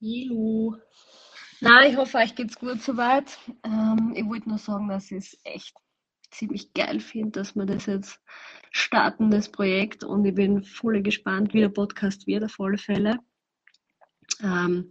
Hallo. 0.00 0.76
Na, 1.60 1.84
ich 1.84 1.96
hoffe, 1.96 2.18
euch 2.18 2.36
geht's 2.36 2.56
gut 2.56 2.80
soweit. 2.80 3.36
Ähm, 3.64 4.12
ich 4.14 4.24
wollte 4.24 4.48
nur 4.48 4.58
sagen, 4.58 4.86
dass 4.88 5.10
ich 5.10 5.18
es 5.18 5.40
echt 5.42 5.76
ziemlich 6.30 6.72
geil 6.72 7.00
finde, 7.00 7.40
dass 7.40 7.56
wir 7.56 7.66
das 7.66 7.86
jetzt 7.86 8.20
starten, 8.70 9.32
das 9.32 9.50
Projekt. 9.50 10.04
Und 10.04 10.24
ich 10.24 10.36
bin 10.36 10.62
voll 10.62 11.02
gespannt, 11.02 11.52
wie 11.52 11.60
der 11.60 11.70
Podcast 11.70 12.28
wird, 12.28 12.44
auf 12.44 12.60
alle 12.60 12.78
Fälle. 12.78 13.18
Ähm, 14.40 14.88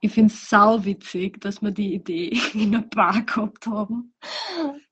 ich 0.00 0.12
finde 0.12 0.32
es 0.32 0.48
sau 0.48 0.82
witzig, 0.86 1.38
dass 1.42 1.60
wir 1.60 1.70
die 1.70 1.92
Idee 1.92 2.40
in 2.54 2.72
der 2.72 2.78
Bar 2.78 3.20
gehabt 3.22 3.66
haben 3.66 4.14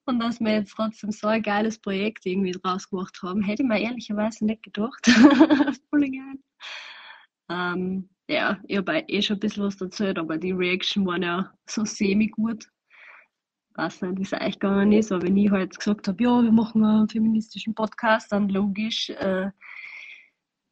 und 0.05 0.21
dass 0.21 0.41
wir 0.41 0.53
jetzt 0.53 0.75
trotzdem 0.77 1.11
so 1.11 1.29
ein 1.29 1.43
geiles 1.43 1.79
Projekt 1.79 2.27
irgendwie 2.27 2.53
draus 2.53 2.91
gemacht 2.91 3.19
haben. 3.23 3.43
Hätte 3.43 3.63
ich 3.63 3.69
mir 3.69 3.81
ehrlicherweise 3.81 4.45
nicht 4.45 4.63
gedacht. 4.63 5.07
voll 5.91 6.11
geil. 6.11 6.39
Ähm, 7.49 8.11
ja, 8.29 8.59
ich 8.67 8.77
habe 8.79 9.05
eh 9.09 9.23
schon 9.23 9.37
ein 9.37 9.41
bisschen 9.41 9.65
was 9.65 9.81
erzählt, 9.81 10.19
aber 10.19 10.39
die 10.39 10.53
Reaction 10.53 11.07
waren 11.07 11.23
ja 11.23 11.53
so 11.67 11.85
semi-gut. 11.85 12.69
Weiß 13.75 14.03
nicht, 14.03 14.19
wie 14.19 14.23
es 14.23 14.33
euch 14.33 14.59
gegangen 14.59 14.93
ist, 14.93 15.11
aber 15.11 15.25
wenn 15.25 15.37
ich 15.37 15.51
halt 15.51 15.77
gesagt 15.77 16.07
habe, 16.07 16.23
ja, 16.23 16.43
wir 16.43 16.53
machen 16.53 16.85
einen 16.85 17.09
feministischen 17.09 17.75
Podcast, 17.75 18.31
dann 18.31 18.49
logisch 18.49 19.11
äh, 19.11 19.51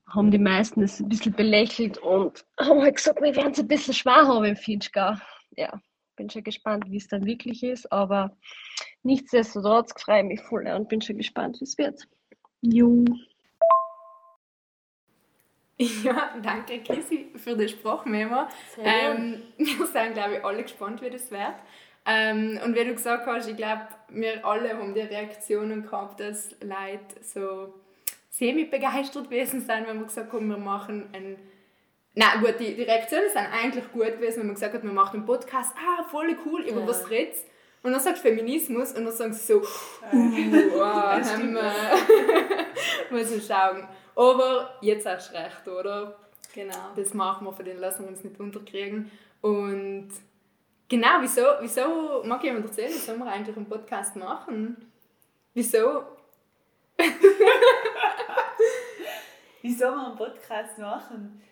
haben 0.08 0.30
die 0.30 0.38
meisten 0.38 0.82
es 0.82 1.00
ein 1.00 1.08
bisschen 1.08 1.32
belächelt 1.32 1.98
und 1.98 2.44
haben 2.60 2.80
halt 2.80 2.96
gesagt, 2.96 3.20
wir 3.20 3.34
werden 3.34 3.52
es 3.52 3.58
ein 3.58 3.68
bisschen 3.68 3.94
schwer 3.94 4.26
haben 4.26 4.44
im 4.44 4.56
Finchgau. 4.56 5.14
Ja, 5.56 5.80
bin 6.16 6.30
schon 6.30 6.44
gespannt, 6.44 6.84
wie 6.88 6.98
es 6.98 7.08
dann 7.08 7.24
wirklich 7.24 7.62
ist, 7.62 7.90
aber 7.90 8.36
nichtsdestotrotz 9.02 9.92
freue 10.00 10.22
ich 10.22 10.28
mich 10.28 10.40
voll 10.40 10.66
und 10.68 10.88
bin 10.88 11.00
schon 11.00 11.18
gespannt, 11.18 11.58
wie 11.60 11.64
es 11.64 11.76
wird. 11.78 12.06
Jo. 12.60 13.04
Ja, 16.04 16.34
danke 16.42 16.82
Chrissy 16.82 17.32
für 17.36 17.56
den 17.56 17.68
Sprachmemo. 17.68 18.46
Ähm, 18.78 19.42
wir 19.56 19.86
sind, 19.86 20.14
glaube 20.14 20.36
ich, 20.36 20.44
alle 20.44 20.62
gespannt, 20.62 21.02
wie 21.02 21.10
das 21.10 21.30
wird. 21.30 21.54
Ähm, 22.04 22.58
und 22.64 22.74
wie 22.74 22.84
du 22.84 22.94
gesagt 22.94 23.26
hast, 23.26 23.48
ich 23.48 23.56
glaube, 23.56 23.86
wir 24.08 24.44
alle 24.44 24.76
haben 24.76 24.94
die 24.94 25.00
Reaktionen 25.00 25.82
gehabt, 25.82 26.20
dass 26.20 26.50
Leute 26.60 27.22
so 27.22 27.74
semi-begeistert 28.30 29.30
gewesen 29.30 29.60
sind, 29.60 29.86
wenn 29.86 29.98
wir 29.98 30.06
gesagt 30.06 30.32
haben, 30.32 30.48
wir 30.48 30.58
machen 30.58 31.08
ein 31.12 31.36
Nein, 32.14 32.40
gut, 32.40 32.60
die, 32.60 32.74
die 32.74 32.82
Reaktionen 32.82 33.30
sind 33.30 33.46
eigentlich 33.50 33.90
gut 33.90 34.18
gewesen, 34.18 34.40
wenn 34.40 34.46
man 34.48 34.54
gesagt 34.54 34.74
hat, 34.74 34.82
wir 34.82 34.92
machen 34.92 35.18
einen 35.18 35.26
Podcast, 35.26 35.74
ah, 35.76 36.02
voll 36.04 36.36
cool, 36.44 36.60
über 36.60 36.80
ja. 36.80 36.86
was 36.86 37.08
redest 37.08 37.46
Und 37.82 37.92
dann 37.92 38.00
sagst 38.00 38.22
du 38.22 38.28
Feminismus 38.28 38.92
und 38.92 39.06
dann 39.06 39.14
sagen 39.14 39.32
sie 39.32 39.54
so, 39.54 39.60
uh, 39.60 39.62
wow, 40.74 41.22
haben 41.24 41.54
wir. 41.54 41.72
Muss 43.10 43.30
ich 43.30 43.46
schauen. 43.46 43.88
Aber 44.14 44.76
jetzt 44.80 45.06
hast 45.06 45.32
du 45.32 45.36
recht, 45.36 45.68
oder? 45.68 46.16
Genau. 46.54 46.90
Das 46.96 47.14
machen 47.14 47.46
wir, 47.46 47.52
von 47.52 47.64
denen 47.64 47.80
lassen 47.80 48.04
wir 48.04 48.10
uns 48.10 48.22
nicht 48.22 48.38
unterkriegen. 48.38 49.10
Und 49.40 50.10
genau, 50.88 51.20
wieso, 51.20 51.42
wieso 51.60 52.22
mag 52.24 52.44
jemand 52.44 52.66
erzählen, 52.66 52.90
wieso 52.92 53.16
wir 53.16 53.26
eigentlich 53.26 53.56
einen 53.56 53.68
Podcast 53.68 54.16
machen? 54.16 54.92
Wieso? 55.54 56.04
wieso 59.62 59.84
wir 59.86 60.06
einen 60.06 60.16
Podcast 60.16 60.78
machen? 60.78 61.42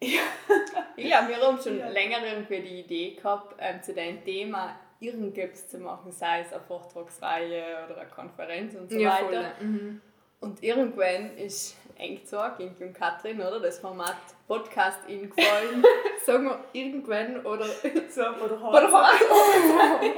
ja, 0.00 1.26
wir 1.28 1.36
haben 1.40 1.60
schon 1.60 1.78
ja. 1.78 1.88
länger 1.88 2.24
irgendwie 2.24 2.60
die 2.60 2.80
Idee 2.80 3.14
gehabt, 3.16 3.56
ähm, 3.58 3.82
zu 3.82 3.92
dem 3.92 4.24
Thema 4.24 4.78
irgendwas 5.00 5.68
zu 5.68 5.78
machen, 5.78 6.12
sei 6.12 6.40
es 6.40 6.52
eine 6.52 6.62
Vortragsreihe 6.62 7.84
oder 7.84 8.00
eine 8.00 8.10
Konferenz 8.10 8.74
und 8.74 8.90
so 8.90 8.98
ja, 8.98 9.20
weiter. 9.22 9.52
Mhm. 9.60 10.00
Und 10.40 10.62
irgendwann 10.62 11.36
ist 11.36 11.76
eng 11.98 12.20
Inki 12.58 12.84
und 12.84 12.94
Katrin, 12.94 13.40
oder? 13.40 13.60
Das 13.60 13.80
Format 13.80 14.16
Podcast 14.46 15.00
ihnen 15.08 15.30
gefallen. 15.30 15.84
Sagen 16.24 16.44
wir 16.46 16.60
irgendwann 16.72 17.44
oder 17.44 17.66
so, 18.08 18.22
oder 18.22 18.60
heute. 18.62 20.12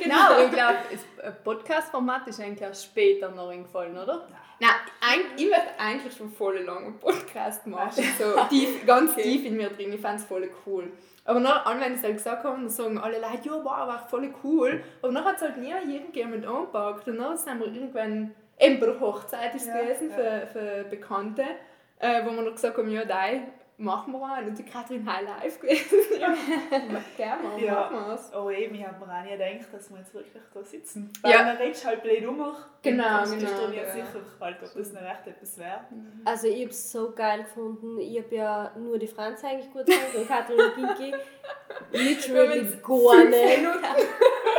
genau, 0.00 0.44
ich 0.44 0.50
glaube, 0.50 0.78
das 0.90 1.34
Podcast-Format 1.42 2.28
ist 2.28 2.40
eigentlich 2.40 2.68
auch 2.68 2.74
später 2.74 3.30
noch 3.30 3.50
gefallen, 3.50 3.96
oder? 3.98 4.28
Nein, 4.60 4.70
ein, 5.00 5.20
ich 5.36 5.50
werde 5.50 5.68
eigentlich 5.78 6.16
schon 6.16 6.30
voll 6.32 6.58
lange 6.58 6.86
einen 6.86 6.98
Podcast 6.98 7.66
machen. 7.66 8.02
So 8.18 8.34
tief, 8.48 8.84
ganz 8.86 9.12
okay. 9.12 9.22
tief 9.22 9.44
in 9.46 9.56
mir 9.56 9.70
drin. 9.70 9.92
Ich 9.92 10.00
fand 10.00 10.20
es 10.20 10.26
voll 10.26 10.50
cool. 10.66 10.90
Aber 11.24 11.40
dann, 11.40 11.80
wenn 11.80 11.92
ich 11.92 11.98
es 11.98 12.04
halt 12.04 12.16
gesagt 12.16 12.42
habe, 12.42 12.56
dann 12.56 12.70
sagen 12.70 12.98
alle 12.98 13.20
Leute, 13.20 13.40
ja, 13.44 13.52
wow, 13.52 13.64
war 13.64 14.06
voll 14.08 14.32
cool. 14.42 14.82
Aber 15.02 15.12
dann 15.12 15.24
hat 15.24 15.36
es 15.36 15.42
halt 15.42 15.58
nie 15.58 15.70
irgendjemand 15.70 16.46
angepackt. 16.46 17.06
Und 17.06 17.18
dann 17.18 17.36
sind 17.36 17.60
wir 17.60 17.66
irgendwann 17.66 18.34
eben 18.58 18.80
bei 18.80 18.86
der 18.86 19.00
Hochzeit 19.00 19.54
ist 19.54 19.66
ja, 19.66 19.80
gewesen 19.80 20.10
für, 20.10 20.46
für 20.46 20.84
Bekannte, 20.84 21.44
äh, 21.98 22.24
wo 22.24 22.30
wir 22.30 22.42
noch 22.42 22.52
gesagt 22.52 22.76
haben, 22.76 22.90
ja, 22.90 23.04
nein, 23.04 23.48
machen 23.78 24.12
wir 24.12 24.24
einen. 24.26 24.48
Und 24.48 24.58
die 24.58 24.64
Katrin 24.64 25.10
High 25.10 25.26
Live 25.26 25.60
gewesen. 25.60 25.96
ja, 26.20 26.34
gerne, 27.16 27.64
ja. 27.64 27.74
machen 27.74 28.06
wir 28.06 28.14
es. 28.14 28.30
Oh 28.34 28.50
eben, 28.50 28.74
ich 28.74 28.86
habe 28.86 29.04
mir 29.04 29.12
auch 29.12 29.22
nie 29.22 29.30
gedacht, 29.30 29.72
dass 29.72 29.90
wir 29.90 29.98
jetzt 29.98 30.12
wirklich 30.12 30.42
da 30.52 30.62
sitzen. 30.62 31.12
Weil 31.22 31.32
ja. 31.32 31.42
man 31.44 31.56
redet 31.56 31.84
halt 31.84 32.02
blöd 32.02 32.26
um. 32.26 32.36
Genau, 32.36 32.54
genau. 32.82 33.22
Ich 33.22 33.28
bin 33.28 33.70
mir 33.70 33.76
ja. 33.76 33.92
sicher, 33.92 34.20
halt, 34.40 34.56
ob 34.62 34.74
das 34.74 34.92
noch 34.92 35.02
echt 35.02 35.26
etwas 35.26 35.58
wäre. 35.58 35.80
Mhm. 35.90 36.22
Also 36.24 36.48
ich 36.48 36.60
habe 36.60 36.70
es 36.70 36.92
so 36.92 37.12
geil 37.12 37.44
gefunden. 37.44 37.98
Ich 38.00 38.18
habe 38.18 38.34
ja 38.34 38.72
nur 38.76 38.98
die 38.98 39.06
Franz 39.06 39.44
eigentlich 39.44 39.72
gut 39.72 39.86
gemacht 39.86 40.14
und 40.14 40.28
Katrin 40.28 40.60
und 40.60 40.74
Ginki 40.74 41.14
literally 41.92 42.66
gar 42.82 43.24
nicht. 43.24 43.68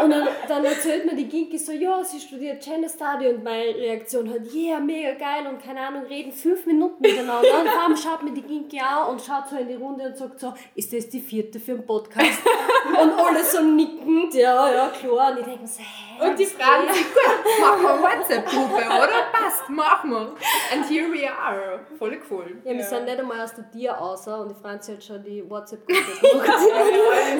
Und 0.01 0.11
dann, 0.11 0.27
dann 0.47 0.63
erzählt 0.63 1.05
mir 1.05 1.15
die 1.15 1.27
Ginki 1.27 1.57
so, 1.57 1.73
ja, 1.73 2.01
sie 2.03 2.19
studiert 2.19 2.63
Gender 2.63 2.87
Study 2.87 3.27
und 3.27 3.43
meine 3.43 3.75
Reaktion 3.75 4.29
hat, 4.29 4.41
yeah, 4.53 4.79
mega 4.79 5.11
geil 5.13 5.45
und 5.47 5.61
keine 5.61 5.81
Ahnung, 5.81 6.03
reden 6.03 6.31
fünf 6.31 6.65
Minuten 6.65 7.01
miteinander. 7.01 7.59
Und 7.59 7.65
dann 7.65 7.97
schaut 7.97 8.23
mir 8.23 8.31
die 8.31 8.41
Ginki 8.41 8.79
an 8.79 9.08
und 9.09 9.21
schaut 9.21 9.47
so 9.49 9.57
in 9.57 9.67
die 9.67 9.75
Runde 9.75 10.05
und 10.05 10.17
sagt 10.17 10.39
so, 10.39 10.53
ist 10.75 10.93
das 10.93 11.09
die 11.09 11.19
vierte 11.19 11.59
für 11.59 11.73
einen 11.73 11.85
Podcast? 11.85 12.39
und 13.01 13.11
alle 13.19 13.43
so 13.43 13.61
nickend, 13.61 14.33
ja, 14.33 14.71
ja, 14.71 14.89
klar. 14.89 15.31
Und 15.31 15.39
ich 15.39 15.45
denke 15.45 15.67
so, 15.67 15.79
hä? 15.79 16.29
Und 16.29 16.37
die 16.37 16.45
Fragen 16.45 16.93
sind 16.93 17.07
gut, 17.13 17.61
machen 17.61 17.83
wir 17.83 18.01
WhatsApp-Gruppe, 18.01 18.85
oder? 18.85 19.31
Passt, 19.31 19.69
machen 19.69 20.09
wir. 20.11 20.35
And 20.73 20.89
here 20.89 21.11
we 21.11 21.29
are. 21.29 21.79
Voll 21.97 22.19
cool. 22.29 22.57
Ja, 22.63 22.71
wir 22.71 22.79
ja. 22.79 22.85
sind 22.85 23.05
nicht 23.05 23.19
einmal 23.19 23.41
aus 23.41 23.55
der 23.55 23.71
Tier 23.71 23.99
außer 23.99 24.41
und 24.41 24.49
die 24.49 24.61
Franzi 24.61 24.93
hat 24.93 25.03
schon 25.03 25.23
die 25.23 25.49
WhatsApp-Gruppe 25.49 26.03
gemacht. 26.31 26.49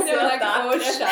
ja, 0.07 0.36
ja, 0.36 0.66
oh, 0.68 0.72
Scheiße. 0.72 1.09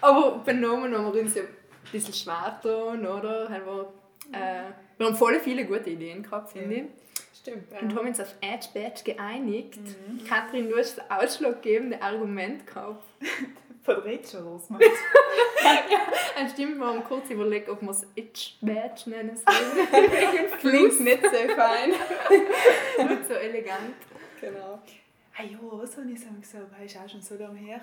Aber 0.00 0.38
benommen 0.44 0.94
haben 0.94 1.14
wir 1.14 1.22
uns 1.22 1.34
ja 1.34 1.42
ein 1.42 1.48
bisschen 1.90 2.12
schwer 2.12 2.58
getan, 2.62 3.06
oder? 3.06 3.48
Haben 3.48 3.64
wir, 3.64 3.92
äh, 4.34 4.72
wir 4.98 5.06
haben 5.06 5.16
voll 5.16 5.40
viele 5.40 5.64
gute 5.64 5.90
Ideen 5.90 6.22
gehabt, 6.22 6.52
finde 6.52 6.74
ich. 6.74 6.84
Stimmt. 7.38 7.70
Ja. 7.72 7.80
Und 7.80 7.94
haben 7.94 8.06
uns 8.06 8.20
auf 8.20 8.34
Edge 8.40 8.68
Badge 8.72 9.02
geeinigt. 9.04 9.76
Mhm. 9.76 10.24
Katrin, 10.24 10.70
du 10.70 10.76
hast 10.76 10.98
das 10.98 11.10
ausschlaggebende 11.10 12.00
Argument 12.00 12.66
gehabt. 12.66 13.04
Verdreht 13.82 14.26
schon 14.26 14.44
los, 14.44 14.62
ja, 14.70 16.48
stimmt, 16.48 16.78
wir 16.78 16.86
haben 16.86 17.04
kurz 17.04 17.28
überlegt, 17.30 17.68
ob 17.68 17.82
wir 17.82 17.90
es 17.90 18.06
Edge 18.16 18.52
Badge 18.62 19.10
nennen 19.10 19.36
sollen. 19.36 20.48
Klingt 20.60 21.00
nicht 21.00 21.22
so 21.22 21.54
fein. 21.54 21.90
nicht 23.08 23.28
so 23.28 23.34
elegant. 23.34 23.94
Genau. 24.40 24.80
Hey, 25.32 25.48
jo, 25.48 25.78
was 25.80 25.96
habe 25.96 26.10
ich 26.10 26.20
so 26.20 26.28
gesagt? 26.40 26.72
Das 26.72 26.84
ist 26.84 26.96
auch 26.96 27.08
schon 27.08 27.20
so 27.20 27.34
lange 27.36 27.58
her. 27.58 27.80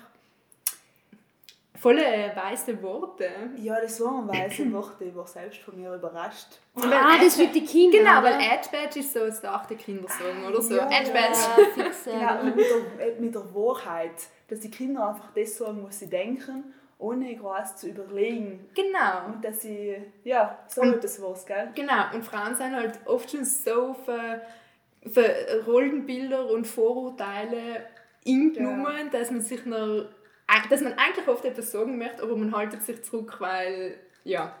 Volle 1.82 2.04
äh, 2.04 2.36
weiße 2.36 2.80
Worte. 2.80 3.28
Ja, 3.56 3.80
das 3.80 4.00
waren 4.00 4.28
weiße 4.28 4.72
Worte. 4.72 5.04
Ich 5.04 5.16
war 5.16 5.26
selbst 5.26 5.58
von 5.62 5.76
mir 5.76 5.92
überrascht. 5.92 6.46
ah, 6.76 7.18
das 7.20 7.36
mit 7.36 7.52
den 7.56 7.66
Kindern. 7.66 8.04
Genau, 8.04 8.22
weil 8.22 8.34
Edge 8.34 8.68
Badge 8.70 9.00
ist 9.00 9.12
so 9.12 9.26
das 9.26 9.44
achte 9.44 9.74
Kindersong, 9.74 10.46
oder 10.48 10.62
so. 10.62 10.76
Ja, 10.76 10.88
Edge 10.88 11.10
Badge. 11.10 11.80
Ja, 12.06 12.36
genau, 12.36 12.40
und 12.42 12.56
mit 12.56 12.66
der, 12.70 13.06
äh, 13.08 13.20
mit 13.20 13.34
der 13.34 13.52
Wahrheit, 13.52 14.14
dass 14.46 14.60
die 14.60 14.70
Kinder 14.70 15.08
einfach 15.08 15.32
das 15.34 15.56
sagen, 15.56 15.82
was 15.84 15.98
sie 15.98 16.08
denken, 16.08 16.72
ohne 16.98 17.34
groß 17.34 17.74
zu 17.74 17.88
überlegen. 17.88 18.68
Genau. 18.76 19.26
Und 19.34 19.44
dass 19.44 19.62
sie, 19.62 19.96
ja, 20.22 20.60
so 20.68 20.82
und, 20.82 21.02
das 21.02 21.20
war's, 21.20 21.44
gell? 21.44 21.72
Genau, 21.74 22.14
und 22.14 22.24
Frauen 22.24 22.54
sind 22.54 22.76
halt 22.76 23.00
oft 23.06 23.28
schon 23.28 23.44
so 23.44 23.94
ver 24.04 24.42
für 25.12 25.64
Rollenbilder 25.66 26.48
und 26.48 26.64
Vorurteile 26.64 27.86
eingenommen, 28.24 29.10
ja. 29.12 29.18
dass 29.18 29.32
man 29.32 29.40
sich 29.40 29.66
noch 29.66 30.04
dass 30.70 30.80
man 30.80 30.94
eigentlich 30.94 31.28
oft 31.28 31.44
etwas 31.44 31.70
sagen 31.70 31.98
möchte, 31.98 32.22
aber 32.22 32.36
man 32.36 32.54
haltet 32.54 32.82
sich 32.82 33.02
zurück, 33.02 33.36
weil 33.38 33.96
ja 34.24 34.54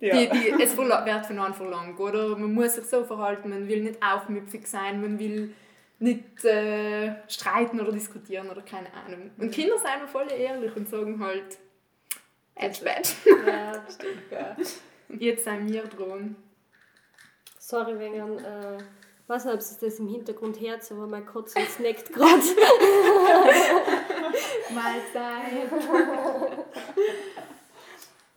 Ja. 0.00 0.16
Die, 0.16 0.28
die, 0.30 0.62
es 0.62 0.76
wird 0.76 1.26
von 1.26 1.38
einem 1.38 1.54
verlangt, 1.54 2.00
oder? 2.00 2.36
Man 2.36 2.54
muss 2.54 2.74
sich 2.74 2.86
so 2.86 3.04
verhalten, 3.04 3.50
man 3.50 3.68
will 3.68 3.82
nicht 3.82 4.02
aufmüpfig 4.02 4.66
sein, 4.66 5.00
man 5.00 5.18
will 5.18 5.54
nicht 5.98 6.44
äh, 6.46 7.16
streiten 7.28 7.78
oder 7.80 7.92
diskutieren 7.92 8.48
oder 8.48 8.62
keine 8.62 8.88
Ahnung. 8.94 9.30
Und 9.36 9.52
Kinder 9.52 9.76
sind 9.76 9.86
einfach 9.86 10.08
voll 10.08 10.32
ehrlich 10.32 10.74
und 10.74 10.88
sagen 10.88 11.22
halt, 11.22 11.58
it's 12.58 12.80
bad. 12.80 13.14
Ja, 13.46 13.84
stimmt, 13.88 14.22
ja. 14.30 14.56
Jetzt 15.18 15.44
sind 15.44 15.70
wir 15.70 15.82
dran. 15.84 16.36
Sorry 17.58 17.98
wegen, 17.98 18.38
äh, 18.38 18.76
ich 18.78 19.28
weiß 19.28 19.44
nicht, 19.44 19.54
ob 19.54 19.60
es 19.60 19.78
das 19.78 19.98
im 19.98 20.08
Hintergrund 20.08 20.58
hört, 20.60 20.90
aber 20.90 21.06
mein 21.06 21.26
Katze 21.26 21.60
snackt 21.68 22.10
gerade. 22.12 22.40
Mahlzeit. 24.74 25.70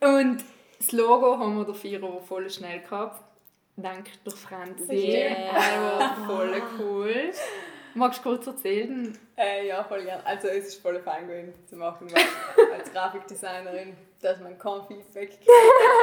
Und 0.00 0.44
das 0.78 0.92
Logo 0.92 1.38
haben 1.38 1.56
wir 1.56 1.64
dafür 1.64 2.20
voll 2.26 2.50
schnell 2.50 2.80
gehabt. 2.80 3.22
Dank 3.76 4.06
der 4.24 4.32
Franzi. 4.32 4.94
Yeah. 4.94 6.16
voll 6.26 6.62
cool. 6.78 7.32
Magst 7.94 8.24
du 8.24 8.30
kurz 8.30 8.46
erzählen? 8.46 9.16
Äh, 9.36 9.68
ja, 9.68 9.84
voll 9.84 10.02
gerne. 10.02 10.24
Also 10.26 10.48
es 10.48 10.66
ist 10.66 10.82
voll 10.82 11.00
fein 11.00 11.28
gewesen 11.28 11.54
zu 11.68 11.76
machen, 11.76 12.08
weil 12.12 12.22
als 12.78 12.92
Grafikdesignerin, 12.92 13.96
dass 14.20 14.40
man 14.40 14.58
kein 14.58 14.80
Feedback 14.88 15.30
kriegt. 15.30 15.48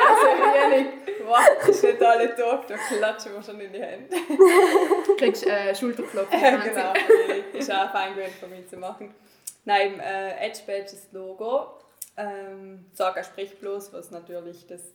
Also 0.08 0.72
wenig. 0.72 0.88
Wow, 1.26 1.40
das 1.60 1.70
ist 1.70 1.84
nicht 1.84 2.02
alle 2.02 2.36
top, 2.36 2.66
da 2.68 2.76
klatschen 2.78 3.34
wir 3.34 3.44
schon 3.44 3.60
in 3.60 3.74
die 3.74 3.82
Hände. 3.82 4.16
Du 5.06 5.16
kriegst 5.18 5.46
äh, 5.46 5.76
Schulterklopfen. 5.76 6.42
Äh, 6.42 6.70
genau, 6.70 6.94
ist 7.54 7.72
auch 7.72 7.92
fein 7.92 8.16
gewesen 8.16 8.36
von 8.40 8.50
mir 8.50 8.66
zu 8.66 8.78
machen. 8.78 9.14
Nein, 9.66 10.00
äh, 10.00 10.38
Edge 10.46 10.60
Badge 10.66 10.94
ist 10.94 11.14
Logo. 11.14 11.80
Ähm, 12.18 12.86
Saga 12.94 13.24
spricht 13.24 13.60
bloß, 13.60 13.94
was 13.94 14.12
natürlich 14.12 14.68
das 14.68 14.94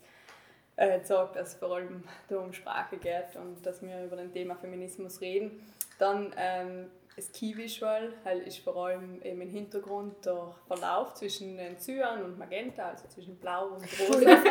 äh, 0.77 1.01
dass 1.01 1.49
es 1.49 1.55
vor 1.55 1.77
allem 1.77 2.05
da 2.29 2.39
um 2.39 2.53
Sprache 2.53 2.99
geht 2.99 3.35
und 3.37 3.65
dass 3.65 3.83
wir 3.83 4.05
über 4.05 4.17
das 4.17 4.31
Thema 4.33 4.57
Feminismus 4.57 5.21
reden. 5.21 5.63
Dann 5.99 6.35
ähm, 6.37 6.91
das 7.17 7.33
Key 7.33 7.57
Visual 7.57 8.13
halt 8.27 8.47
ist 8.47 8.59
vor 8.59 8.77
allem 8.77 9.23
eben 9.23 9.41
im 9.41 9.49
Hintergrund 9.49 10.27
der 10.27 10.55
Verlauf 10.67 11.15
zwischen 11.15 11.59
Cyan 11.79 12.23
und 12.23 12.39
Magenta, 12.39 12.91
also 12.91 13.09
zwischen 13.09 13.37
Blau 13.37 13.69
und 13.69 13.85
Rosa. 13.99 14.21
ja, 14.21 14.35
ich 14.35 14.45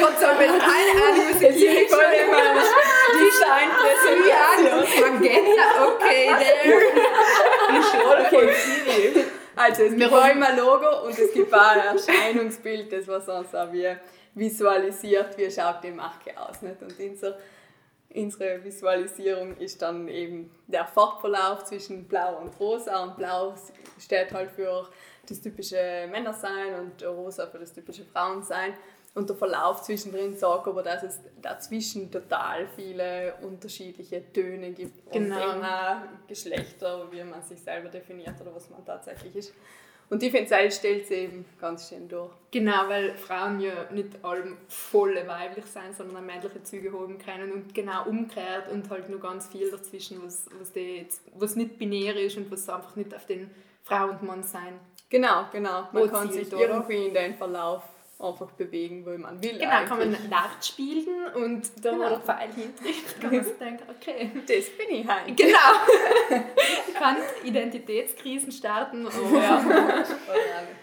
kann 0.00 0.16
sagen, 0.18 0.38
wenn 0.38 0.48
eine 0.48 0.62
Ahnung 0.62 1.28
ist, 1.32 1.40
Key 1.40 1.52
Visual 1.52 2.12
immer 2.24 2.54
Design 3.12 3.68
Magenta, 5.00 5.66
okay, 5.86 6.30
there. 6.40 7.78
Ist 7.78 7.90
schon 7.90 8.00
okay, 8.00 8.46
Kiwi. 8.64 9.24
Also 9.56 9.82
es 9.82 9.94
gibt 9.94 10.10
immer 10.10 10.56
Logo 10.56 11.04
und 11.04 11.18
es 11.18 11.32
gibt 11.34 11.52
auch 11.52 11.60
ein 11.60 11.80
Erscheinungsbild, 11.94 12.90
das 12.90 13.06
was 13.06 13.28
uns 13.28 13.54
auch 13.54 13.70
wie 13.70 13.94
visualisiert, 14.34 15.36
wie 15.36 15.50
schaut 15.50 15.84
die 15.84 15.90
Marke 15.90 16.32
aus. 16.40 16.62
Nicht? 16.62 16.80
Und 16.80 16.98
unser, 16.98 17.36
unsere 18.14 18.62
Visualisierung 18.64 19.56
ist 19.58 19.80
dann 19.82 20.08
eben 20.08 20.50
der 20.66 20.86
Farbverlauf 20.86 21.64
zwischen 21.64 22.04
Blau 22.06 22.38
und 22.40 22.58
Rosa. 22.58 23.02
Und 23.02 23.16
Blau 23.16 23.54
steht 23.98 24.32
halt 24.32 24.50
für 24.50 24.88
das 25.28 25.40
typische 25.40 26.08
Männersein 26.10 26.74
und 26.80 27.04
Rosa 27.04 27.46
für 27.46 27.58
das 27.58 27.72
typische 27.72 28.04
Frauensein. 28.04 28.74
Und 29.12 29.28
der 29.28 29.36
Verlauf 29.36 29.82
zwischendrin 29.82 30.36
sagt 30.36 30.68
aber, 30.68 30.82
dass 30.84 31.02
es 31.02 31.20
dazwischen 31.42 32.12
total 32.12 32.68
viele 32.76 33.34
unterschiedliche 33.42 34.32
Töne 34.32 34.70
gibt 34.70 35.10
genau. 35.10 35.34
und 35.34 35.56
immer 35.56 36.04
Geschlechter, 36.28 37.10
wie 37.10 37.24
man 37.24 37.42
sich 37.42 37.60
selber 37.60 37.88
definiert 37.88 38.40
oder 38.40 38.54
was 38.54 38.70
man 38.70 38.84
tatsächlich 38.84 39.34
ist. 39.34 39.52
Und 40.10 40.22
die 40.22 40.30
Fenster 40.30 40.68
stellt 40.72 41.06
sie 41.06 41.14
eben 41.14 41.44
ganz 41.60 41.88
schön 41.88 42.08
durch. 42.08 42.32
Genau, 42.50 42.88
weil 42.88 43.14
Frauen 43.14 43.60
ja 43.60 43.88
nicht 43.92 44.24
allem 44.24 44.56
volle 44.66 45.26
weiblich 45.28 45.66
sein, 45.66 45.94
sondern 45.94 46.16
auch 46.16 46.20
männliche 46.20 46.62
Züge 46.64 46.92
haben 46.92 47.16
können 47.16 47.52
und 47.52 47.72
genau 47.72 48.04
umgekehrt 48.06 48.68
und 48.72 48.90
halt 48.90 49.08
nur 49.08 49.20
ganz 49.20 49.46
viel 49.46 49.70
dazwischen, 49.70 50.20
was, 50.24 50.46
was, 50.58 50.72
die, 50.72 51.06
was 51.36 51.54
nicht 51.54 51.78
binär 51.78 52.16
ist 52.16 52.36
und 52.36 52.50
was 52.50 52.68
einfach 52.68 52.96
nicht 52.96 53.14
auf 53.14 53.24
den 53.26 53.50
Frau 53.84 54.08
und 54.08 54.24
Mann 54.24 54.42
sein. 54.42 54.80
Genau, 55.08 55.44
genau. 55.52 55.88
Man 55.92 56.10
kann 56.10 56.30
sich 56.30 56.52
irgendwie 56.52 57.06
in 57.06 57.14
den 57.14 57.34
Verlauf 57.36 57.84
einfach 58.20 58.50
bewegen, 58.52 59.04
wo 59.06 59.16
man 59.16 59.42
will. 59.42 59.58
Genau, 59.58 59.70
eigentlich. 59.70 59.88
kann 59.88 59.98
man 59.98 60.28
Nacht 60.28 60.66
spielen 60.66 61.32
und 61.34 61.62
da 61.82 61.90
genau. 61.92 62.08
der 62.08 62.20
Pfeil 62.20 62.48
hintrifft, 62.54 63.20
kann 63.20 63.34
man 63.34 63.44
sich 63.44 63.58
denken, 63.58 63.84
okay. 63.88 64.30
Das 64.34 64.70
bin 64.70 64.96
ich 64.96 65.08
halt. 65.08 65.36
Genau. 65.36 65.58
ich 66.88 66.94
kann 66.94 67.16
Identitätskrisen 67.44 68.52
starten 68.52 69.06
oder, 69.06 69.40
ja. 69.40 70.04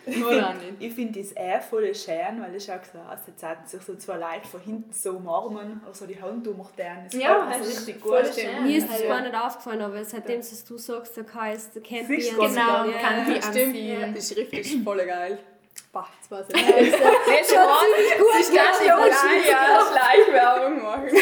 oder 0.05 0.53
nicht. 0.53 0.73
Ich 0.79 0.93
finde 0.93 1.19
das 1.19 1.35
eh 1.35 1.59
voll 1.61 1.93
schön, 1.93 2.41
weil 2.41 2.55
ich 2.55 2.71
auch 2.71 2.83
so 2.83 2.99
aus, 2.99 3.19
jetzt 3.27 3.43
hatten 3.43 3.67
sich 3.67 3.81
so 3.81 3.95
zwei 3.95 4.17
Leute 4.17 4.47
von 4.47 4.61
hinten 4.61 4.91
so 4.91 5.11
umarmen, 5.11 5.81
also 5.85 6.05
die 6.05 6.19
Hand 6.19 6.47
umdrehen. 6.47 7.05
Das 7.05 7.13
ja, 7.13 7.49
das 7.49 7.67
ist 7.67 7.87
richtig 7.87 8.01
gut. 8.01 8.13
Mir 8.63 8.77
ist 8.77 8.89
das 8.89 9.03
gar 9.03 9.21
nicht 9.21 9.35
aufgefallen, 9.35 9.81
aber 9.81 10.03
seitdem 10.03 10.41
ja. 10.41 10.47
du 10.67 10.77
sagst, 10.77 11.17
der 11.17 11.33
heißt, 11.33 11.75
der 11.75 11.81
kennt 11.83 12.09
die 12.09 12.17
Genau, 12.17 12.85
ja. 12.85 12.97
kann 12.99 13.25
die 13.25 13.41
Stimmt, 13.41 13.75
die 13.75 14.21
Schrift 14.21 14.53
ist 14.53 14.83
voll 14.83 15.05
geil. 15.05 15.39
Boah, 15.91 16.07
jetzt 16.17 16.29
war 16.29 16.41
es 16.41 16.49
war 16.49 16.59
es 16.59 16.67
gut. 16.67 18.27
Ich 18.39 18.47
kann 18.55 19.33
nicht 19.33 19.49
ja, 19.49 19.81
Schleichwerbung 19.91 20.83
machen. 20.83 21.09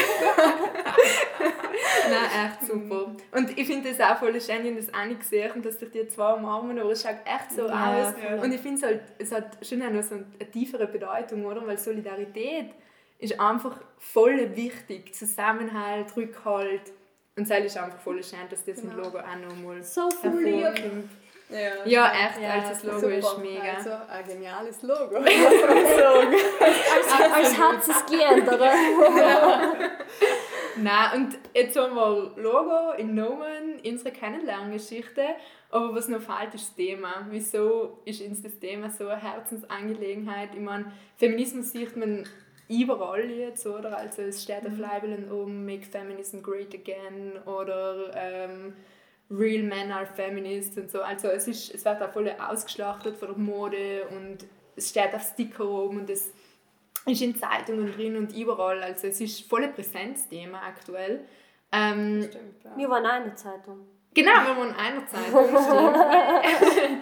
Nein, 2.10 2.50
echt 2.50 2.68
super. 2.68 3.16
Und 3.32 3.58
ich 3.58 3.68
finde 3.68 3.92
das 3.92 4.00
auch 4.00 4.18
voll 4.18 4.40
schön, 4.42 4.66
ich 4.66 4.72
habe 4.72 4.82
das 4.82 4.94
auch 4.94 5.06
nicht 5.06 5.20
gesehen, 5.20 5.62
dass 5.62 5.80
sich 5.80 5.92
die 5.92 6.08
zwei 6.08 6.34
umarmen, 6.34 6.80
aber 6.80 6.92
es 6.92 7.04
schaut 7.04 7.18
echt 7.26 7.52
so 7.52 7.68
ja, 7.68 8.08
aus. 8.08 8.14
Ja. 8.22 8.42
Und 8.42 8.52
ich 8.54 8.62
finde 8.62 8.78
es 8.78 8.84
halt, 8.84 9.02
es 9.20 9.32
hat 9.32 9.58
schon 9.66 9.82
auch 9.82 9.92
noch 9.92 10.04
so 10.04 10.16
eine 10.16 10.52
tiefere 10.52 10.88
Bedeutung, 10.88 11.46
oder? 11.46 11.66
Weil 11.66 11.78
Solidarität 11.78 12.72
ist 13.20 13.40
einfach 13.40 13.80
voll 13.98 14.56
wichtig. 14.56 15.14
Zusammenhalt, 15.14 16.16
Rückhalt. 16.16 16.92
Und 17.38 17.50
es 17.50 17.66
ist 17.66 17.78
einfach 17.78 18.00
voll 18.00 18.24
schön, 18.24 18.40
dass 18.50 18.64
das 18.64 18.82
genau. 18.82 18.96
Logo 18.96 19.20
auch 19.20 19.36
noch 19.36 19.56
mal 19.58 19.84
so 19.84 20.10
hervorkommt. 20.22 21.10
Ja, 21.50 21.86
ja 21.86 22.28
echt, 22.28 22.42
ja, 22.42 22.54
als 22.54 22.70
das 22.70 22.84
Logo 22.84 23.00
super. 23.00 23.18
ist 23.18 23.38
mega. 23.38 23.74
Also 23.76 23.92
ein 23.92 24.28
geniales 24.28 24.82
Logo. 24.82 25.16
als, 25.18 25.32
als 27.34 27.58
hat 27.58 27.88
es 27.88 28.06
gelernt, 28.06 28.48
oder? 28.48 28.74
ja. 29.18 29.74
Nein, 30.78 31.22
und 31.22 31.38
jetzt 31.54 31.78
haben 31.78 31.96
wir 31.96 32.32
Logo 32.36 32.94
in 32.98 33.14
Nomen, 33.16 33.80
unsere 33.86 34.12
Kennenlerngeschichte. 34.12 35.24
Aber 35.70 35.96
was 35.96 36.08
noch 36.08 36.22
fehlt, 36.22 36.54
ist 36.54 36.70
das 36.70 36.76
Thema. 36.76 37.28
Wieso 37.30 38.00
ist 38.06 38.22
uns 38.22 38.42
das 38.42 38.60
Thema 38.60 38.90
so 38.90 39.08
eine 39.08 39.22
Herzensangelegenheit? 39.22 40.50
Ich 40.54 40.62
meine, 40.62 40.92
Feminismus 41.18 41.72
sieht 41.72 41.96
man 41.96 42.28
überall 42.68 43.30
jetzt, 43.30 43.68
oder? 43.68 43.98
Also 43.98 44.24
es 44.24 44.42
steht 44.42 44.66
auf 44.66 44.74
mhm. 44.74 44.80
Labeln 44.80 45.32
um 45.32 45.66
Make 45.66 45.86
Feminism 45.86 46.42
Great 46.42 46.74
Again 46.74 47.34
oder 47.46 48.12
ähm, 48.16 48.74
Real 49.30 49.64
Men 49.64 49.92
are 49.92 50.06
Feminists 50.06 50.78
und 50.78 50.92
so. 50.92 51.02
Also 51.02 51.30
es, 51.30 51.48
ist, 51.48 51.74
es 51.74 51.84
wird 51.84 52.02
auch 52.02 52.12
voll 52.12 52.30
ausgeschlachtet 52.30 53.18
von 53.18 53.30
der 53.30 53.38
Mode 53.38 54.08
und 54.10 54.38
es 54.76 54.90
steht 54.90 55.14
auf 55.14 55.24
Sticker 55.24 55.68
oben 55.68 56.00
und 56.00 56.10
es 56.10 56.32
ist 57.06 57.22
in 57.22 57.36
Zeitungen 57.36 57.92
drin 57.94 58.18
und 58.18 58.36
überall. 58.36 58.82
Also 58.84 59.08
es 59.08 59.22
ist 59.22 59.50
voll 59.50 59.64
ein 59.64 59.74
Präsenzthema 59.74 60.62
aktuell. 60.62 61.26
Ähm, 61.72 62.24
Stimmt, 62.24 62.64
ja. 62.64 62.78
Wir 62.78 62.90
waren 62.90 63.06
auch 63.06 63.18
in 63.18 63.24
der 63.24 63.36
Zeitung. 63.36 63.88
Genau, 64.14 64.32
wir 64.32 64.58
waren 64.58 64.70
in 64.70 64.76
einer 64.76 65.06
Zeitung. 65.08 65.42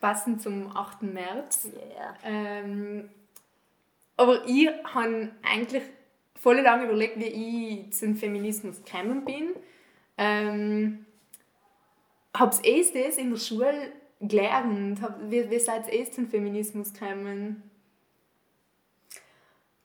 Passend 0.00 0.42
zum 0.42 0.76
8. 0.76 1.02
März. 1.02 1.68
Yeah. 1.74 2.14
Ähm, 2.24 3.08
aber 4.16 4.46
ich 4.46 4.68
habe 4.92 5.30
eigentlich 5.42 5.82
voll 6.38 6.60
lange 6.60 6.84
überlegt, 6.84 7.18
wie 7.18 7.86
ich 7.86 7.92
zum 7.92 8.14
Feminismus 8.14 8.84
gekommen 8.84 9.24
bin. 9.24 9.54
Ähm, 10.16 11.03
Habt 12.36 12.66
ihr 12.66 12.84
das 12.84 13.16
in 13.16 13.30
der 13.30 13.38
Schule 13.38 13.92
gelernt? 14.20 15.00
Wie, 15.28 15.48
wie 15.48 15.58
seid 15.58 15.92
ihr 15.92 16.10
zum 16.10 16.28
Feminismus 16.28 16.92
gekommen? 16.92 17.70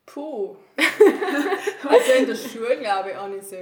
Puh. 0.05 0.55
also 1.87 2.11
in 2.17 2.25
der 2.25 2.35
Schule, 2.35 2.79
glaube 2.79 3.11
ich, 3.11 3.17
auch 3.17 3.27
nicht 3.27 3.45
so 3.45 3.55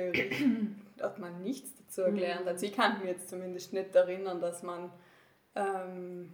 hat 1.02 1.20
man 1.20 1.44
nichts 1.44 1.72
dazu 1.76 2.10
gelernt. 2.12 2.48
Also 2.48 2.66
ich 2.66 2.74
kann 2.74 3.00
mich 3.00 3.10
jetzt 3.10 3.30
zumindest 3.30 3.74
nicht 3.74 3.94
erinnern, 3.96 4.40
dass 4.40 4.64
man 4.64 4.92
ähm, 5.56 6.32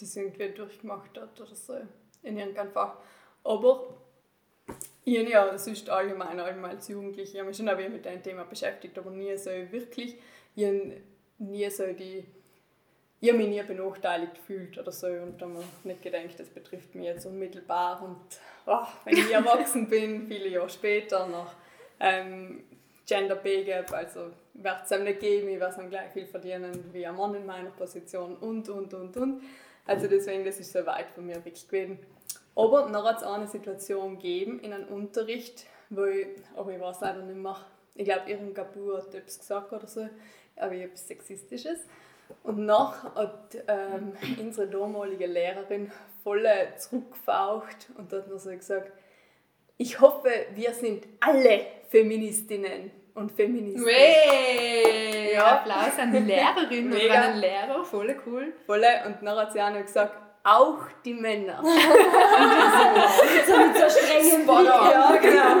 das 0.00 0.16
irgendwie 0.16 0.48
durchgemacht 0.48 1.18
hat 1.18 1.40
oder 1.40 1.54
so 1.54 1.74
in 2.22 2.38
irgendeinem 2.38 2.72
Fach. 2.72 2.96
Aber 3.44 3.94
ich 5.04 5.18
habe 5.18 5.30
ja 5.30 5.58
sonst 5.58 5.88
allgemein, 5.88 6.40
allgemein 6.40 6.72
als 6.72 6.88
Jugendliche, 6.88 7.32
ich 7.32 7.38
habe 7.38 7.48
mich 7.48 7.56
schon 7.56 7.68
ein 7.68 7.92
mit 7.92 8.04
dem 8.04 8.22
Thema 8.22 8.44
beschäftigt, 8.44 8.98
aber 8.98 9.10
nie 9.10 9.36
so 9.36 9.50
wirklich. 9.50 10.16
Ich 10.54 10.64
nie 11.38 11.68
so 11.70 11.92
die, 11.92 12.24
ich 13.20 13.32
mich 13.32 13.48
nie 13.48 13.62
benachteiligt 13.62 14.34
gefühlt 14.34 14.78
oder 14.78 14.92
so 14.92 15.06
und 15.06 15.40
da 15.40 15.46
habe 15.46 15.60
ich 15.60 15.84
nicht 15.84 16.02
gedacht, 16.02 16.38
das 16.38 16.48
betrifft 16.48 16.94
mich 16.94 17.06
jetzt 17.06 17.26
unmittelbar 17.26 18.02
und 18.02 18.16
oh, 18.66 18.86
wenn 19.04 19.16
ich 19.16 19.32
erwachsen 19.32 19.88
bin, 19.90 20.26
viele 20.26 20.48
Jahre 20.48 20.70
später 20.70 21.26
nach 21.26 21.54
ähm, 22.00 22.64
Gender 23.06 23.36
Pay 23.36 23.64
Gap, 23.64 23.92
also 23.92 24.32
wird 24.54 24.84
es 24.84 24.92
einem 24.92 25.04
nicht 25.04 25.20
geben, 25.20 25.48
ich 25.48 25.60
werde 25.60 25.88
gleich 25.88 26.12
viel 26.12 26.26
verdienen 26.26 26.92
wie 26.92 27.06
ein 27.06 27.14
Mann 27.14 27.34
in 27.34 27.46
meiner 27.46 27.70
Position 27.70 28.36
und, 28.36 28.68
und, 28.68 28.92
und, 28.92 29.16
und. 29.16 29.42
Also 29.86 30.08
deswegen, 30.08 30.44
das 30.44 30.58
ist 30.58 30.72
so 30.72 30.84
weit 30.84 31.10
von 31.10 31.24
mir 31.24 31.44
weg 31.44 31.54
gewesen. 31.54 31.98
Aber 32.56 32.82
dann 32.82 33.04
hat 33.04 33.18
es 33.18 33.22
eine 33.22 33.46
Situation 33.46 34.18
gegeben 34.18 34.58
in 34.60 34.72
einem 34.72 34.88
Unterricht, 34.88 35.66
wo 35.90 36.04
ich, 36.04 36.26
aber 36.56 36.72
ich 36.72 36.80
weiß 36.80 37.00
leider 37.02 37.22
nicht 37.22 37.36
mehr, 37.36 37.56
ich 37.94 38.04
glaube, 38.04 38.30
Ihren 38.30 38.52
Gabu 38.52 38.96
hat 38.96 39.14
etwas 39.14 39.38
gesagt 39.38 39.72
oder 39.72 39.86
so, 39.86 40.08
aber 40.56 40.72
ich 40.72 40.82
etwas 40.82 41.06
Sexistisches. 41.06 41.80
Und 42.42 42.66
nach 42.66 43.14
hat 43.14 43.56
ähm, 43.68 44.12
unsere 44.40 44.66
damalige 44.68 45.26
Lehrerin 45.26 45.90
voll 46.22 46.46
zurückgefaucht 46.76 47.88
und 47.96 48.12
hat 48.12 48.28
nur 48.28 48.38
so 48.38 48.50
gesagt, 48.50 48.92
ich 49.78 50.00
hoffe, 50.00 50.30
wir 50.54 50.72
sind 50.72 51.06
alle 51.20 51.66
Feministinnen 51.90 52.90
und 53.14 53.32
Feministen. 53.32 53.84
Wey! 53.84 55.34
Ja. 55.34 55.56
Applaus 55.56 55.98
an 55.98 56.12
die 56.12 56.18
Lehrerin 56.18 56.92
und 56.92 57.10
an 57.10 57.32
den 57.32 57.40
Lehrer, 57.40 57.84
voll 57.84 58.16
cool. 58.26 58.54
Voll. 58.64 58.82
Und 59.06 59.16
dann 59.22 59.38
hat 59.38 59.52
sie 59.52 59.60
auch 59.60 59.70
noch 59.70 59.82
gesagt, 59.82 60.16
auch 60.44 60.78
die 61.04 61.14
Männer. 61.14 61.60
so 63.46 63.56
mit 63.56 63.76
so 63.76 63.88
strengen 63.90 64.46
Blick. 64.46 64.66
Ja, 64.66 65.16
genau. 65.20 65.56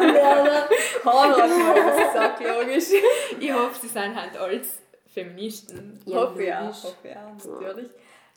Was 1.04 1.96
gesagt, 2.06 2.40
logisch. 2.40 2.90
Ich 3.38 3.52
hoffe, 3.52 3.80
sie 3.80 3.88
sind 3.88 4.14
halt 4.14 4.36
alles 4.38 4.85
Feministen. 5.16 5.98
Ja, 6.04 6.20
hoffe 6.20 6.44
ich 6.44 6.52
auch, 6.52 6.84
hoffe 6.84 7.08
ich 7.08 7.16
auch, 7.16 7.60
natürlich. 7.60 7.90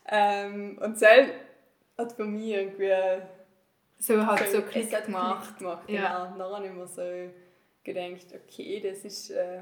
Ähm, 0.07 0.79
und 0.81 0.97
selbst 0.97 1.33
hat 1.97 2.13
für 2.13 2.23
mich 2.23 2.53
irgendwie 2.53 3.21
so 3.97 4.25
hat 4.25 4.47
so, 4.47 4.57
so 4.57 4.61
Klick 4.61 5.05
gemacht. 5.05 5.59
gemacht. 5.59 5.89
Ja. 5.89 6.31
Genau. 6.31 6.37
Dann 6.37 6.55
habe 6.55 6.67
ich 6.67 6.71
mir 6.71 6.87
so 6.87 7.01
gedacht, 7.83 8.33
okay, 8.33 8.79
das 8.79 9.03
ist 9.03 9.31
äh, 9.31 9.59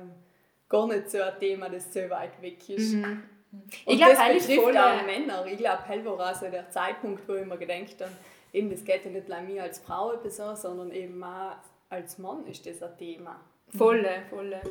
gar 0.70 0.88
nicht 0.88 1.10
so 1.10 1.20
ein 1.20 1.40
Thema, 1.40 1.70
das 1.70 1.92
so 1.92 2.08
weit 2.08 2.40
weg 2.40 2.70
ist. 2.70 2.94
Mhm. 2.94 3.24
Und 3.52 3.94
ich 3.94 3.98
glaube, 3.98 4.14
das 4.14 4.48
betrifft 4.48 4.62
voll 4.62 4.78
auch 4.78 5.06
Männer. 5.08 5.46
Ich 5.48 5.58
glaube, 5.58 5.84
hell 5.88 6.06
war 6.06 6.20
also 6.20 6.50
der 6.50 6.70
Zeitpunkt, 6.70 7.28
wo 7.28 7.34
ich 7.34 7.46
mir 7.48 7.58
gedacht 7.58 8.00
habe, 8.00 8.12
eben, 8.54 8.70
das 8.70 8.84
geht 8.86 9.06
ja 9.06 9.10
nicht 9.10 9.28
nur 9.28 9.42
mir 9.42 9.64
als 9.64 9.80
Frau 9.80 10.14
so, 10.30 10.54
sondern 10.54 10.92
eben 10.92 11.24
auch 11.24 11.56
als 11.90 12.20
Mann 12.20 12.46
ist 12.46 12.64
das 12.68 12.84
ein 12.84 12.96
Thema. 13.00 13.40
Volle, 13.76 14.22
volle. 14.30 14.62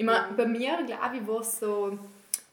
Ich 0.00 0.06
meine, 0.06 0.32
bei 0.34 0.46
mir, 0.46 0.78
glaube 0.86 1.18
ich, 1.18 1.26
war 1.26 1.40
es 1.40 1.60
so 1.60 1.98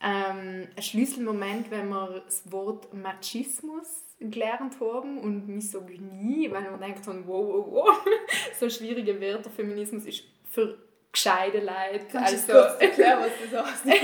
ähm, 0.03 0.67
ein 0.75 0.83
Schlüsselmoment, 0.83 1.71
wenn 1.71 1.87
wir 1.87 2.21
das 2.25 2.51
Wort 2.51 2.93
Machismus 2.93 4.03
gelernt 4.19 4.81
haben 4.81 5.17
und 5.19 5.47
Misogynie, 5.47 6.51
weil 6.51 6.69
man 6.69 6.81
denkt 6.81 7.05
von 7.05 7.25
wow, 7.25 7.47
wow, 7.47 7.67
wow, 7.69 8.05
so 8.59 8.69
schwierige 8.69 9.21
Wörter, 9.21 9.49
Feminismus 9.49 10.03
ist 10.03 10.25
für 10.43 10.77
gescheite 11.17 11.59
Leute. 11.59 12.05
Kannst 12.11 12.49
also, 12.49 12.53
du 12.53 12.85
erklären, 12.85 13.19
was 13.51 13.51
das 13.51 13.85
heißt? 13.85 14.01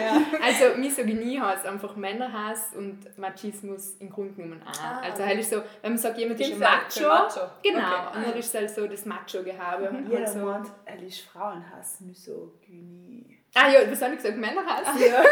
ja. 0.00 0.22
also 0.42 0.78
Misogynie 0.78 1.40
heißt 1.40 1.64
einfach 1.66 1.94
Männerhass 1.96 2.74
und 2.74 3.16
Machismus 3.16 3.96
im 4.00 4.10
Grunde 4.10 4.34
genommen 4.34 4.62
auch. 4.62 4.80
Ah, 4.82 5.00
also 5.00 5.24
halt 5.24 5.38
ist 5.38 5.50
so, 5.50 5.62
wenn 5.82 5.92
man 5.92 5.98
sagt, 5.98 6.18
jemand 6.18 6.40
ist 6.40 6.52
ein 6.52 6.58
Macho, 6.58 7.08
Macho, 7.08 7.40
genau, 7.62 7.78
okay. 7.78 8.16
und 8.18 8.26
dann 8.26 8.36
ist 8.36 8.46
es 8.46 8.54
halt 8.54 8.70
so 8.70 8.86
das 8.86 9.04
Macho-Gehabe. 9.04 9.90
Mhm. 9.92 10.10
Jeder 10.10 10.26
so. 10.26 10.38
meint, 10.40 10.68
er 10.84 11.02
ist 11.02 11.20
Frauenhass, 11.20 12.00
Misogynie. 12.00 13.38
Ah 13.54 13.68
ja, 13.68 13.90
was 13.90 14.02
habe 14.02 14.12
ich 14.14 14.18
gesagt? 14.18 14.38
Männerhass? 14.38 14.88
Ja. 15.00 15.22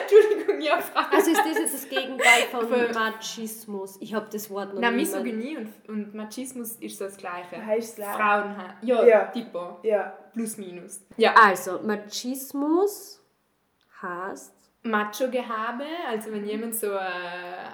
Entschuldigung, 0.00 0.60
ja, 0.60 0.80
Frau. 0.80 1.02
Also 1.10 1.30
ist 1.30 1.40
das 1.40 1.58
jetzt 1.58 1.74
das 1.74 1.88
Gegenteil 1.88 2.42
von 2.50 2.68
Machismus? 2.92 3.96
Ich 4.00 4.14
habe 4.14 4.26
das 4.30 4.50
Wort 4.50 4.74
noch 4.74 4.80
Nein, 4.80 4.96
Misogynie 4.96 5.58
und, 5.58 5.88
und 5.88 6.14
Machismus 6.14 6.76
ist 6.76 6.98
so 6.98 7.04
das 7.04 7.16
Gleiche. 7.16 7.64
Heißt 7.64 7.98
es 7.98 8.04
Frauenhass. 8.04 8.74
Ja, 8.82 9.04
ja. 9.04 9.24
Tipo. 9.26 9.78
Ja. 9.82 10.16
Plus, 10.32 10.56
minus. 10.56 11.00
Ja. 11.16 11.34
Also, 11.34 11.80
Machismus 11.82 13.22
heißt... 14.02 14.52
Macho-Gehabe, 14.86 15.86
also 16.08 16.30
wenn 16.30 16.44
jemand 16.44 16.74
so... 16.74 16.92
Äh, 16.92 17.70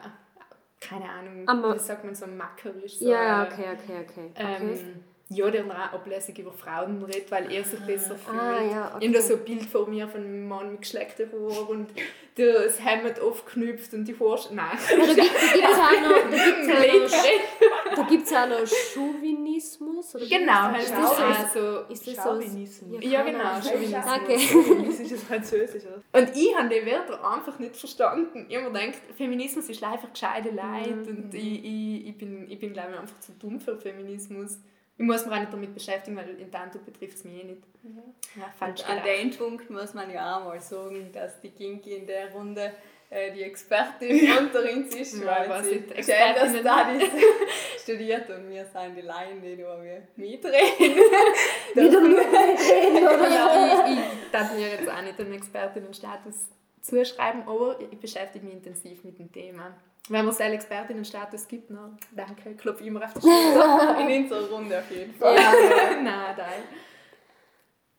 keine 0.81 1.11
Ahnung, 1.11 1.47
Aber, 1.47 1.75
wie 1.75 1.79
sagt 1.79 2.05
man 2.05 2.15
so 2.15 2.27
mackerisch. 2.27 2.99
So, 2.99 3.11
ja, 3.11 3.45
okay, 3.45 3.67
okay, 3.75 4.07
okay. 4.09 4.33
Ähm, 4.37 4.71
okay 4.71 4.95
ja, 5.33 5.49
der 5.49 5.65
auch 5.65 5.95
ablässig 5.95 6.39
über 6.41 6.53
Frauen 6.53 7.05
redet, 7.05 7.31
weil 7.31 7.53
er 7.53 7.63
sich 7.63 7.79
besser 7.81 8.17
ah, 8.27 8.31
fühlt. 8.31 8.41
Ah, 8.41 8.63
ja, 8.65 8.93
okay. 8.97 9.07
Ich 9.07 9.15
habe 9.15 9.23
so 9.23 9.35
ein 9.35 9.45
Bild 9.45 9.63
von 9.63 9.89
mir 9.89 10.09
von 10.09 10.21
einem 10.23 10.49
Mann 10.49 10.73
mit 10.73 10.81
geschleckten 10.81 11.31
Haaren 11.31 11.69
und 11.69 11.91
das 12.35 12.85
Hemd 12.85 13.21
aufgeknüpft 13.21 13.95
und 13.95 14.07
die 14.07 14.19
Haare... 14.19 14.41
Nein. 14.53 14.77
Ja, 14.91 15.07
da 15.07 15.13
gibt 15.15 15.27
es 15.63 15.79
auch 15.79 16.03
noch... 16.03 17.97
Da 17.97 18.03
gibt 18.09 18.27
es 18.27 18.33
auch, 18.33 18.49
noch 18.49 18.67
Chauvinismus. 18.67 20.17
Oder 20.17 20.27
genau, 20.27 20.63
heißt 20.73 20.91
das 20.91 21.17
so? 21.17 21.23
Also, 21.23 21.93
ist 21.93 22.07
das 22.09 22.17
Chauvinismus. 22.17 23.05
Ja, 23.05 23.11
ja 23.11 23.23
genau, 23.23 23.61
Chauvinismus. 23.61 24.05
Danke. 24.05 24.87
Das 24.87 25.01
ist 25.01 25.13
das 25.13 25.23
Französisch. 25.23 25.85
Und 26.13 26.37
ich 26.37 26.57
habe 26.57 26.69
die 26.69 26.87
Wörter 26.87 27.33
einfach 27.33 27.57
nicht 27.61 27.77
verstanden. 27.77 28.47
Ich 28.49 28.57
habe 28.57 28.69
mir 28.69 28.81
gedacht, 28.81 28.99
Feminismus 29.17 29.69
ist 29.69 29.83
einfach 29.85 30.13
gescheite 30.13 30.51
Leute 30.51 30.91
mhm. 30.91 31.07
und 31.07 31.35
ich, 31.35 31.65
ich, 31.65 32.09
ich 32.09 32.19
bin, 32.19 32.51
ich 32.51 32.59
bin 32.59 32.73
glaube 32.73 32.91
ich, 32.95 32.99
einfach 32.99 33.21
zu 33.21 33.31
dumm 33.39 33.61
für 33.61 33.77
Feminismus. 33.77 34.59
Ich 35.01 35.07
muss 35.07 35.25
mich 35.25 35.35
auch 35.35 35.41
nicht 35.41 35.51
damit 35.51 35.73
beschäftigen, 35.73 36.15
weil 36.15 36.39
in 36.39 36.53
Tanto 36.53 36.79
betrifft 36.79 37.17
es 37.17 37.25
mich 37.25 37.43
eh 37.43 37.45
nicht. 37.45 37.63
Mhm. 37.83 38.03
Ja, 38.37 38.53
falsch 38.59 38.83
an 38.83 39.03
dem 39.03 39.31
Punkt 39.31 39.71
muss 39.71 39.95
man 39.95 40.11
ja 40.11 40.37
auch 40.37 40.45
mal 40.45 40.61
sagen, 40.61 41.11
dass 41.11 41.41
die 41.41 41.49
Kinky 41.49 41.95
in 41.95 42.07
der 42.07 42.31
Runde 42.31 42.71
äh, 43.09 43.33
die 43.33 43.43
Expertin 43.45 44.31
unter 44.39 44.61
uns 44.71 44.95
ist, 44.95 45.25
ja, 45.25 45.49
weil 45.49 45.65
sie 45.65 45.81
Gender 45.81 46.47
Studies 46.51 47.11
studiert 47.83 48.29
und 48.29 48.51
wir 48.51 48.67
sind 48.67 48.95
die 48.95 49.01
Laien, 49.01 49.41
die 49.41 49.57
nur 49.57 49.79
mitreden. 50.17 50.97
Wieder 51.75 52.01
mitreden, 52.01 53.03
oder? 53.03 53.31
Ja, 53.31 53.87
ich, 53.87 53.99
ich 53.99 54.31
darf 54.31 54.55
mir 54.55 54.69
jetzt 54.69 54.87
auch 54.87 55.01
nicht 55.01 55.19
den 55.19 55.33
Expertinnenstatus 55.33 56.51
zuschreiben, 56.83 57.45
aber 57.49 57.81
ich 57.81 57.99
beschäftige 57.99 58.45
mich 58.45 58.57
intensiv 58.57 59.03
mit 59.03 59.19
dem 59.19 59.33
Thema. 59.33 59.75
Wenn 60.09 60.25
man 60.25 60.35
es 60.35 60.41
als 60.41 60.55
Expertinnenstatus 60.55 61.47
gibt, 61.47 61.71
na, 61.71 61.97
danke, 62.11 62.55
klopfe 62.55 62.83
ich 62.83 62.89
immer 62.89 63.05
auf 63.05 63.15
die 63.15 63.21
Schulter. 63.21 63.99
In 64.01 64.23
unserer 64.23 64.51
Runde 64.51 64.79
auf 64.79 64.91
jeden 64.91 65.15
Fall. 65.15 65.37
Ja, 65.37 65.53
nein, 66.03 66.35
nein. 66.37 66.63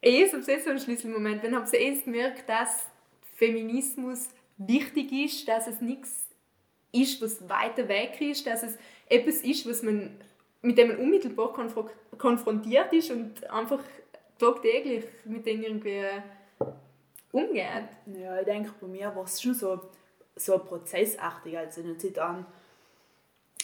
Es 0.02 0.34
ist 0.34 0.66
so 0.66 0.72
ein 0.72 0.80
Schlüsselmoment, 0.80 1.44
wenn 1.44 1.56
habt 1.56 1.72
ihr 1.74 1.80
erst 1.80 2.06
gemerkt, 2.06 2.50
dass 2.50 2.88
Feminismus 3.36 4.30
wichtig 4.58 5.12
ist, 5.12 5.48
dass 5.48 5.68
es 5.68 5.80
nichts 5.80 6.28
ist, 6.92 7.22
was 7.22 7.48
weiter 7.48 7.88
weg 7.88 8.20
ist, 8.20 8.46
dass 8.46 8.64
es 8.64 8.78
etwas 9.08 9.38
ist, 9.38 9.68
was 9.70 9.84
man, 9.84 10.12
mit 10.62 10.78
dem 10.78 10.90
man 10.90 10.98
unmittelbar 10.98 11.54
konfrontiert 12.18 12.92
ist 12.94 13.12
und 13.12 13.50
einfach 13.50 13.80
tagtäglich 14.38 15.06
mit 15.26 15.46
dem 15.46 15.62
irgendwie 15.62 16.04
umgeht. 17.32 17.88
Ja, 18.20 18.40
ich 18.40 18.46
denke, 18.46 18.72
bei 18.82 18.88
mir 18.88 19.16
war 19.16 19.24
es 19.24 19.42
schon 19.42 19.54
so 19.54 19.80
so 20.46 20.58
prozessartig, 20.58 21.58
also 21.58 21.82
in 21.82 22.00
Zeit 22.00 22.20
an 22.20 22.46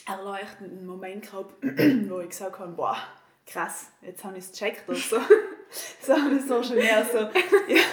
erleuchtenden 0.07 0.85
Moment 0.85 1.23
gehabt, 1.23 1.53
wo 2.09 2.19
ich 2.19 2.29
gesagt 2.29 2.59
habe, 2.59 2.71
boah, 2.71 2.97
krass, 3.45 3.87
jetzt 4.01 4.23
habe 4.23 4.37
ich 4.37 4.45
es 4.45 4.51
gecheckt 4.51 4.87
oder 4.87 4.97
so. 4.97 5.17
so 6.01 6.13
ich 6.13 6.45
so 6.47 6.63
schon 6.63 6.77
eher 6.77 7.05
so, 7.05 7.17
ja, 7.67 7.83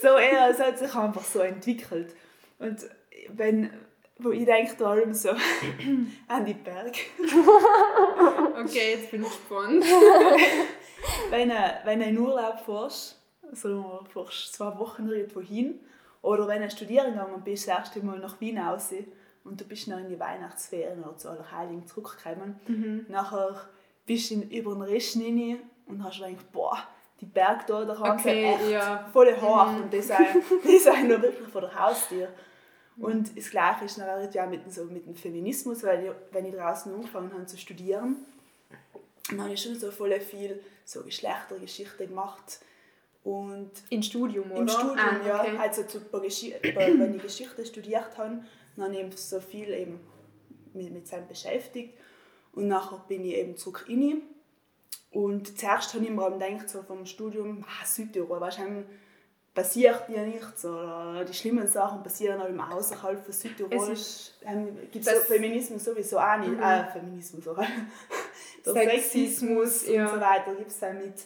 so 0.00 0.16
eher, 0.16 0.48
es 0.50 0.58
hat 0.58 0.78
sich 0.78 0.94
einfach 0.94 1.24
so 1.24 1.40
entwickelt. 1.40 2.14
Und 2.58 2.80
wenn, 3.28 3.70
wo 4.18 4.30
ich 4.30 4.44
denke 4.44 4.74
da 4.78 4.90
allem 4.90 5.12
so 5.12 5.30
an 6.28 6.44
die 6.46 6.54
Berg. 6.54 6.96
okay, 8.58 8.92
jetzt 8.92 9.10
bin 9.10 9.22
ich 9.22 9.28
gespannt. 9.28 9.84
wenn, 11.30 11.48
du, 11.50 11.80
wenn 11.84 12.00
du 12.00 12.06
in 12.06 12.18
Urlaub 12.18 12.60
fährst, 12.64 13.20
also 13.50 14.04
fährst 14.10 14.54
zwei 14.54 14.78
Wochen 14.78 15.08
irgendwo 15.08 15.40
hin 15.40 15.80
oder 16.24 16.48
wenn 16.48 16.62
du 16.62 16.70
studieren 16.70 17.12
gegangen 17.12 17.42
bist, 17.44 17.68
das 17.68 17.78
erste 17.78 18.02
Mal 18.02 18.18
nach 18.18 18.40
Wien 18.40 18.58
raus 18.58 18.90
und 19.44 19.60
du 19.60 19.64
bist 19.64 19.88
noch 19.88 19.98
in 19.98 20.08
die 20.08 20.18
Weihnachtsferien 20.18 21.04
oder 21.04 21.16
zu 21.18 21.28
Allerheiligen 21.28 21.86
zurückgekommen, 21.86 22.58
mhm. 22.66 23.06
nachher 23.08 23.68
bist 24.06 24.30
du 24.30 24.34
in, 24.34 24.50
über 24.50 24.72
den 24.72 24.82
Rest 24.82 25.16
rein 25.16 25.58
und 25.86 26.02
hast 26.02 26.18
gedacht, 26.18 26.50
boah, 26.50 26.78
die 27.20 27.26
Berge 27.26 27.64
da, 27.66 27.84
da 27.84 27.98
haben 27.98 28.18
okay, 28.18 28.54
echt 28.54 28.70
ja. 28.70 29.08
voll 29.12 29.36
hoch 29.36 29.70
mhm. 29.70 29.82
und 29.82 29.92
die 29.92 30.00
sind, 30.00 30.18
die 30.64 30.78
sind 30.78 31.08
noch 31.08 31.20
wirklich 31.20 31.48
vor 31.48 31.60
der 31.60 31.78
Haustür. 31.78 32.28
Und 32.96 33.36
das 33.36 33.50
Gleiche 33.50 33.84
ist 33.84 33.98
dann 33.98 34.32
ja 34.32 34.46
mit, 34.46 34.72
so 34.72 34.84
mit 34.84 35.04
dem 35.04 35.16
Feminismus, 35.16 35.82
weil 35.82 36.04
ich, 36.04 36.10
wenn 36.30 36.46
ich 36.46 36.54
draußen 36.54 36.94
angefangen 36.94 37.32
habe 37.32 37.44
zu 37.44 37.58
studieren, 37.58 38.16
dann 39.28 39.42
habe 39.42 39.52
ich 39.52 39.62
schon 39.62 39.78
so 39.78 39.90
voll 39.90 40.18
viel 40.20 40.62
so 40.84 41.02
Geschlechtergeschichte 41.02 42.06
gemacht 42.06 42.60
und 43.24 43.70
Im 43.88 44.02
Studium, 44.02 44.52
oder? 44.52 44.60
Im 44.60 44.68
Studium, 44.68 44.98
ah, 44.98 45.26
ja. 45.26 45.58
Also 45.58 45.84
zu, 45.84 45.98
wenn 46.12 47.16
ich 47.16 47.22
Geschichte 47.22 47.64
studiert 47.64 48.18
habe, 48.18 48.44
dann 48.76 48.84
habe 48.84 48.94
ich 48.94 49.16
so 49.16 49.40
viel 49.40 49.70
eben 49.70 49.98
mit, 50.74 50.92
mit 50.92 51.08
seinem 51.08 51.26
beschäftigt. 51.26 51.98
Und 52.52 52.68
nachher 52.68 53.02
bin 53.08 53.24
ich 53.24 53.34
eben 53.34 53.56
zurück 53.56 53.86
rein. 53.88 54.22
Und 55.10 55.58
zuerst 55.58 55.94
habe 55.94 56.04
ich 56.04 56.10
mir 56.10 56.30
gedacht, 56.30 56.68
so 56.68 56.82
vom 56.82 57.06
Studium, 57.06 57.64
ah, 57.66 57.86
Südtirol, 57.86 58.40
wahrscheinlich 58.40 58.84
passiert 59.54 60.06
ja 60.10 60.22
nichts. 60.22 60.66
Oder 60.66 61.24
die 61.24 61.32
schlimmen 61.32 61.66
Sachen 61.66 62.02
passieren 62.02 62.42
auch 62.42 62.48
immer 62.48 62.74
außerhalb 62.74 63.24
von 63.24 63.32
Südtirol. 63.32 63.96
Gibt 64.92 65.06
es 65.06 65.18
Feminismus 65.26 65.84
sowieso 65.84 66.18
auch 66.18 66.38
nicht. 66.38 66.52
Mhm. 66.52 66.62
Äh, 66.62 66.90
Feminismus, 66.92 67.48
oder? 67.48 67.66
Der 68.66 68.72
Sexismus, 68.72 69.80
Sexismus 69.80 69.88
ja. 69.88 70.04
und 70.04 70.14
so 70.14 70.20
weiter 70.20 70.54
gibt 70.56 70.70
es 70.70 70.82
auch 70.82 70.92
mit. 70.92 71.24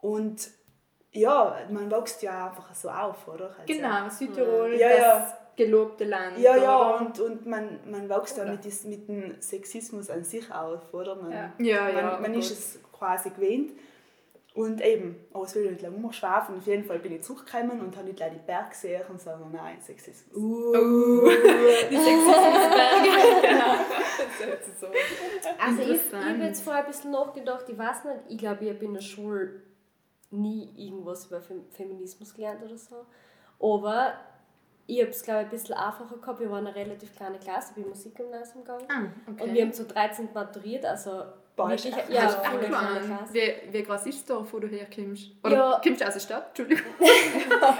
Und 0.00 0.50
ja, 1.14 1.56
man 1.70 1.90
wächst 1.90 2.22
ja 2.22 2.48
einfach 2.48 2.74
so 2.74 2.88
auf, 2.88 3.26
oder? 3.28 3.54
Also, 3.58 3.72
genau, 3.72 4.08
Südtirol, 4.08 4.74
ja, 4.74 4.96
ja. 4.96 5.38
gelobte 5.56 6.04
Land. 6.04 6.38
Ja, 6.38 6.56
ja, 6.56 6.96
oder? 6.96 7.00
und, 7.00 7.20
und 7.20 7.46
man, 7.46 7.78
man 7.88 8.08
wächst 8.08 8.36
da 8.36 8.44
mit, 8.44 8.64
dis- 8.64 8.84
mit 8.84 9.08
dem 9.08 9.40
Sexismus 9.40 10.10
an 10.10 10.24
sich 10.24 10.52
auf, 10.52 10.92
oder? 10.92 11.14
Man, 11.14 11.30
Ja. 11.30 11.52
Ja, 11.58 11.82
man, 11.84 11.96
ja, 11.96 12.18
man 12.20 12.34
oh 12.34 12.38
ist 12.38 12.48
Gott. 12.48 12.58
es 12.58 12.78
quasi 12.92 13.30
gewöhnt. 13.30 13.72
Und 14.54 14.80
eben, 14.84 15.16
aber 15.32 15.44
es 15.44 15.54
will 15.56 15.68
nicht 15.68 15.82
lange 15.82 15.96
umschwafen. 15.96 16.58
Auf 16.58 16.66
jeden 16.68 16.84
Fall 16.84 17.00
bin 17.00 17.12
ich 17.12 17.22
zurückgekommen 17.22 17.80
und 17.80 17.96
habe 17.96 18.06
nicht 18.06 18.18
gleich 18.18 18.32
die 18.34 18.38
Berge 18.46 18.70
gesehen 18.70 19.02
und 19.08 19.20
sagen, 19.20 19.50
nein, 19.52 19.80
Sexismus. 19.80 20.36
Uh, 20.36 21.28
die 21.90 21.96
Sexismusberge. 21.96 23.40
genau. 23.42 23.74
Das. 24.38 24.90
Also 25.58 25.82
ich, 25.82 26.00
ich 26.06 26.12
habe 26.12 26.42
jetzt 26.44 26.62
vorher 26.62 26.84
ein 26.84 26.88
bisschen 26.88 27.10
nachgedacht, 27.10 27.64
ich 27.68 27.76
weiß 27.76 28.04
nicht, 28.04 28.16
ich 28.28 28.38
glaube, 28.38 28.64
ich 28.64 28.70
habe 28.72 28.84
in 28.84 28.94
der 28.94 29.00
Schule 29.00 29.60
nie 30.40 30.72
irgendwas 30.76 31.26
über 31.26 31.40
Fem 31.40 31.64
Feminismus 31.70 32.34
gelernt 32.34 32.62
oder 32.62 32.76
so. 32.76 33.06
Aber 33.60 34.14
ich 34.86 35.00
habe 35.00 35.10
es, 35.10 35.22
glaube 35.22 35.40
ich, 35.40 35.46
ein 35.46 35.50
bisschen 35.50 35.74
einfacher 35.74 36.16
gehabt. 36.18 36.40
Wir 36.40 36.50
waren 36.50 36.66
eine 36.66 36.76
relativ 36.76 37.14
kleine 37.16 37.38
Klasse, 37.38 37.70
ich 37.70 37.74
bin 37.74 37.84
im 37.84 37.90
Musikgymnasium 37.90 38.64
gegangen. 38.64 38.86
Ah, 38.88 39.30
okay. 39.30 39.44
Und 39.44 39.54
wir 39.54 39.62
haben 39.62 39.72
zu 39.72 39.84
13 39.84 40.28
maturiert, 40.34 40.84
also 40.84 41.24
Echt 41.56 41.84
ja, 42.10 42.22
eine 42.22 42.58
kleine 42.58 42.66
klar. 42.66 42.98
Klasse. 43.06 43.32
Wie, 43.32 43.72
wie 43.72 43.82
groß 43.84 44.06
ist 44.06 44.18
das 44.18 44.24
Dorf, 44.24 44.52
wo 44.52 44.58
du 44.58 44.66
herkommst? 44.66 45.30
Oder 45.44 45.54
Ja. 45.56 45.80
kommst 45.82 46.00
du 46.00 46.06
aus 46.06 46.14
der 46.14 46.20
Stadt? 46.20 46.46
Entschuldigung. 46.48 46.84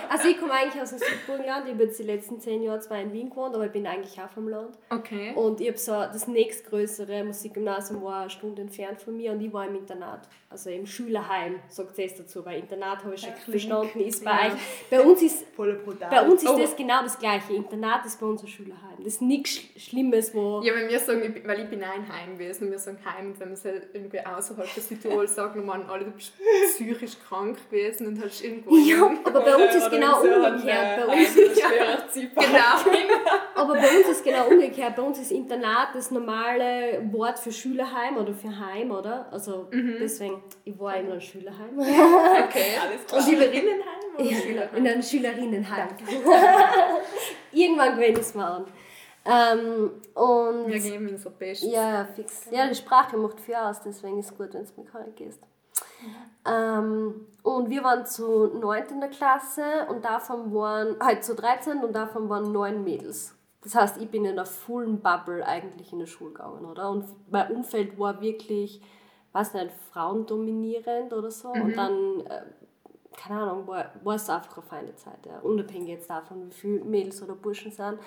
Also 0.08 0.28
ich 0.28 0.38
komme 0.38 0.52
eigentlich 0.52 0.80
aus 0.80 0.90
dem 0.90 0.98
Südburgenland, 1.00 1.66
ich 1.66 1.74
habe 1.74 1.84
jetzt 1.84 1.98
die 1.98 2.04
letzten 2.04 2.40
10 2.40 2.62
Jahre 2.62 2.80
zwar 2.80 3.00
in 3.00 3.12
Wien 3.12 3.28
gewohnt, 3.30 3.54
aber 3.54 3.66
ich 3.66 3.72
bin 3.72 3.86
eigentlich 3.86 4.18
auch 4.20 4.30
vom 4.30 4.48
Land. 4.48 4.78
Okay. 4.90 5.32
Und 5.34 5.60
ich 5.60 5.68
habe 5.68 5.78
so, 5.78 5.92
das 5.92 6.26
nächstgrößere 6.28 7.24
Musikgymnasium 7.24 8.02
war 8.02 8.20
eine 8.22 8.30
Stunde 8.30 8.62
entfernt 8.62 9.00
von 9.02 9.16
mir 9.16 9.32
und 9.32 9.40
ich 9.40 9.52
war 9.52 9.66
im 9.66 9.74
Internat, 9.74 10.28
also 10.48 10.70
im 10.70 10.86
Schülerheim, 10.86 11.56
sagt 11.68 11.98
es 11.98 12.14
dazu, 12.16 12.44
weil 12.46 12.60
Internat 12.60 13.04
habe 13.04 13.14
ich 13.14 13.20
schon 13.22 13.32
verstanden, 13.34 14.00
ist 14.00 14.24
bei 14.24 14.30
Ja. 14.30 14.46
euch. 14.54 14.60
Bei 14.90 15.00
uns 15.02 15.22
ist, 15.22 15.56
bei 15.56 16.22
uns 16.22 16.42
ist 16.42 16.48
Oh. 16.50 16.58
das 16.58 16.76
genau 16.76 17.02
das 17.02 17.18
Gleiche. 17.18 17.52
Internat 17.54 18.06
ist 18.06 18.20
bei 18.20 18.26
uns 18.26 18.42
ein 18.42 18.48
Schülerheim. 18.48 18.96
Das 18.98 19.06
ist 19.14 19.22
nichts 19.22 19.50
Sch- 19.58 19.78
Schlimmes, 19.90 20.34
wo... 20.34 20.62
Ja, 20.62 20.74
wenn 20.74 20.88
wir 20.88 20.98
sagen, 21.00 21.34
weil 21.44 21.60
ich 21.60 21.68
bin 21.68 21.82
ein 21.82 22.08
Heim 22.10 22.38
gewesen 22.38 22.64
und 22.64 22.70
wir 22.70 22.78
sagen 22.78 22.98
Heim, 23.04 23.26
und 23.32 23.40
wenn 23.40 23.48
man 23.48 23.56
halt 23.64 23.88
irgendwie 23.92 24.20
außerhalb 24.20 24.68
Südtirol 24.68 25.26
sagt, 25.28 25.56
dann 25.56 25.66
meinen 25.66 25.88
alle, 25.88 26.04
du 26.04 26.10
bist 26.10 26.32
psychisch 26.74 27.12
krank 27.28 27.58
gewesen 27.70 28.06
und 28.06 28.22
hast 28.24 28.42
irgendwo... 28.44 28.76
Ja, 28.76 29.10
aber 29.24 29.40
bei 29.40 29.56
uns 29.56 29.74
ist 29.74 29.90
genau 29.90 30.20
umgekehrt. 30.20 31.06
Bei 31.06 31.12
uns, 31.16 31.32
schwerer 31.32 32.08
Ziehpark. 32.10 32.46
Genau. 32.46 33.14
aber 33.54 33.74
bei 33.74 33.98
uns 33.98 34.08
ist 34.08 34.24
genau 34.24 34.46
umgekehrt. 34.48 34.96
Bei 34.96 35.02
uns 35.02 35.18
ist 35.18 35.30
Internat 35.32 35.88
das 35.94 36.10
normale 36.10 37.02
Wort 37.12 37.38
für 37.38 37.52
Schülerheim 37.52 38.16
oder 38.16 38.34
für 38.34 38.58
Heim, 38.58 38.90
oder? 38.90 39.26
Also 39.32 39.68
deswegen, 39.72 40.42
ich 40.64 40.78
war 40.78 40.96
in 40.96 41.10
einem 41.10 41.20
Schülerheim. 41.20 41.78
Okay. 41.78 42.76
Alles 42.80 43.06
klar. 43.06 43.20
Und 43.20 43.28
Schülerinnenheim 43.28 44.14
oder 44.18 44.24
Ja, 44.24 44.36
Schülerheim? 44.38 44.76
in 44.76 44.88
einem 44.88 45.02
Schülerinnenheim. 45.02 45.88
Irgendwann 47.52 47.96
gewinnt 47.96 48.18
es 48.18 48.34
mal 48.34 48.50
an. 48.58 48.64
Ähm, 49.24 49.90
und 50.14 50.66
Wir 50.66 50.80
geben 50.80 51.08
unser 51.08 51.30
Bestes. 51.30 51.70
ja, 51.70 51.92
ja, 51.92 52.04
fix. 52.04 52.46
Ja, 52.50 52.68
die 52.68 52.74
Sprache 52.74 53.16
macht 53.16 53.40
viel 53.40 53.54
aus, 53.54 53.80
deswegen 53.82 54.18
ist 54.18 54.32
es 54.32 54.36
gut, 54.36 54.52
wenn 54.52 54.64
du 54.64 54.70
mit 54.76 54.92
Karin 54.92 55.14
gehst. 55.14 55.40
Ähm, 56.46 57.26
und 57.42 57.70
wir 57.70 57.82
waren 57.82 58.04
zu 58.04 58.46
9. 58.48 58.84
in 58.90 59.00
der 59.00 59.08
Klasse 59.08 59.86
und 59.88 60.04
davon 60.04 60.52
waren, 60.54 60.96
halt 61.00 61.24
zu 61.24 61.34
13 61.34 61.82
und 61.82 61.94
davon 61.94 62.28
waren 62.28 62.52
neun 62.52 62.84
Mädels. 62.84 63.34
Das 63.62 63.74
heißt, 63.74 63.96
ich 63.96 64.10
bin 64.10 64.26
in 64.26 64.32
einer 64.32 64.44
vollen 64.44 65.00
Bubble 65.00 65.44
eigentlich 65.44 65.92
in 65.92 65.98
der 65.98 66.06
Schule 66.06 66.32
gegangen, 66.32 66.66
oder? 66.66 66.90
Und 66.90 67.06
mein 67.30 67.50
Umfeld 67.50 67.98
war 67.98 68.20
wirklich, 68.20 68.82
weiß 69.32 69.54
nicht, 69.54 69.72
frauendominierend 69.90 71.14
oder 71.14 71.30
so. 71.30 71.48
Und 71.48 71.74
dann, 71.74 72.20
äh, 72.26 72.42
keine 73.16 73.40
Ahnung, 73.40 73.66
war, 73.66 73.86
war 74.02 74.16
es 74.16 74.28
einfach 74.28 74.58
eine 74.58 74.66
feine 74.66 74.96
Zeit, 74.96 75.24
ja. 75.24 75.38
unabhängig 75.38 75.88
jetzt 75.88 76.10
davon, 76.10 76.46
wie 76.46 76.54
viele 76.54 76.84
Mädels 76.84 77.22
oder 77.22 77.34
Burschen 77.34 77.72
sind. 77.72 77.98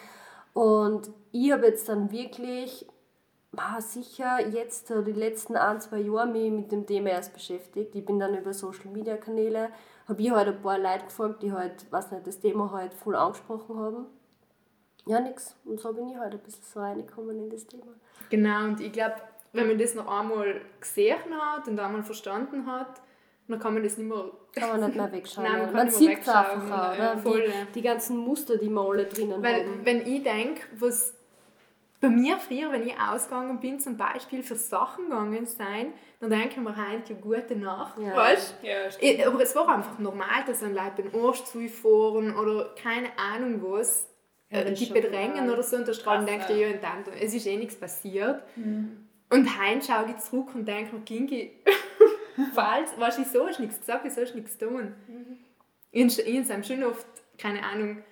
Und 0.58 1.12
ich 1.34 1.52
habe 1.52 1.68
jetzt 1.68 1.88
dann 1.88 2.10
wirklich 2.10 2.88
ah, 3.56 3.80
sicher 3.80 4.40
jetzt 4.48 4.90
die 4.90 5.12
letzten 5.12 5.56
ein, 5.56 5.80
zwei 5.80 6.00
Jahre 6.00 6.26
mich 6.26 6.50
mit 6.52 6.72
dem 6.72 6.88
Thema 6.88 7.12
erst 7.12 7.36
beschäftigt. 7.36 7.94
Ich 7.94 8.04
bin 8.04 8.18
dann 8.18 8.36
über 8.36 8.56
Social 8.56 8.88
Media 8.92 9.18
Kanäle, 9.18 9.70
habe 10.08 10.20
ich 10.20 10.32
halt 10.32 10.48
ein 10.48 10.60
paar 10.60 10.80
Leute 10.80 11.06
gefolgt, 11.06 11.44
die 11.44 11.52
halt, 11.52 11.86
was 11.92 12.10
nicht, 12.10 12.26
das 12.26 12.40
Thema 12.40 12.72
halt 12.72 12.96
voll 12.96 13.16
angesprochen 13.16 13.78
haben. 13.78 14.06
Ja, 15.06 15.20
nix. 15.20 15.56
Und 15.64 15.80
so 15.80 15.94
bin 15.94 16.10
ich 16.10 16.18
halt 16.18 16.34
ein 16.34 16.40
bisschen 16.40 16.64
so 16.64 16.80
reingekommen 16.80 17.38
in 17.38 17.52
das 17.52 17.68
Thema. 17.68 17.94
Genau, 18.32 18.64
und 18.64 18.82
ich 18.82 18.92
glaube, 18.92 19.18
wenn 19.54 19.68
man 19.68 19.78
das 19.78 19.94
noch 19.94 20.08
einmal 20.08 20.60
gesehen 20.80 21.40
hat 21.40 21.68
und 21.68 21.80
einmal 21.80 22.02
verstanden 22.02 22.66
hat, 22.66 23.00
dann 23.48 23.60
kann 23.60 23.76
man 23.76 23.84
das 23.84 24.00
nicht 24.00 24.10
mehr... 24.10 24.32
Kann 24.60 24.80
man 24.80 24.90
nicht 24.90 24.96
mehr 24.98 25.12
wegschauen. 25.12 25.44
Nein, 25.52 25.62
man 25.66 25.74
kann 25.74 25.90
sieht 25.90 26.20
es 26.22 26.28
einfach 26.30 26.92
auch, 26.92 26.98
ja, 26.98 27.12
oder? 27.14 27.18
voll, 27.22 27.42
ja. 27.46 27.52
Die, 27.70 27.72
die 27.74 27.82
ganzen 27.82 28.18
Muster, 28.18 28.58
die 28.58 28.70
wir 28.70 28.82
alle 28.82 29.06
drinnen 29.06 29.42
Weil, 29.44 29.62
haben. 29.66 29.80
wenn 29.84 30.06
ich 30.06 30.24
denke, 30.24 30.62
was 30.80 31.14
bei 32.00 32.10
mir 32.10 32.38
früher, 32.38 32.72
wenn 32.72 32.86
ich 32.88 32.94
ausgegangen 33.00 33.60
bin, 33.60 33.80
zum 33.80 33.98
Beispiel 33.98 34.44
für 34.44 34.56
Sachen 34.56 35.06
gegangen 35.06 35.46
sein, 35.48 35.94
dann 36.20 36.30
denke 36.30 36.50
ich 36.50 36.58
mir 36.58 36.76
heute, 36.76 37.14
ja, 37.14 37.20
gute 37.20 37.56
Nacht, 37.56 37.98
Ja. 38.00 38.16
weißt 38.16 38.56
Ja, 38.62 38.76
ich, 39.00 39.26
aber 39.26 39.42
es 39.42 39.56
war 39.56 39.68
einfach 39.70 39.98
normal, 39.98 40.44
dass 40.46 40.62
ein 40.62 40.76
Leute 40.76 41.02
den 41.04 41.20
Arsch 41.24 41.44
zufahren 41.46 42.36
oder 42.38 42.76
keine 42.82 43.08
Ahnung 43.18 43.62
was, 43.64 44.08
Ja, 44.52 44.60
äh, 44.60 44.74
die 44.74 44.86
bedrängen 44.86 45.38
normal. 45.38 45.54
oder 45.54 45.64
so 45.64 45.76
und 45.78 45.88
der 45.88 45.96
Krass, 45.96 46.24
denkt 46.26 46.50
ja. 46.52 46.68
und 46.68 46.84
dann, 46.84 47.04
es 47.20 47.34
ist 47.34 47.48
eh 47.48 47.58
nichts 47.58 47.76
passiert. 47.76 48.44
Und 49.30 49.60
heim 49.60 49.82
schaue 49.82 50.06
ich 50.10 50.18
zurück 50.24 50.50
und 50.54 50.66
denke 50.68 50.96
mir, 50.96 51.02
Kingi, 51.02 51.52
falls, 52.54 52.98
weißt 53.00 53.18
du, 53.18 53.22
wieso 53.24 53.48
hast 53.48 53.58
du 53.60 53.64
nichts 53.64 53.80
gesagt, 53.80 54.04
wieso 54.04 54.22
hast 54.22 54.32
du 54.34 54.38
nichts 54.38 54.58
getan? 54.58 54.96
Ich, 55.92 56.20
ich 56.20 56.52
habe 56.52 56.64
schon 56.64 56.84
oft, 56.84 57.08
keine 57.38 57.64
Ahnung, 57.64 58.04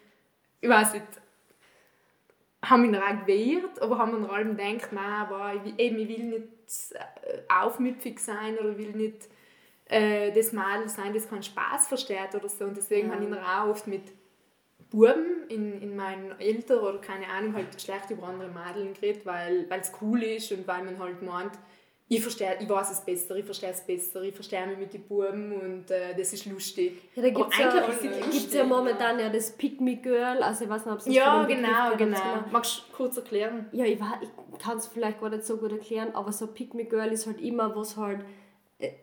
ich 0.62 0.70
weiß 0.70 0.94
nicht, 0.94 1.06
haben 2.64 2.90
mich 2.90 3.00
auch 3.00 3.20
gewehrt, 3.26 3.80
aber 3.82 3.98
haben 4.00 4.12
dann 4.14 4.26
allem 4.30 4.58
gedacht, 4.58 4.92
nein, 4.92 5.04
aber 5.22 5.54
ich, 5.54 5.64
will- 5.66 5.74
eben, 5.78 6.00
ich 6.00 6.08
will 6.10 6.24
nicht 6.24 6.48
äh, 6.94 7.42
aufmüpfig 7.54 8.20
sein 8.20 8.58
oder 8.58 8.76
will 8.78 8.92
nicht 8.94 9.28
äh, 9.88 10.32
das 10.32 10.52
Mädel 10.52 10.90
sein, 10.90 11.14
das 11.14 11.30
keinen 11.30 11.44
Spaß 11.44 11.88
versteht 11.88 12.34
oder 12.34 12.50
so. 12.50 12.66
Und 12.66 12.76
deswegen 12.76 13.12
habe 13.12 13.24
ich 13.24 13.30
dann 13.30 13.44
auch 13.44 13.68
oft 13.70 13.86
mit 13.86 14.02
Buben 14.90 15.48
in, 15.50 15.80
in 15.80 15.96
meinen 15.96 16.40
Eltern 16.40 16.80
oder 16.80 16.98
keine 17.00 17.28
Ahnung 17.28 17.54
halt 17.54 17.80
schlecht 17.80 18.10
über 18.10 18.24
andere 18.28 18.50
Mädel 18.50 18.92
geredet, 18.94 19.26
weil 19.28 19.68
es 19.70 19.92
cool 20.02 20.24
ist 20.24 20.52
und 20.52 20.66
weil 20.68 20.84
man 20.86 20.98
halt 20.98 21.22
meint, 21.22 21.52
ich, 22.08 22.22
verstehe, 22.22 22.58
ich 22.60 22.70
weiß 22.70 22.92
es 22.92 23.02
besser, 23.02 23.36
ich 23.36 23.46
verstehe 23.46 23.72
es 23.72 23.82
besser, 23.82 24.22
ich 24.22 24.36
verstehe 24.36 24.68
mich 24.68 24.78
mit 24.78 24.94
den 24.94 25.08
Buben 25.08 25.54
und 25.54 25.90
äh, 25.90 26.16
das 26.16 26.34
ist 26.34 26.46
lustig. 26.46 27.10
Ja, 27.16 27.24
da 27.24 27.30
gibt 27.30 27.52
es 27.52 28.54
ja, 28.54 28.60
ja 28.60 28.64
momentan 28.64 29.20
ja 29.20 29.30
das 29.30 29.52
Pick 29.52 29.82
Me 29.82 29.96
Girl, 29.96 30.44
also 30.44 30.66
ich 30.66 30.70
weiß 30.70 30.86
nicht, 30.86 30.94
ob 30.94 31.00
es 31.00 31.08
Ja, 31.08 31.44
genau, 31.46 31.96
genau. 31.98 32.20
Magst 32.52 32.78
du 32.78 32.96
kurz 32.96 33.18
erklären? 33.18 33.68
Ja, 33.72 33.86
ich, 33.86 34.00
ich 34.22 34.60
kann 34.60 34.78
es 34.78 34.86
vielleicht 34.86 35.20
gar 35.20 35.30
nicht 35.30 35.46
so 35.46 35.58
gut 35.58 35.72
erklären, 35.72 36.14
aber 36.14 36.32
so 36.32 36.46
Pick 36.46 36.76
Me 36.76 36.86
Girl 36.86 37.12
ist 37.12 37.26
halt 37.26 37.42
immer, 37.42 37.76
was 37.76 37.98
halt, 37.98 38.20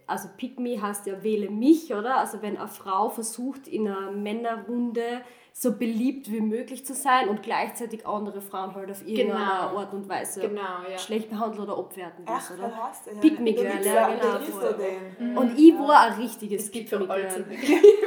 also 0.06 0.28
Pick 0.36 0.58
Me 0.58 0.80
heißt 0.80 1.06
ja 1.06 1.22
wähle 1.22 1.50
mich, 1.50 1.92
oder? 1.94 2.18
Also 2.18 2.42
wenn 2.42 2.56
eine 2.58 2.68
Frau 2.68 3.08
versucht, 3.08 3.66
in 3.68 3.88
einer 3.88 4.10
Männerrunde 4.12 5.22
so 5.54 5.72
beliebt 5.76 6.32
wie 6.32 6.40
möglich 6.40 6.86
zu 6.86 6.94
sein 6.94 7.28
und 7.28 7.42
gleichzeitig 7.42 8.06
andere 8.06 8.40
Frauen 8.40 8.74
halt 8.74 8.90
auf 8.90 9.06
irgendeine 9.06 9.44
Genau. 9.44 9.78
Art 9.80 9.92
und 9.92 10.08
Weise 10.08 10.40
Genau, 10.40 10.60
ja. 10.90 10.96
schlecht 10.96 11.28
behandeln 11.28 11.64
oder 11.64 11.76
abwerten 11.78 12.26
will, 12.26 12.34
Ach, 12.34 12.50
oder? 12.52 12.62
wer 12.74 12.84
heißt 12.88 13.06
der? 13.06 13.12
Pick 13.16 13.38
me 13.38 13.52
girl, 13.52 13.66
ja, 13.84 13.92
ja, 13.92 14.14
genau, 14.14 14.62
ja 14.62 14.72
den. 14.72 15.36
Und 15.36 15.58
ich 15.58 15.74
war 15.74 16.00
ein 16.06 16.12
richtiges 16.14 16.70
Pick 16.70 16.90
Me 16.92 17.06
Girl. 17.06 17.44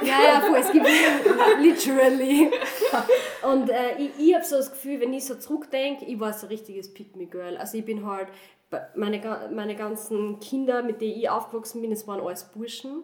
Ja, 0.04 0.24
ja, 0.24 0.42
voll, 0.42 0.58
es 0.58 0.72
gibt 0.72 0.88
literally. 1.62 2.52
Und 3.44 3.70
äh, 3.70 3.96
ich, 4.00 4.10
ich 4.18 4.34
habe 4.34 4.44
so 4.46 4.58
das 4.58 4.72
Gefühl, 4.72 5.00
wenn 5.02 5.14
ich 5.14 5.26
so 5.26 5.36
zurückdenke, 5.36 6.06
ich 6.06 6.20
war 6.20 6.34
so 6.34 6.48
ein 6.48 6.50
richtiges 6.50 6.94
Pick-Me-Girl. 6.94 7.58
Also 7.58 7.78
ich 7.78 7.86
bin 7.86 8.06
halt, 8.06 8.28
meine, 8.96 9.50
meine 9.54 9.76
ganzen 9.76 10.40
Kinder, 10.40 10.84
mit 10.84 11.02
denen 11.02 11.20
ich 11.20 11.30
aufgewachsen 11.30 11.82
bin, 11.82 11.92
das 11.92 12.08
waren 12.08 12.20
alles 12.20 12.52
Burschen. 12.52 13.04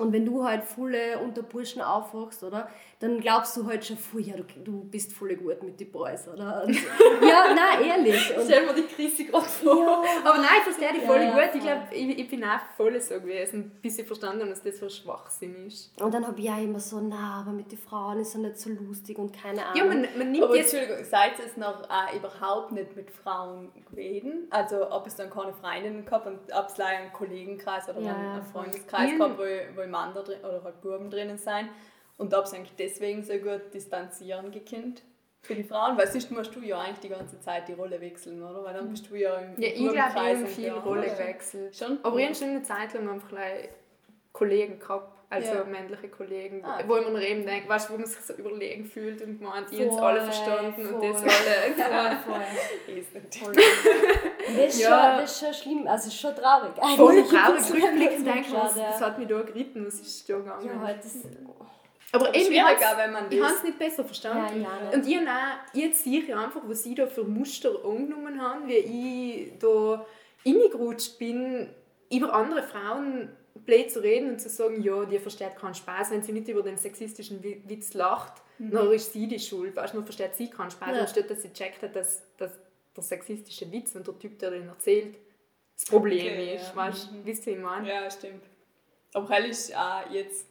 Und 0.00 0.12
wenn 0.12 0.24
du 0.24 0.44
halt 0.44 0.64
volle 0.64 1.18
unter 1.18 1.42
Burschen 1.42 1.82
aufwachst, 1.82 2.42
oder, 2.42 2.68
dann 3.00 3.20
glaubst 3.20 3.56
du 3.56 3.66
halt 3.66 3.84
schon, 3.84 3.96
puh, 3.96 4.18
ja, 4.18 4.34
du, 4.36 4.44
du 4.64 4.84
bist 4.84 5.12
voll 5.12 5.34
gut 5.36 5.62
mit 5.62 5.78
den 5.80 5.90
Boys, 5.90 6.26
oder? 6.28 6.64
Und, 6.66 6.74
ja, 7.22 7.54
nein, 7.54 7.84
ehrlich. 7.88 8.36
Und, 8.36 8.44
Stell 8.44 8.66
mir 8.66 8.74
die 8.74 8.82
Krise 8.82 9.24
gerade 9.24 9.44
vor. 9.46 10.04
Aber 10.24 10.36
nein, 10.38 10.46
ich 10.58 10.62
verstehe 10.64 10.92
dich 10.92 11.02
voll 11.02 11.20
Ja, 11.22 11.32
gut. 11.34 11.54
Ich 11.54 11.60
glaube, 11.60 11.82
ich, 11.92 12.18
ich 12.18 12.28
bin 12.28 12.44
auch 12.44 12.60
voll 12.76 13.00
so 13.00 13.14
gewesen, 13.20 13.72
bis 13.82 13.98
ich 13.98 14.06
verstanden 14.06 14.40
habe, 14.40 14.50
dass 14.50 14.62
das 14.62 14.78
so 14.78 14.88
Schwachsinn 14.88 15.66
ist. 15.66 15.92
und 16.00 16.12
dann 16.12 16.26
habe 16.26 16.40
ich 16.40 16.50
auch 16.50 16.62
immer 16.62 16.80
so, 16.80 17.00
na, 17.00 17.40
aber 17.40 17.52
mit 17.52 17.70
den 17.72 17.78
Frauen 17.78 18.18
ist 18.20 18.34
er 18.34 18.40
nicht 18.40 18.58
so 18.58 18.70
lustig 18.70 19.18
und 19.18 19.32
keine 19.32 19.64
Ahnung. 19.66 19.76
Ja, 19.76 19.84
man, 19.84 20.06
man 20.16 20.30
nimmt 20.32 20.44
Aber 20.44 20.56
jetzt... 20.56 20.74
Entschuldigung, 20.74 21.04
seid 21.04 21.32
es 21.44 21.56
noch 21.56 21.82
äh, 21.84 22.16
überhaupt 22.16 22.72
nicht 22.72 22.96
mit 22.96 23.10
Frauen 23.10 23.70
gewesen? 23.90 24.46
Also 24.50 24.90
ob 24.90 25.06
es 25.06 25.16
dann 25.16 25.30
keine 25.30 25.52
Freundinnen 25.52 26.04
gehabt 26.04 26.26
und 26.26 26.38
ob 26.52 26.66
es 26.68 26.76
leider 26.76 26.98
einen 27.02 27.12
Kollegenkreis 27.12 27.88
oder 27.88 28.00
Ja, 28.00 28.14
einen, 28.14 28.36
ja. 28.36 28.42
Freundeskreis 28.52 29.10
Ja. 29.12 29.16
gehabt, 29.16 29.38
wo, 29.38 29.42
wo 29.82 29.86
Männer 29.90 30.22
drin, 30.24 30.40
oder 30.40 30.62
halt 30.62 30.80
Buben 30.80 31.10
drinnen 31.10 31.38
sein 31.38 31.68
und 32.16 32.34
ob 32.34 32.44
es 32.44 32.54
eigentlich 32.54 32.76
deswegen 32.76 33.22
so 33.22 33.34
gut 33.34 33.72
distanzieren 33.74 34.50
gekannt 34.50 35.02
für 35.42 35.54
die 35.54 35.64
Frauen, 35.64 35.96
weil 35.96 36.06
sonst 36.06 36.30
musst 36.30 36.54
du 36.54 36.60
ja 36.60 36.80
eigentlich 36.80 37.00
die 37.00 37.08
ganze 37.08 37.40
Zeit 37.40 37.66
die 37.68 37.72
Rolle 37.72 38.00
wechseln, 38.00 38.42
oder? 38.42 38.62
Weil 38.62 38.74
dann 38.74 38.90
bist 38.90 39.10
du 39.10 39.14
ja 39.16 39.36
im 39.38 39.58
Ja, 39.60 39.68
ich 39.68 39.76
glaube, 39.76 40.44
ich 40.44 40.50
viel 40.50 40.72
Rolle. 40.72 41.36
Schon? 41.72 41.98
Aber 42.02 42.18
ich 42.18 42.26
habe 42.26 42.34
schon 42.34 42.48
eine 42.48 42.62
Zeit 42.62 42.92
lang 42.94 43.08
einfach 43.08 43.36
Kollegen 44.32 44.78
gehabt. 44.78 45.19
Also 45.30 45.54
Ja. 45.54 45.64
männliche 45.64 46.08
Kollegen, 46.08 46.62
Ah, 46.64 46.80
wo 46.86 46.94
man 47.00 47.22
eben 47.22 47.46
denkt, 47.46 47.68
weißt 47.68 47.88
wo 47.90 47.96
man 47.96 48.04
sich 48.06 48.20
so 48.20 48.34
überlegen 48.34 48.84
fühlt 48.84 49.22
und 49.22 49.40
meint, 49.40 49.70
die 49.70 49.78
haben 49.78 49.88
es 49.88 49.94
Voll, 49.94 50.04
alle 50.04 50.20
verstanden 50.22 50.86
und 50.94 51.02
das 51.02 51.20
voll. 51.22 51.30
alle. 51.30 52.18
Voll. 52.26 52.94
Ist 52.96 53.14
nicht. 53.14 53.34
Voll. 53.36 53.54
Das, 54.56 54.74
ist 54.74 54.80
Ja. 54.80 54.88
schon, 54.88 55.20
das 55.22 55.30
ist 55.32 55.40
schon 55.40 55.54
schlimm, 55.54 55.86
also 55.86 56.08
ist 56.08 56.20
schon 56.20 56.34
traurig. 56.34 56.70
Voll 56.96 57.10
Eigentlich 57.12 57.28
traurig, 57.28 57.56
gibt's 57.56 57.72
rückblickend 57.74 58.26
denke 58.26 58.40
ich, 58.40 58.52
das, 58.52 59.00
hat 59.00 59.18
mich 59.18 59.28
da 59.28 59.42
geritten, 59.42 59.86
was 59.86 59.94
ist 60.00 60.28
da 60.28 60.36
gegangen. 60.38 60.66
Ja, 60.66 60.80
halt, 60.80 61.04
das, 61.04 61.18
Aber 62.12 62.34
eben, 62.34 62.52
ich 62.52 62.60
habe 62.60 62.74
auch, 62.76 62.98
wenn 62.98 63.12
man 63.12 63.26
ich 63.30 63.38
habe 63.38 63.48
das... 63.50 63.58
es 63.58 63.62
nicht 63.62 63.78
besser 63.78 64.04
verstanden. 64.04 64.62
Ja, 64.62 64.68
ja, 64.68 64.84
nicht. 64.86 64.94
Und 64.94 65.06
ich, 65.06 65.16
habe 65.28 65.28
ich 65.72 65.96
sehe 65.96 66.24
ja 66.24 66.42
einfach, 66.42 66.62
was 66.64 66.82
sie 66.82 66.94
da 66.96 67.06
für 67.06 67.22
Muster 67.22 67.70
angenommen 67.84 68.40
haben, 68.42 68.66
wie 68.66 68.74
ich 69.52 69.58
da 69.60 70.04
reingerutscht 70.44 71.18
bin, 71.18 71.68
über 72.12 72.32
andere 72.34 72.62
Frauen 72.64 73.28
blöd 73.54 73.90
zu 73.90 74.00
reden 74.02 74.30
und 74.30 74.40
zu 74.40 74.48
sagen, 74.48 74.82
ja, 74.82 75.04
die 75.04 75.18
versteht 75.18 75.56
keinen 75.56 75.74
Spaß, 75.74 76.10
wenn 76.10 76.22
sie 76.22 76.32
nicht 76.32 76.48
über 76.48 76.62
den 76.62 76.76
sexistischen 76.76 77.42
Wi- 77.42 77.62
Witz 77.66 77.94
lacht, 77.94 78.42
dann 78.58 78.90
ist 78.92 79.12
sie 79.12 79.26
die 79.26 79.38
Schuld, 79.38 79.74
weißt 79.76 79.94
du, 79.94 79.98
dann 79.98 80.04
versteht 80.04 80.34
sie 80.34 80.50
keinen 80.50 80.70
Spaß, 80.70 80.94
Ja. 80.96 81.00
anstatt 81.02 81.30
dass 81.30 81.42
sie 81.42 81.52
checkt 81.52 81.82
hat, 81.82 81.96
dass, 81.96 82.22
dass 82.36 82.52
der 82.94 83.02
sexistische 83.02 83.70
Witz 83.72 83.94
und 83.94 84.06
der 84.06 84.18
Typ, 84.18 84.38
der 84.38 84.50
den 84.50 84.68
erzählt, 84.68 85.16
das 85.74 85.86
Problem 85.88 86.18
Okay, 86.26 86.54
ist, 86.56 86.68
ja. 86.68 86.76
weißt 86.76 87.10
du, 87.10 87.24
wisst 87.24 87.46
ihr, 87.46 87.54
ich 87.54 87.58
meine? 87.58 87.88
Ja, 87.88 88.10
stimmt. 88.10 88.42
Aber 89.14 89.28
hell 89.30 89.46
ist 89.48 89.74
auch 89.74 90.10
jetzt... 90.10 90.46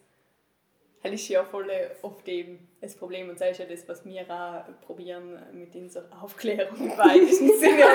Hell 1.01 1.13
ist 1.13 1.27
ja 1.29 1.43
voll 1.45 1.69
oft 2.01 2.27
eben 2.27 2.67
das 2.81 2.95
Problem 2.95 3.29
und 3.29 3.39
das 3.39 3.51
ist 3.51 3.59
ja 3.59 3.65
das, 3.65 3.87
was 3.87 4.03
wir 4.05 4.21
auch 4.29 4.63
probieren 4.85 5.37
mit 5.51 5.75
unserer 5.75 6.05
Aufklärung 6.21 6.77
im 6.77 6.97
weitesten 6.97 7.57
Sinne. 7.57 7.83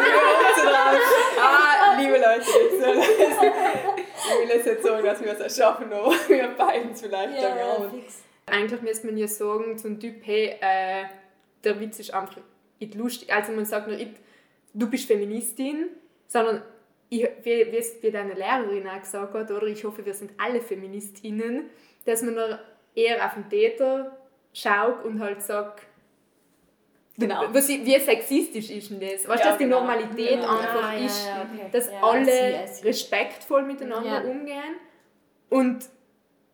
Ah, 1.41 1.97
liebe 1.99 2.15
Leute, 2.15 2.43
ich 2.43 2.49
will 4.49 4.59
es 4.59 4.67
jetzt 4.67 4.83
sagen, 4.83 5.05
dass 5.05 5.23
wir 5.23 5.33
es 5.33 5.41
auch 5.41 5.65
schaffen, 5.65 5.93
aber 5.93 6.11
wir 6.29 6.49
beiden 6.49 6.93
es 6.93 7.01
vielleicht 7.01 7.43
ja, 7.43 7.49
dann 7.49 7.59
ja. 7.59 7.91
Eigentlich 8.47 8.83
müsste 8.83 9.07
man 9.07 9.17
ja 9.17 9.27
sagen 9.27 9.79
zum 9.79 10.01
Typ, 10.01 10.17
hey, 10.23 10.57
äh, 10.61 11.05
der 11.63 11.81
Witz 11.81 11.99
ist 11.99 12.15
einfach 12.15 12.37
nicht 12.81 12.95
lustig. 12.95 13.33
Also 13.33 13.53
man 13.53 13.65
sagt 13.65 13.89
nicht, 13.89 14.17
du 14.73 14.89
bist 14.89 15.07
Feministin, 15.07 15.89
sondern 16.27 16.63
ich, 17.09 17.27
wie, 17.43 17.73
wie 17.73 18.03
wie 18.03 18.11
deine 18.11 18.35
Lehrerin 18.35 18.89
auch 18.89 19.01
gesagt 19.01 19.35
hat, 19.35 19.51
oder 19.51 19.67
ich 19.67 19.85
hoffe, 19.85 20.05
wir 20.05 20.15
sind 20.15 20.33
alle 20.39 20.61
Feministinnen, 20.61 21.71
dass 22.05 22.23
man 22.23 22.35
noch 22.35 22.59
eher 22.95 23.25
auf 23.25 23.35
den 23.35 23.49
Täter 23.49 24.17
schaut 24.55 25.05
und 25.05 25.21
halt 25.21 25.43
sagt, 25.43 25.83
Genau. 27.17 27.45
was, 27.53 27.69
wie 27.69 27.99
sexistisch 28.01 28.71
ist 28.71 28.91
denn 28.91 28.99
das? 28.99 29.29
Weißt 29.29 29.45
du, 29.45 29.47
Ja, 29.47 29.51
dass 29.51 29.59
die 29.59 29.65
genau. 29.65 29.81
Normalität 29.81 30.31
Genau. 30.41 30.49
einfach 30.49 30.83
Ah, 30.83 30.95
ja, 30.95 31.07
ist, 31.07 31.27
ja, 31.27 31.43
okay. 31.43 31.67
dass 31.71 31.89
Ja, 31.89 32.01
alle 32.03 32.23
I 32.23 32.25
see, 32.25 32.65
I 32.65 32.67
see. 32.67 32.89
respektvoll 32.89 33.63
miteinander 33.63 34.25
Ja. 34.25 34.29
umgehen 34.31 34.75
und, 35.49 35.85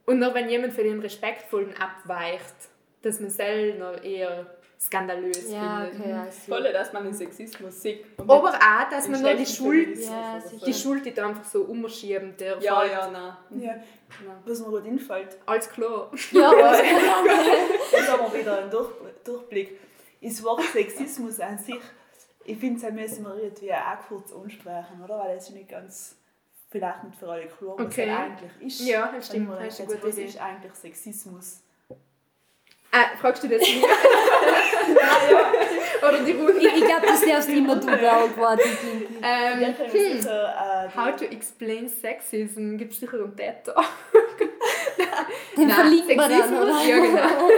und 0.05 0.19
noch 0.19 0.35
wenn 0.35 0.51
jemand 0.51 0.75
für 0.75 0.83
den 0.83 1.01
Respektvollen 1.01 1.75
abweicht, 1.79 2.55
dass 3.01 3.21
man 3.21 3.31
selber 3.31 3.93
noch 3.93 4.05
eher 4.05 4.55
skandalös 4.83 5.51
Ja, 5.51 5.85
findet. 5.91 6.01
okay, 6.01 6.29
I 6.29 6.33
see. 6.33 6.51
Voll, 6.51 6.73
dass 6.73 6.93
man 6.93 7.05
den 7.05 7.13
Sexismus 7.15 7.83
sieht. 7.83 8.05
und 8.19 8.31
Aber 8.31 8.51
nicht 8.51 8.63
auch, 8.63 8.89
dass 8.91 9.09
man 9.09 9.21
noch 9.23 9.37
die 9.37 9.47
Schuld, 9.47 9.99
Ja, 9.99 10.43
die 10.67 10.73
Schuld 10.75 11.05
nicht 11.05 11.19
einfach 11.19 11.45
so 11.45 11.63
umschieben 11.65 12.35
darf. 12.39 12.63
Ja, 12.63 12.85
ja, 12.85 13.11
nein. 13.11 13.61
Ja, 13.61 13.75
Genau. 14.19 14.33
was 14.45 14.59
mir 14.61 14.67
gut 14.71 14.87
einfällt, 14.87 15.37
Alles 15.47 15.69
klar. 15.69 16.11
Ja, 16.33 16.51
also, 16.51 16.83
jetzt 17.93 18.09
haben 18.11 18.33
wir 18.33 18.41
wieder 18.41 18.59
einen 18.63 18.71
Durch 18.71 18.89
Durchblick. 19.23 19.79
Das 20.23 20.43
Wort 20.43 20.63
Sexismus 20.63 21.39
an 21.41 21.59
sich, 21.59 21.79
ich 22.45 22.59
finde, 22.59 22.81
das 22.81 22.91
müssen 22.93 23.23
wir 23.25 23.37
irgendwie 23.37 23.73
auch 23.73 24.07
kurz 24.09 24.33
ansprechen, 24.33 25.03
oder? 25.05 25.19
Weil 25.19 25.37
es 25.37 25.45
ist 25.49 25.55
nicht 25.55 25.69
ganz, 25.69 26.17
vielleicht 26.71 27.05
nicht 27.05 27.19
für 27.19 27.29
alle 27.29 27.47
klar, 27.47 27.75
was 27.79 27.87
Okay. 27.87 28.09
es 28.11 28.17
eigentlich 28.19 28.67
ist. 28.81 28.89
Ja, 28.89 29.13
das 29.15 29.27
stimmt, 29.27 29.51
das 29.53 29.69
ist 29.69 29.81
eine 29.81 29.89
gute 29.89 30.09
was 30.09 30.17
ist 30.19 30.41
eigentlich 30.41 30.75
Sexismus? 30.75 31.61
Ah, 32.93 33.17
fragst 33.21 33.45
du 33.45 33.49
das 33.49 33.61
mir? 33.61 33.87
Oder 36.09 36.25
die 36.25 36.33
Runde? 36.33 36.59
ich 36.59 36.67
ich 36.67 36.85
glaube, 36.85 37.07
das 37.07 37.21
darfst 37.21 37.49
immer 37.49 37.77
du 37.77 37.87
beantworten, 37.87 38.63
Klinken. 38.81 39.17
Ähm, 39.23 39.75
sicher, 39.91 40.89
äh, 40.95 40.97
How 40.97 41.17
to 41.17 41.25
explain 41.25 41.89
sexism? 41.89 42.77
Gibt 42.77 42.93
es 42.93 43.01
sicher 43.01 43.19
einen 43.19 43.37
TED 43.37 43.67
Den 45.57 45.69
Nein, 45.69 45.77
verlinken 45.77 46.09
wir 46.09 46.17
dann, 46.17 46.31
Sexismus, 46.31 46.61
oder? 46.61 46.85
ja 46.85 46.99
genau. 46.99 47.49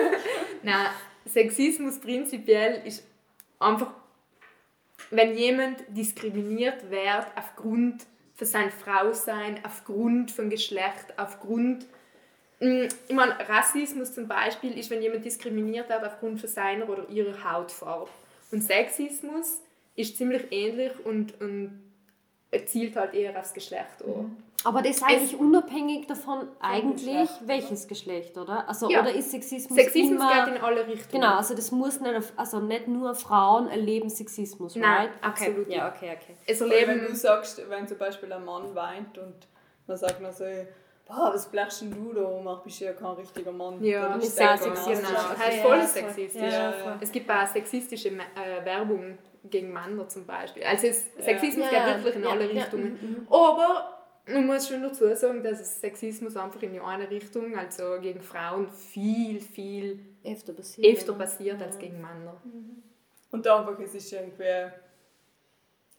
Nein, 0.62 0.86
Sexismus 1.26 2.00
prinzipiell 2.00 2.82
ist 2.84 3.04
einfach, 3.58 3.92
wenn 5.10 5.36
jemand 5.36 5.78
diskriminiert 5.88 6.90
wird 6.90 7.26
aufgrund 7.36 8.06
von 8.34 8.46
seinem 8.46 8.70
Frausein, 8.70 9.60
aufgrund 9.64 10.30
von 10.30 10.50
Geschlecht, 10.50 11.14
aufgrund 11.16 11.86
ich 12.62 13.14
meine, 13.14 13.36
Rassismus 13.48 14.14
zum 14.14 14.28
Beispiel 14.28 14.78
ist, 14.78 14.88
wenn 14.90 15.02
jemand 15.02 15.24
diskriminiert 15.24 15.88
wird 15.88 16.04
aufgrund 16.04 16.40
von 16.40 16.48
seiner 16.48 16.88
oder 16.88 17.08
ihrer 17.08 17.52
Hautfarbe. 17.52 18.08
Und 18.52 18.62
Sexismus 18.62 19.60
ist 19.96 20.16
ziemlich 20.16 20.44
ähnlich 20.50 20.92
und, 21.04 21.40
und 21.40 21.80
zielt 22.66 22.96
halt 22.96 23.14
eher 23.14 23.38
aufs 23.38 23.52
Geschlecht 23.52 24.04
an. 24.04 24.36
Aber 24.64 24.80
das 24.80 24.98
ist 24.98 25.02
eigentlich 25.02 25.36
unabhängig 25.36 26.06
davon, 26.06 26.46
eigentlich 26.60 26.94
Geschlecht, 26.94 27.40
oder? 27.40 27.48
welches 27.48 27.88
Geschlecht, 27.88 28.38
oder? 28.38 28.68
Also, 28.68 28.88
Ja. 28.90 29.00
oder 29.00 29.12
ist 29.12 29.32
Sexismus, 29.32 29.76
Sexismus 29.76 30.20
immer... 30.20 30.44
geht 30.44 30.54
in 30.54 30.62
alle 30.62 30.86
Richtungen. 30.86 31.20
Genau, 31.22 31.36
also 31.36 31.54
das 31.54 31.72
muss 31.72 31.98
nicht, 32.00 32.14
auf, 32.14 32.32
also 32.36 32.60
nicht 32.60 32.86
nur 32.86 33.14
Frauen 33.16 33.68
erleben 33.68 34.08
Sexismus, 34.08 34.76
Nein, 34.76 35.08
right? 35.08 35.10
absolut 35.20 35.66
Okay. 35.66 35.76
Ja, 35.76 35.88
okay, 35.88 36.16
okay. 36.16 36.36
Es 36.46 36.62
Oder 36.62 36.70
wenn 36.70 36.88
erleben 36.90 37.06
du 37.08 37.16
sagst, 37.16 37.60
wenn 37.68 37.88
zum 37.88 37.98
Beispiel 37.98 38.32
ein 38.32 38.44
Mann 38.44 38.72
weint 38.74 39.18
und 39.18 39.34
man 39.88 39.96
sagt 39.96 40.22
dann 40.22 40.32
so, 40.32 40.44
boah, 41.06 41.32
was 41.34 41.48
blechst 41.50 41.82
denn 41.82 41.90
du 41.92 42.12
da 42.12 42.22
um? 42.22 42.48
Bist 42.64 42.80
du 42.80 42.84
ja 42.86 42.92
kein 42.92 43.12
richtiger 43.12 43.52
Mann. 43.52 43.82
Ja, 43.84 44.08
Dann 44.10 44.20
ist 44.20 44.38
nicht. 44.38 44.48
sexistisch. 44.48 44.96
Genau, 44.98 45.08
das 45.36 45.54
ist 45.54 45.60
voll 45.62 45.82
sexistisch. 45.82 46.42
Ja, 46.42 46.70
Ja, 46.70 46.72
voll. 46.72 46.96
Es 47.00 47.12
gibt 47.12 47.30
auch 47.30 47.46
sexistische 47.46 48.08
äh, 48.10 48.64
Werbung 48.64 49.18
gegen 49.44 49.72
Männer 49.72 50.08
zum 50.08 50.24
Beispiel. 50.26 50.62
Also 50.64 50.86
es, 50.86 51.04
Sexismus 51.18 51.66
Ja, 51.70 51.86
geht 51.94 52.04
wirklich 52.04 52.16
in 52.16 52.22
ja, 52.24 52.30
alle 52.30 52.48
Richtungen. 52.50 52.98
mhm, 53.00 53.08
mhm. 53.10 53.26
Aber 53.28 53.98
man 54.26 54.46
muss 54.46 54.68
schon 54.68 54.82
dazu 54.82 55.12
sagen, 55.14 55.42
dass 55.42 55.60
es 55.60 55.80
Sexismus 55.80 56.36
einfach 56.36 56.62
in 56.62 56.72
die 56.74 56.80
eine 56.80 57.10
Richtung, 57.10 57.56
also 57.58 57.98
gegen 58.00 58.20
Frauen, 58.20 58.68
viel, 58.70 59.40
viel 59.40 59.98
Öfter 60.24 60.52
passiert. 60.52 60.96
öfter 60.96 61.12
passiert 61.14 61.60
Ja. 61.60 61.66
als 61.66 61.78
gegen 61.78 61.96
Männer. 62.00 62.40
Und 63.32 63.46
einfach, 63.46 63.78
es 63.80 63.94
ist 63.94 64.12
irgendwie, 64.12 64.70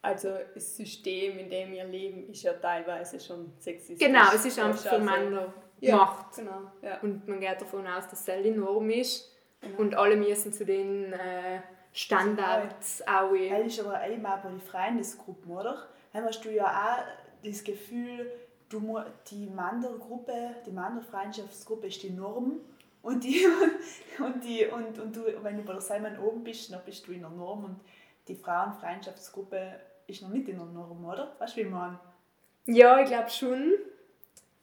also 0.04 0.28
das 0.52 0.76
System, 0.76 1.38
in 1.38 1.48
dem 1.48 1.72
wir 1.72 1.84
leben, 1.84 2.28
ist 2.28 2.42
ja 2.42 2.52
teilweise 2.52 3.18
schon 3.18 3.52
sexistisch. 3.58 4.06
Genau, 4.06 4.32
es 4.34 4.44
ist 4.44 4.58
einfach 4.58 4.80
für 4.80 4.90
also- 4.90 5.04
Männer 5.04 5.54
ja, 5.80 5.96
gemacht. 5.96 6.36
Genau, 6.36 6.60
ja. 6.82 7.00
Und 7.00 7.26
man 7.26 7.40
geht 7.40 7.60
davon 7.60 7.86
aus, 7.86 8.08
dass 8.08 8.24
das 8.24 8.42
die 8.42 8.50
Norm 8.50 8.90
ist. 8.90 9.32
Genau. 9.60 9.78
Und 9.78 9.94
alle 9.94 10.16
müssen 10.16 10.52
zu 10.52 10.64
den 10.64 11.12
äh, 11.14 11.60
Standards 11.92 13.02
auch. 13.06 13.32
Das 13.32 13.66
ist 13.66 13.80
aber 13.80 14.06
eben 14.06 14.26
auch 14.26 14.38
bei 14.38 14.50
den 14.50 14.60
Freundesgruppen, 14.60 15.50
oder? 15.50 15.88
Dann 16.12 16.24
hast 16.24 16.44
du 16.44 16.50
ja 16.50 16.66
auch 16.66 17.44
das 17.44 17.64
Gefühl, 17.64 18.30
du, 18.68 19.00
die 19.30 19.46
Männergruppe, 19.46 20.56
die 20.66 20.70
Männerfreundschaftsgruppe 20.70 21.86
ist 21.86 22.02
die 22.02 22.10
Norm. 22.10 22.60
Und, 23.00 23.24
die, 23.24 23.46
und, 24.18 24.44
die, 24.44 24.66
und, 24.66 24.98
und 24.98 25.16
du, 25.16 25.22
wenn 25.42 25.56
du 25.56 25.62
bei 25.62 25.72
der 25.72 25.82
Simon 25.82 26.18
oben 26.18 26.44
bist, 26.44 26.72
dann 26.72 26.82
bist 26.84 27.06
du 27.06 27.12
in 27.12 27.20
der 27.20 27.30
Norm. 27.30 27.64
Und 27.64 27.80
die 28.28 28.34
Frauenfreundschaftsgruppe 28.34 29.80
ist 30.06 30.22
noch 30.22 30.30
nicht 30.30 30.48
in 30.48 30.56
der 30.56 30.66
Norm, 30.66 31.04
oder? 31.04 31.34
Weißt 31.38 31.56
du, 31.56 31.60
wie 31.60 31.64
man? 31.64 31.98
Ja, 32.66 33.00
ich 33.00 33.08
glaube 33.08 33.30
schon. 33.30 33.72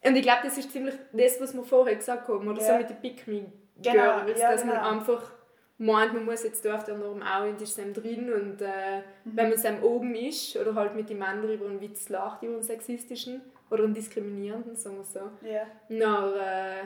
Und 0.04 0.16
ich 0.16 0.24
glaube, 0.24 0.42
das 0.44 0.58
ist 0.58 0.72
ziemlich 0.72 0.96
das, 1.14 1.40
was 1.40 1.54
wir 1.54 1.64
vorher 1.64 1.96
gesagt 1.96 2.28
haben, 2.28 2.48
oder 2.48 2.60
so 2.60 2.72
Ja. 2.72 2.78
mit 2.80 2.90
den 2.90 3.00
pick 3.02 3.28
me 3.28 3.46
Genau, 3.82 4.24
Girls, 4.26 4.40
ja, 4.40 4.52
dass 4.52 4.66
man 4.66 4.76
genau. 4.76 4.90
einfach 4.92 5.32
meint, 5.78 6.14
man 6.14 6.26
muss 6.26 6.44
jetzt 6.44 6.64
da 6.66 6.76
auf 6.76 6.84
der 6.84 6.96
Norm 6.98 7.22
auch 7.24 7.44
und 7.48 7.60
ist 7.62 7.78
dann 7.78 7.94
drin 7.94 8.32
und 8.32 8.62
äh, 8.62 9.00
Mhm. 9.24 9.32
wenn 9.36 9.50
man 9.50 9.62
dann 9.62 9.82
oben 9.84 10.14
ist 10.16 10.56
oder 10.58 10.76
halt 10.76 10.94
mit 10.96 11.10
den 11.10 11.18
Männern 11.20 11.50
über 11.50 11.66
einen 11.66 11.82
Witz 11.82 12.10
lacht, 12.10 12.44
über 12.44 12.54
einen 12.54 12.64
sexistischen 12.64 13.42
oder 13.72 13.84
einen 13.86 13.94
diskriminierenden, 13.96 14.76
sagen 14.76 14.98
wir 14.98 15.04
so, 15.04 15.20
Ja. 15.48 15.66
dann 15.90 16.34
äh, 16.34 16.84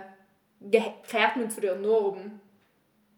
ge- 0.62 0.94
kehrt 1.10 1.36
man 1.36 1.50
zu 1.50 1.60
der 1.62 1.76
Norm. 1.76 2.40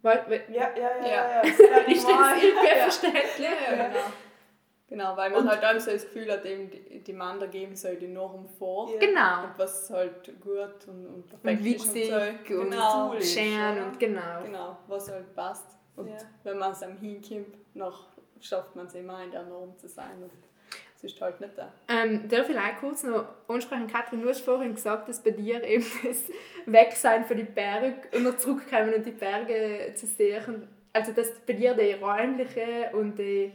Weil, 0.01 0.23
weil, 0.27 0.43
Ja, 0.49 0.69
ja, 0.75 0.89
ja. 1.01 1.07
Ja. 1.07 1.07
ja, 1.07 1.29
ja. 1.29 1.41
ja. 1.41 1.41
ist 1.87 2.07
das 2.07 2.43
irgendwie 2.43 2.79
verständlich? 2.81 3.39
Ja, 3.39 3.49
ja, 3.75 3.87
genau. 3.87 3.99
Genau, 4.89 5.17
weil 5.17 5.29
man 5.31 5.49
halt 5.49 5.61
dann 5.61 5.79
so 5.81 5.91
das 5.91 6.05
Gefühl 6.05 6.31
hat, 6.31 6.45
eben 6.45 6.69
die, 6.71 6.99
die 7.01 7.11
Männer 7.13 7.47
geben 7.47 7.75
so 7.75 7.89
die 7.93 8.07
Norm 8.07 8.47
vor. 8.57 8.89
Ja. 8.93 8.99
Genau. 8.99 9.43
Und 9.43 9.59
was 9.59 9.89
halt 9.89 10.39
gut 10.39 10.87
und, 10.87 11.05
und 11.07 11.13
Und 11.15 11.41
perfekt 11.43 11.63
witzig 11.63 12.09
ist 12.09 12.13
und 12.13 12.19
so. 12.47 12.61
und 12.61 12.69
genau, 12.71 13.09
cool 13.09 13.17
ist, 13.17 13.33
schön 13.33 13.83
und 13.83 13.99
genau. 13.99 14.41
genau, 14.43 14.77
was 14.87 15.11
halt 15.11 15.35
passt. 15.35 15.65
Und 15.97 16.07
Ja. 16.07 16.15
wenn 16.43 16.57
man 16.57 16.71
es 16.71 16.81
am 16.83 16.95
hinkommt, 16.97 17.75
noch 17.75 18.05
schafft 18.39 18.75
man 18.75 18.85
es 18.87 18.95
immer 18.95 19.21
in 19.23 19.31
der 19.31 19.43
Norm 19.43 19.77
zu 19.77 19.89
sein. 19.89 20.21
Und 20.21 20.31
es 20.95 21.03
ist 21.03 21.19
halt 21.19 21.41
nicht 21.41 21.57
da. 21.57 21.71
Ähm, 21.89 22.29
darf 22.29 22.47
ich 22.49 22.57
auch 22.57 22.79
kurz 22.79 23.03
noch 23.03 23.25
ansprechen? 23.49 23.87
Katrin, 23.87 24.21
du 24.21 24.29
hast 24.29 24.41
vorhin 24.41 24.73
gesagt, 24.73 25.09
dass 25.09 25.21
bei 25.21 25.31
dir 25.31 25.61
eben 25.63 25.85
das 26.03 26.23
Wegsein 26.65 27.25
von 27.25 27.35
den 27.35 27.53
Bergen 27.53 27.95
und 28.15 28.23
noch 28.23 28.37
zurückkommen 28.37 28.93
und 28.93 29.05
die 29.05 29.11
Berge 29.11 29.91
zu 29.95 30.05
sehen. 30.07 30.67
Also, 30.93 31.11
dass 31.11 31.29
bei 31.45 31.53
dir 31.53 31.73
die 31.73 31.91
räumliche 31.93 32.91
und 32.93 33.17
die 33.19 33.51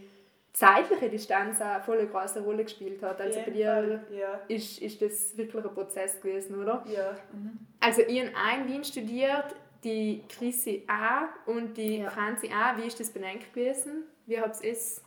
zeitliche 0.52 1.08
Distanz 1.08 1.60
auch 1.60 1.82
voll 1.82 1.98
eine 1.98 2.08
große 2.08 2.40
Rolle 2.42 2.64
gespielt 2.64 3.02
hat. 3.02 3.20
Also 3.20 3.40
bei 3.40 3.50
dir 3.50 4.04
Ja. 4.10 4.40
ist, 4.48 4.80
ist 4.80 5.00
das 5.00 5.36
wirklich 5.36 5.64
ein 5.64 5.72
Prozess 5.72 6.20
gewesen, 6.20 6.60
oder? 6.60 6.84
Ja. 6.86 7.16
Mhm. 7.32 7.58
Also 7.80 8.02
auch 8.02 8.08
in 8.08 8.68
Wien 8.68 8.84
studiert, 8.84 9.54
die 9.82 10.22
Chrissy 10.28 10.86
auch 10.88 11.48
und 11.50 11.74
die 11.76 11.98
Ja. 11.98 12.10
Franzi 12.10 12.48
auch. 12.48 12.76
Wie 12.76 12.86
ist 12.86 13.00
das 13.00 13.10
benannt 13.10 13.52
gewesen? 13.52 14.04
Wie 14.26 14.38
habt 14.40 14.62
ihr 14.62 14.72
es... 14.72 15.02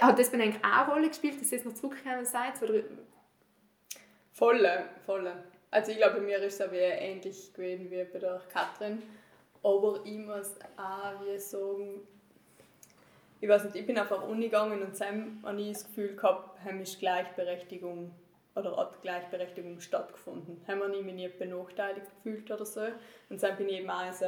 Hat 0.00 0.18
das 0.18 0.30
benannt 0.30 0.58
auch 0.62 0.84
eine 0.86 0.92
Rolle 0.94 1.08
gespielt, 1.08 1.40
dass 1.40 1.52
ihr 1.52 1.58
jetzt 1.58 1.64
noch 1.66 1.74
zurückgekommen 1.74 2.24
seid? 2.24 2.60
Oder 2.62 2.82
Volle, 4.32 4.84
volle. 5.04 5.32
Also 5.70 5.90
ich 5.92 5.98
glaube, 5.98 6.16
bei 6.16 6.20
mir 6.20 6.38
ist 6.38 6.60
es 6.60 6.66
auch 6.66 6.72
ähnlich 6.72 7.52
gewesen 7.52 7.90
wie 7.90 8.04
bei 8.04 8.18
der 8.18 8.40
Katrin. 8.52 9.02
Aber 9.62 10.00
ich 10.04 10.18
muss 10.18 10.54
auch 10.76 11.24
wie 11.26 11.38
sagen, 11.38 12.00
ich 13.40 13.48
weiß 13.48 13.64
nicht, 13.64 13.76
ich 13.76 13.86
bin 13.86 13.98
eine 13.98 14.08
Uni 14.24 14.44
gegangen 14.44 14.82
und 14.82 15.00
dann 15.00 15.40
habe 15.44 15.60
ich 15.60 15.72
das 15.72 15.86
Gefühl 15.86 16.16
gehabt, 16.16 16.64
haben 16.64 16.82
Gleichberechtigung 16.82 18.10
oder 18.56 18.76
hat 18.76 19.00
Gleichberechtigung 19.02 19.80
stattgefunden. 19.80 20.60
Haben 20.66 20.80
wir 20.80 21.02
mich 21.02 21.14
nicht 21.14 21.38
benachteiligt 21.38 22.06
gefühlt 22.16 22.50
oder 22.50 22.66
so. 22.66 22.82
Und 23.30 23.42
dann 23.42 23.56
bin 23.56 23.68
ich 23.68 23.80
eben 23.80 23.90
auch 23.90 24.06
in 24.06 24.12
so 24.12 24.26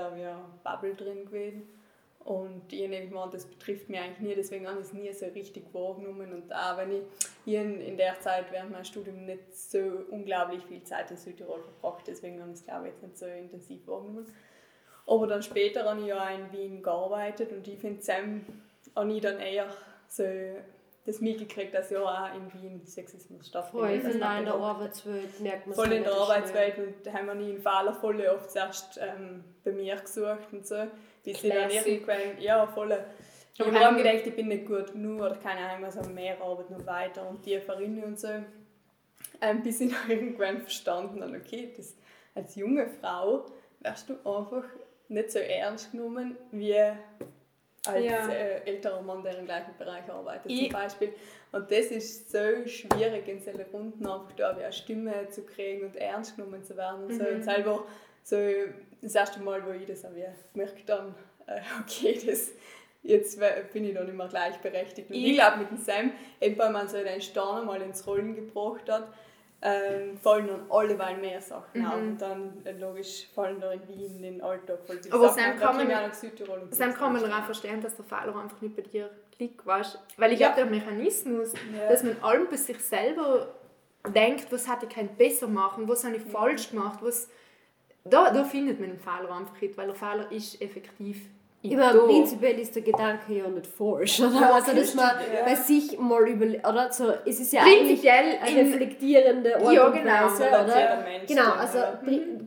Bubble 0.62 0.94
drin 0.94 1.26
gewesen. 1.26 1.68
Und 2.20 2.70
ich 2.70 2.84
habe 2.84 3.06
gemeint, 3.08 3.32
das 3.32 3.46
betrifft 3.46 3.88
mich 3.88 3.98
eigentlich 3.98 4.20
nie, 4.20 4.34
deswegen 4.34 4.68
habe 4.68 4.80
ich 4.80 4.86
es 4.86 4.92
nie 4.92 5.12
so 5.12 5.26
richtig 5.26 5.64
wahrgenommen. 5.72 6.32
Und 6.34 6.54
auch 6.54 6.76
wenn 6.76 6.92
ich 6.92 7.54
in 7.54 7.96
der 7.96 8.20
Zeit 8.20 8.52
während 8.52 8.72
meinem 8.72 8.84
Studium 8.84 9.24
nicht 9.24 9.56
so 9.56 10.04
unglaublich 10.10 10.62
viel 10.64 10.84
Zeit 10.84 11.10
in 11.10 11.16
Südtirol 11.16 11.62
verbracht, 11.62 12.06
deswegen 12.06 12.40
habe 12.40 12.50
ich 12.50 12.58
es 12.58 12.64
glaube 12.64 12.88
ich 12.88 12.92
jetzt 12.92 13.02
nicht 13.02 13.18
so 13.18 13.26
intensiv 13.26 13.86
wahrgenommen. 13.86 14.26
Aber 15.06 15.26
dann 15.26 15.42
später 15.42 15.84
habe 15.84 16.00
ich 16.00 16.06
ja 16.06 16.30
in 16.30 16.52
Wien 16.52 16.82
gearbeitet 16.82 17.52
und 17.52 17.66
ich 17.66 17.78
finde, 17.80 18.02
Sam 18.02 18.44
dann 18.94 19.38
eher 19.38 19.68
so 20.08 20.24
das 21.06 21.20
mitgekriegt, 21.20 21.74
dass 21.74 21.90
ja 21.90 22.00
auch 22.00 22.34
in 22.34 22.52
Wien 22.52 22.86
Sexismus 22.86 23.48
stattfindet. 23.48 23.88
Voll, 23.90 23.98
dass 24.00 24.14
in 24.14 24.44
der. 24.44 24.54
Arbeitswelt 24.54 25.40
merkt 25.40 25.66
man 25.66 25.74
Voll 25.74 25.92
in 25.92 26.02
der 26.04 26.12
Arbeitswelt 26.12 26.74
und 26.78 27.12
haben 27.12 27.26
wir 27.26 27.34
nie 27.34 27.50
einen 27.50 27.60
Fehler 27.60 27.94
voll 27.94 28.20
oft 28.26 28.50
zuerst 28.50 28.98
ähm, 29.02 29.44
bei 29.64 29.72
mir 29.72 29.96
gesucht 29.96 30.52
und 30.52 30.66
so. 30.66 30.86
Bis 31.24 31.42
ich 31.42 31.50
dann 31.50 31.70
irgendwann, 31.70 32.40
ja, 32.40 32.66
voll. 32.66 32.96
Ich 33.54 33.60
habe 33.60 33.78
haben- 33.78 33.96
mir 33.96 34.02
gedacht, 34.02 34.26
ich 34.26 34.36
bin 34.36 34.48
nicht 34.48 34.66
gut 34.66 34.92
genug 34.92 35.20
oder 35.20 35.36
keine 35.36 35.60
Ahnung, 35.60 35.84
also 35.84 36.08
mehr 36.10 36.40
Arbeit 36.40 36.70
noch 36.70 36.86
weiter 36.86 37.28
und 37.28 37.42
tiefer 37.42 37.76
rein 37.76 38.02
und 38.04 38.18
so. 38.18 38.28
Ähm, 39.40 39.62
bis 39.62 39.80
ich 39.80 39.92
dann 40.08 40.10
irgendwann 40.10 40.60
verstanden 40.60 41.22
habe, 41.22 41.36
okay, 41.36 41.72
das, 41.76 41.96
als 42.34 42.56
junge 42.56 42.88
Frau 42.88 43.46
wirst 43.80 44.08
du 44.08 44.14
einfach 44.24 44.64
nicht 45.08 45.32
so 45.32 45.38
ernst 45.40 45.92
genommen 45.92 46.36
wie 46.52 46.76
als 47.86 48.04
Ja. 48.04 48.28
äh, 48.28 48.60
älterer 48.66 49.00
Mann, 49.02 49.22
der 49.22 49.38
im 49.38 49.46
gleichen 49.46 49.74
Bereich 49.78 50.08
arbeitet 50.10 50.50
Ich- 50.50 50.70
zum 50.70 50.80
Beispiel. 50.80 51.12
Und 51.52 51.70
das 51.70 51.86
ist 51.86 52.30
so 52.30 52.38
schwierig 52.66 53.26
in 53.26 53.40
solchen 53.40 53.62
Runden 53.72 54.06
einfach 54.06 54.32
da 54.36 54.50
eine 54.50 54.72
Stimme 54.72 55.28
zu 55.30 55.42
kriegen 55.44 55.86
und 55.86 55.96
ernst 55.96 56.36
genommen 56.36 56.62
zu 56.62 56.76
werden 56.76 57.04
und 57.04 57.14
so. 57.14 57.24
Mhm. 57.24 57.36
Und 57.36 57.42
selber 57.42 57.84
so 58.22 58.36
das 59.02 59.14
erste 59.14 59.40
Mal, 59.40 59.64
wo 59.66 59.70
ich 59.72 59.86
das 59.86 60.04
wie 60.14 60.24
gemerkt 60.52 60.88
dann, 60.88 61.14
äh, 61.46 61.60
okay, 61.80 62.20
das, 62.26 62.52
jetzt 63.02 63.40
bin 63.72 63.84
ich 63.86 63.94
noch 63.94 64.04
nicht 64.04 64.14
mehr 64.14 64.28
gleichberechtigt. 64.28 65.08
Und 65.10 65.16
ich, 65.16 65.26
Ich- 65.28 65.34
glaube 65.34 65.58
mit 65.58 65.70
dem 65.70 65.78
Sam, 65.78 66.12
eben 66.40 66.58
weil 66.58 66.70
man 66.70 66.86
so 66.88 66.98
den 66.98 67.20
Stein 67.20 67.64
mal 67.64 67.80
ins 67.80 68.06
Rollen 68.06 68.34
gebracht 68.36 68.88
hat, 68.90 69.08
ähm, 69.62 70.16
fallen 70.16 70.46
dann 70.46 70.62
alle 70.70 70.98
weil 70.98 71.16
mehr 71.18 71.40
Sachen 71.40 71.80
Mhm. 71.82 71.86
auf. 71.86 71.94
Und 71.96 72.18
dann 72.18 72.52
äh, 72.64 72.72
logisch 72.72 73.28
fallen 73.34 73.60
da 73.60 73.72
in 73.72 73.86
Wien 73.88 74.22
den 74.22 74.40
Alltag 74.42 74.78
voll 74.86 74.98
Aber 75.10 75.28
Sachen 75.28 75.42
Sam 75.42 75.52
auf. 75.54 75.60
kann 75.60 75.78
Dann 75.78 75.88
man- 75.88 75.96
auch 75.96 76.06
nach 76.08 76.14
Südtirol 76.14 76.58
und 76.60 76.80
Dann 76.80 76.94
kann 76.94 77.12
man 77.12 77.22
dann 77.22 77.32
auch 77.32 77.44
verstehen, 77.44 77.80
dass 77.82 77.94
der 77.96 78.04
Fehler 78.06 78.34
einfach 78.36 78.60
nicht 78.60 78.74
bei 78.76 78.82
dir 78.82 79.10
liegt, 79.38 79.64
weißt? 79.66 79.98
Weil 80.16 80.32
ich 80.32 80.40
Ja. 80.40 80.52
glaube, 80.52 80.62
der 80.70 80.78
Mechanismus, 80.80 81.52
Ja. 81.76 81.88
dass 81.90 82.02
man 82.02 82.16
allem 82.22 82.46
bei 82.48 82.56
sich 82.56 82.78
selber 82.80 83.48
denkt, 84.14 84.50
was 84.50 84.66
hätte 84.70 84.86
ich 84.86 84.94
können 84.94 85.10
besser 85.16 85.46
machen, 85.46 85.86
was 85.88 86.04
habe 86.04 86.16
ich 86.16 86.22
falsch 86.22 86.70
gemacht, 86.70 87.00
was... 87.02 87.28
Da, 88.04 88.30
da 88.30 88.44
findet 88.44 88.80
man 88.80 88.88
den 88.88 88.98
Fehler 88.98 89.30
einfach 89.30 89.60
nicht, 89.60 89.76
weil 89.76 89.86
der 89.88 89.94
Fehler 89.94 90.32
ist 90.32 90.60
effektiv 90.62 91.26
Ich 91.62 91.76
da. 91.76 91.92
prinzipiell 91.92 92.58
ist 92.58 92.74
der 92.74 92.82
Gedanke 92.82 93.34
ja 93.34 93.46
nicht 93.46 93.66
falsch, 93.66 94.20
oder? 94.20 94.54
Also, 94.54 94.72
dass 94.74 94.94
man 94.94 95.10
Ja. 95.34 95.44
bei 95.44 95.54
sich 95.54 95.98
mal 95.98 96.26
überlegt, 96.26 96.66
oder? 96.66 96.90
So, 96.90 97.12
es 97.26 97.38
ist 97.38 97.52
ja 97.52 97.60
eigentlich 97.62 98.10
eine 98.10 98.48
in, 98.48 98.66
reflektierende 98.66 99.56
Art 99.56 99.72
Ja, 99.74 99.88
genau. 99.90 100.26
Oder? 100.36 101.04
Genau, 101.26 101.52
also 101.52 101.78
ja. 101.78 102.00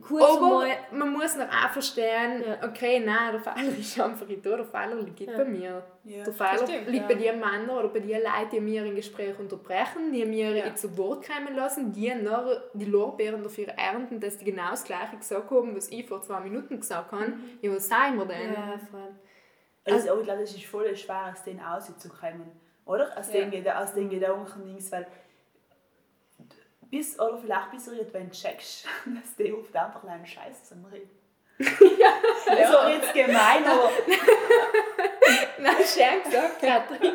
Kurz 0.06 0.22
aber 0.36 0.40
mal... 0.50 0.68
man 0.92 1.12
muss 1.12 1.36
noch 1.36 1.46
auch 1.48 1.70
verstehen, 1.70 2.42
Ja. 2.46 2.68
okay, 2.68 3.00
nein, 3.00 3.32
der 3.32 3.40
Fehler 3.40 3.78
ist 3.78 3.98
einfach 4.00 4.26
nicht 4.26 4.44
da, 4.44 4.56
der 4.56 4.64
Fehler 4.64 4.94
liegt 4.96 5.20
Ja. 5.20 5.36
bei 5.36 5.44
mir. 5.44 5.82
Ja. 6.04 6.24
Der 6.24 6.32
Fehler 6.32 6.66
stimmt, 6.66 6.88
liegt 6.88 7.02
ja. 7.10 7.16
bei 7.16 7.22
den 7.22 7.40
Männern 7.40 7.70
oder 7.70 7.88
bei 7.88 8.00
den 8.00 8.10
Leuten, 8.22 8.50
die 8.52 8.60
mir 8.60 8.84
im 8.84 8.94
Gespräch 8.94 9.38
unterbrechen, 9.38 10.12
die 10.12 10.24
mir 10.24 10.54
Ja. 10.56 10.74
zu 10.74 10.96
Wort 10.98 11.26
kommen 11.26 11.54
lassen, 11.56 11.92
die 11.92 12.14
nachher 12.14 12.62
die 12.74 12.84
Lorbeeren 12.84 13.42
dafür 13.42 13.68
ernten, 13.68 14.20
dass 14.20 14.36
die 14.38 14.44
genau 14.44 14.70
das 14.70 14.84
Gleiche 14.84 15.16
gesagt 15.16 15.50
haben, 15.50 15.74
was 15.74 15.88
ich 15.88 16.06
vor 16.06 16.20
zwei 16.22 16.40
Minuten 16.40 16.78
gesagt 16.80 17.10
habe. 17.12 17.32
Ja, 17.62 17.74
was 17.74 17.88
sagen 17.88 18.16
wir 18.18 18.26
denn? 18.26 18.52
Ja, 18.52 18.78
voll. 18.90 19.14
Also, 19.86 20.10
aber 20.12 20.20
ich 20.20 20.26
glaube, 20.26 20.42
es 20.42 20.54
ist 20.54 20.64
voll 20.66 20.96
schwer, 20.96 21.32
aus 21.32 21.42
denen 21.44 21.60
rauszukommen. 21.60 22.50
Oder? 22.86 23.16
Aus, 23.18 23.32
Ja. 23.32 23.40
den, 23.40 23.50
Geda- 23.50 23.82
aus 23.82 23.94
den 23.94 24.10
Gedankendings, 24.10 24.92
weil 24.92 25.06
bis, 26.94 27.18
oder 27.18 27.36
vielleicht 27.38 27.70
bis 27.72 27.84
du 27.86 27.92
irgendwann 27.92 28.30
checkst, 28.30 28.86
dass 29.06 29.34
die 29.36 29.52
oft 29.52 29.74
einfach 29.74 30.04
einen 30.04 30.24
Scheiß 30.24 30.64
zum 30.68 30.84
Reden. 30.84 31.10
ja, 31.58 32.12
das 32.46 32.72
war 32.72 32.90
jetzt 32.90 33.12
gemein, 33.12 33.64
aber, 33.64 33.90
Nein, 35.58 35.74
schön 35.84 36.22
gesagt, 36.22 36.60
Katrin. 36.60 37.12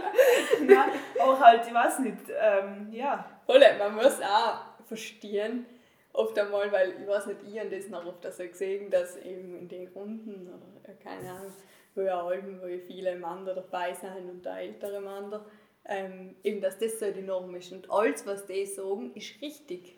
nein, 0.66 0.90
aber 1.20 1.40
halt, 1.40 1.66
ich 1.68 1.74
weiß 1.74 2.00
nicht, 2.00 2.18
ähm, 2.38 2.90
ja. 2.92 3.26
Voll, 3.46 3.62
man 3.78 3.96
muss 3.96 4.20
auch 4.22 4.86
verstehen, 4.86 5.66
oft 6.14 6.38
einmal, 6.38 6.72
weil 6.72 6.96
ich 7.02 7.08
weiß 7.08 7.28
nicht, 7.28 7.40
ich 7.48 7.60
habe 7.60 7.70
das 7.70 7.88
noch 7.90 8.06
oft 8.06 8.24
so 8.34 8.44
gesehen, 8.44 8.90
dass 8.90 9.18
eben 9.18 9.56
in 9.60 9.68
den 9.70 9.88
Runden 9.90 10.48
oder 10.48 10.90
äh, 10.92 10.96
keine 11.04 11.32
Ahnung, 11.32 11.54
wo 11.96 12.02
ja 12.02 12.22
Alben, 12.22 12.62
wo 12.62 12.68
viele 12.86 13.16
Männer 13.16 13.54
dabei 13.54 13.94
sind 13.94 14.30
und 14.30 14.48
auch 14.48 14.56
ältere 14.56 15.00
Männer, 15.00 15.46
ähm, 15.90 16.36
eben, 16.44 16.62
dass 16.62 16.78
das 16.78 17.00
so 17.00 17.12
die 17.12 17.22
Norm 17.22 17.54
ist. 17.56 17.72
Und 17.72 17.90
alles, 17.92 18.26
was 18.26 18.46
die 18.46 18.66
sagen, 18.66 19.12
ist 19.16 19.42
richtig. 19.42 19.98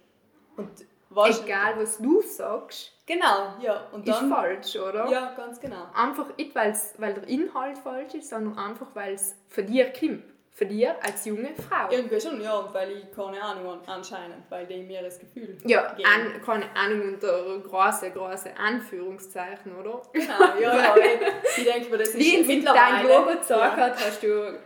Und 0.57 0.69
was 1.09 1.43
Egal, 1.43 1.73
was 1.77 1.97
du 1.97 2.21
sagst, 2.21 2.93
Genau, 3.11 3.55
ja. 3.61 3.87
Und 3.91 4.07
ist 4.07 4.15
dann, 4.15 4.29
falsch, 4.29 4.75
oder? 4.77 5.09
Ja, 5.09 5.33
ganz 5.35 5.59
genau. 5.59 5.85
Einfach 5.93 6.27
nicht, 6.37 6.55
weil's, 6.55 6.93
weil 6.97 7.13
der 7.13 7.27
Inhalt 7.27 7.77
falsch 7.77 8.13
ist, 8.13 8.29
sondern 8.29 8.57
einfach, 8.57 8.87
weil 8.93 9.15
es 9.15 9.35
für 9.49 9.63
dich 9.63 9.85
kommt. 9.99 10.23
Für 10.53 10.65
dich 10.65 10.87
als 10.87 11.25
junge 11.25 11.49
Frau. 11.55 11.89
Irgendwie 11.89 12.21
schon, 12.21 12.41
ja, 12.41 12.57
und 12.57 12.73
weil 12.73 12.91
ich 12.91 13.11
keine 13.13 13.41
Ahnung 13.41 13.67
habe, 13.67 13.87
anscheinend, 13.87 14.49
weil 14.49 14.65
die 14.65 14.83
mir 14.83 15.01
das 15.01 15.17
Gefühl 15.19 15.57
Ja, 15.65 15.87
an, 15.87 16.41
keine 16.45 16.65
Ahnung 16.75 17.13
unter 17.13 17.59
große, 17.59 18.11
große 18.11 18.55
Anführungszeichen, 18.57 19.75
oder? 19.75 20.01
Genau, 20.13 20.59
ja, 20.61 20.77
ja, 20.77 20.95
ich, 20.97 21.57
ich 21.57 21.63
denke 21.63 21.89
mir, 21.89 21.97
das 21.97 22.09
ist 22.09 22.19
Wie 22.19 22.37
uns 22.37 22.47
dein 22.47 22.57
mittlerweile... 22.57 23.07
Logo 23.07 23.31
gezeigt 23.31 23.77
hat, 23.77 23.95
hast 23.95 24.23
du 24.23 24.59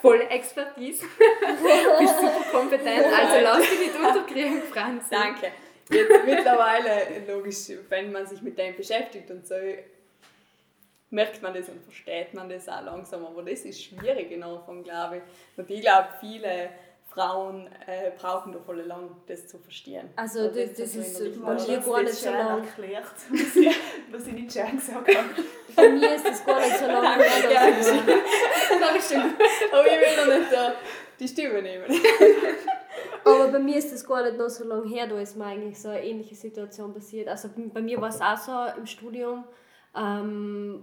voll 0.00 0.20
Expertise. 0.28 1.04
Bist 1.98 2.20
super 2.20 2.44
kompetent, 2.52 3.06
also 3.06 3.42
lass 3.42 3.60
dich 3.60 3.78
nicht 3.78 3.96
unterkriegen, 3.96 4.62
Franz. 4.62 5.04
Danke. 5.10 5.52
Jetzt 5.90 6.24
mittlerweile, 6.26 7.24
logisch, 7.26 7.70
wenn 7.88 8.12
man 8.12 8.26
sich 8.26 8.42
mit 8.42 8.58
dem 8.58 8.76
beschäftigt 8.76 9.30
und 9.30 9.46
so, 9.46 9.54
merkt 11.10 11.40
man 11.42 11.54
das 11.54 11.68
und 11.68 11.82
versteht 11.82 12.34
man 12.34 12.48
das 12.48 12.68
auch 12.68 12.82
langsam. 12.82 13.24
Aber 13.24 13.42
das 13.42 13.60
ist 13.60 13.82
schwierig 13.82 14.32
am 14.34 14.42
Anfang, 14.56 14.82
glaube 14.82 15.18
ich. 15.18 15.22
Und 15.56 15.70
ich 15.70 15.80
glaube, 15.80 16.08
viele 16.20 16.70
Frauen 17.08 17.66
äh, 17.86 18.10
brauchen 18.16 18.52
da 18.52 18.58
voll 18.58 18.80
lang, 18.82 19.10
das 19.26 19.48
zu 19.48 19.58
verstehen. 19.58 20.10
Also 20.16 20.48
das, 20.48 20.74
das 20.74 20.92
zu 20.92 21.00
ist 21.00 21.42
bei 21.42 21.54
mir 21.54 21.56
gar 21.56 21.56
das 21.56 21.66
nicht 21.66 22.14
so 22.14 22.28
schön 22.28 22.32
lang. 22.38 22.64
erklärt, 22.64 23.14
was 24.12 24.26
ich, 24.26 24.32
nicht 24.32 24.52
schön 24.52 24.76
gesagt 24.76 25.14
habe. 25.14 25.28
Bei 25.76 25.88
mir 25.88 26.14
ist 26.14 26.26
das 26.26 26.44
gar 26.44 26.60
nicht 26.60 26.78
so 26.78 26.86
lang. 26.86 27.20
her, 27.20 27.50
Ja. 29.10 29.24
Aber 29.72 29.86
ich 29.86 30.00
will 30.00 30.26
noch 30.26 30.38
nicht 30.38 30.52
da 30.52 30.74
die 31.18 31.28
Stimme 31.28 31.62
nehmen. 31.62 31.84
Aber 33.24 33.48
bei 33.48 33.58
mir 33.58 33.76
ist 33.76 33.92
das 33.92 34.06
gar 34.06 34.22
nicht 34.22 34.38
noch 34.38 34.48
so 34.48 34.64
lange 34.64 34.88
her, 34.88 35.06
da 35.06 35.18
ist 35.20 35.36
mir 35.36 35.46
eigentlich 35.46 35.78
so 35.80 35.88
eine 35.88 36.04
ähnliche 36.04 36.34
Situation 36.34 36.94
passiert. 36.94 37.28
Also 37.28 37.50
bei 37.56 37.82
mir 37.82 38.00
war 38.00 38.08
es 38.08 38.20
auch 38.20 38.36
so 38.36 38.78
im 38.78 38.86
Studium. 38.86 39.44
Ähm, 39.94 40.82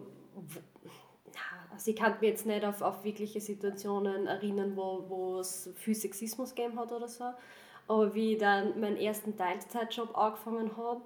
also 1.72 1.92
ich 1.92 1.98
kann 1.98 2.14
mich 2.14 2.30
jetzt 2.30 2.46
nicht 2.46 2.64
auf, 2.64 2.82
auf 2.82 3.04
wirkliche 3.04 3.42
Situationen 3.42 4.28
erinnern, 4.28 4.74
wo, 4.76 5.06
wo 5.08 5.40
es 5.40 5.70
viel 5.76 5.96
Sexismus 5.96 6.56
gegeben 6.56 6.80
hat 6.80 6.92
oder 6.92 7.08
so. 7.08 7.26
Aber 7.88 8.16
wie 8.16 8.34
ich 8.34 8.40
dann 8.40 8.80
meinen 8.80 8.98
ersten 8.98 9.36
Teilzeitjob 9.36 10.18
angefangen 10.18 10.76
habe, 10.78 11.02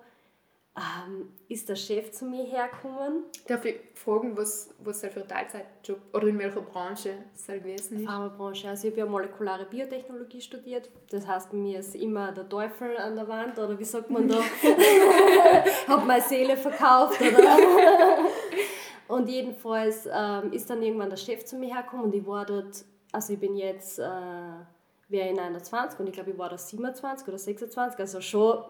ähm, 0.80 1.30
ist 1.48 1.68
der 1.68 1.76
Chef 1.76 2.12
zu 2.12 2.26
mir 2.26 2.44
hergekommen. 2.46 3.26
Darf 3.48 3.66
ich 3.66 3.76
fragen, 3.94 4.38
was, 4.38 4.74
was 4.80 5.02
das 5.02 5.14
für 5.14 5.22
ein 5.22 5.28
Teilzeitjob 5.28 6.00
oder 6.14 6.28
in 6.28 6.40
welcher 6.40 6.62
Branche 6.62 7.14
es 7.36 7.46
soll 7.46 7.60
gewesen 7.60 8.00
ist? 8.00 8.06
Pharmabranche. 8.06 8.70
Also 8.70 8.88
ich 8.88 8.94
habe 8.94 9.02
ja 9.02 9.06
molekulare 9.06 9.66
Biotechnologie 9.66 10.42
studiert. 10.42 10.90
Das 11.10 11.28
heißt, 11.28 11.54
mir 11.54 11.80
ist 11.80 11.96
immer 11.96 12.32
der 12.32 12.48
Teufel 12.48 12.98
an 12.98 13.16
der 13.16 13.28
Wand 13.28 13.60
oder 13.60 13.78
wie 13.78 13.84
sagt 13.84 14.10
man 14.10 14.28
da? 14.28 14.38
habe 15.88 16.06
meine 16.06 16.24
Seele 16.24 16.56
verkauft 16.56 17.22
oder? 17.22 17.58
und 19.10 19.28
jedenfalls 19.28 20.08
ähm, 20.12 20.54
ist 20.54 20.70
dann 20.70 20.82
irgendwann 20.82 21.10
der 21.10 21.18
Chef 21.18 21.46
zu 21.46 21.58
mir 21.58 21.74
hergekommen 21.76 22.06
und 22.06 22.16
ich 22.16 22.26
war 22.26 22.46
dort 22.46 22.86
also 23.12 23.34
ich 23.34 23.40
bin 23.40 23.56
jetzt, 23.56 24.00
äh, 24.00 24.04
wäre 25.08 25.30
in 25.30 25.40
21 25.40 26.00
und 26.00 26.08
ich 26.08 26.14
glaube, 26.14 26.32
ich 26.32 26.38
war 26.38 26.50
da 26.50 26.58
27 26.58 27.28
oder 27.28 27.38
26, 27.38 28.00
also 28.00 28.22
schon 28.22 28.64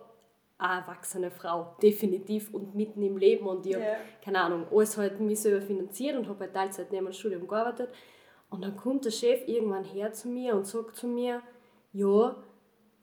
eine 0.59 0.81
erwachsene 0.81 1.31
Frau, 1.31 1.75
definitiv 1.81 2.53
und 2.53 2.75
mitten 2.75 3.01
im 3.01 3.17
Leben 3.17 3.47
und 3.47 3.65
ich 3.65 3.75
habe, 3.75 3.97
keine 4.23 4.41
Ahnung, 4.41 4.67
alles 4.71 4.97
halt 4.97 5.19
mich 5.19 5.39
selber 5.39 5.65
finanziert 5.65 6.17
und 6.17 6.27
habe 6.27 6.41
halt 6.41 6.53
Teilzeit 6.53 6.91
neben 6.91 7.05
dem 7.05 7.13
Studium 7.13 7.47
gearbeitet 7.47 7.89
und 8.49 8.61
dann 8.61 8.75
kommt 8.75 9.05
der 9.05 9.11
Chef 9.11 9.47
irgendwann 9.47 9.85
her 9.85 10.11
zu 10.11 10.27
mir 10.27 10.55
und 10.55 10.67
sagt 10.67 10.97
zu 10.97 11.07
mir, 11.07 11.41
ja, 11.93 12.35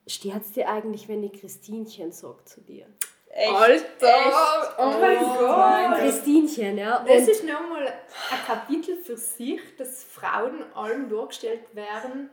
stört 0.07 0.55
dir 0.55 0.69
eigentlich, 0.69 1.09
wenn 1.09 1.25
ich 1.25 1.33
Christinchen 1.33 2.13
sage 2.13 2.45
zu 2.45 2.61
dir? 2.61 2.87
Echt? 3.31 3.53
Alter! 3.53 4.75
Oh 4.79 5.01
mein 5.01 5.19
Gott! 5.19 5.99
Christinchen, 6.01 6.79
ja. 6.79 7.05
Das 7.07 7.23
Und 7.23 7.29
ist 7.29 7.45
nochmal 7.45 7.87
ein 7.87 8.47
Kapitel 8.47 8.97
für 8.97 9.17
sich, 9.17 9.61
dass 9.77 10.05
Frauen 10.05 10.63
allen 10.75 11.09
durchgestellt 11.09 11.75
werden 11.75 12.31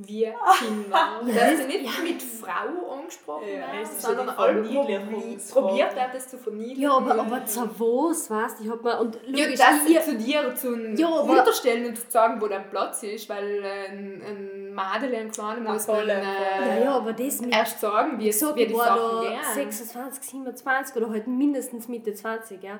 wie 0.00 0.24
Kinder. 0.58 1.20
Dass 1.26 1.58
sie 1.58 1.66
nicht 1.66 2.02
mit 2.04 2.22
Frau 2.22 2.92
angesprochen 2.92 3.48
Ja, 3.48 3.72
werden, 3.72 3.88
sondern 3.98 4.26
probiert 4.36 5.96
wird, 5.96 6.14
das 6.14 6.28
zu 6.28 6.38
verniedlichen. 6.38 6.82
ja, 6.82 6.92
aber, 6.92 7.18
aber 7.18 7.44
zu 7.44 7.68
was, 7.78 8.30
weißt 8.30 8.60
du? 8.60 8.64
Ich 8.64 8.70
hab 8.70 8.82
mal, 8.84 8.98
und 9.00 9.16
Ja, 9.26 9.44
logisch, 9.44 9.58
das 9.58 9.84
ich, 9.88 10.00
zu 10.02 10.16
dir 10.16 10.54
zu 10.54 10.76
Ja, 10.94 11.08
unterstellen 11.08 11.86
und 11.86 11.96
zu 11.98 12.04
sagen, 12.08 12.40
wo 12.40 12.46
dein 12.46 12.70
Platz 12.70 13.02
ist, 13.02 13.28
weil 13.28 13.64
äh, 13.64 13.88
ein, 13.88 14.22
ein 14.24 14.72
Madel, 14.74 15.12
ein 15.16 15.32
Kleiner 15.32 15.72
muss 15.72 15.88
man 15.88 16.08
äh, 16.08 16.22
ja, 16.22 16.84
ja, 16.84 16.96
aber 16.96 17.12
das 17.12 17.40
mit 17.40 17.52
erst 17.52 17.80
sagen, 17.80 18.20
wie, 18.20 18.28
es, 18.28 18.40
wie 18.54 18.66
die 18.66 18.74
war 18.74 18.84
Sachen 18.86 19.24
da 19.24 19.30
gehen. 19.30 19.54
26, 19.54 20.22
27 20.30 20.96
oder 20.96 21.10
halt 21.10 21.26
mindestens 21.26 21.88
Mitte 21.88 22.14
20, 22.14 22.62
ja. 22.62 22.78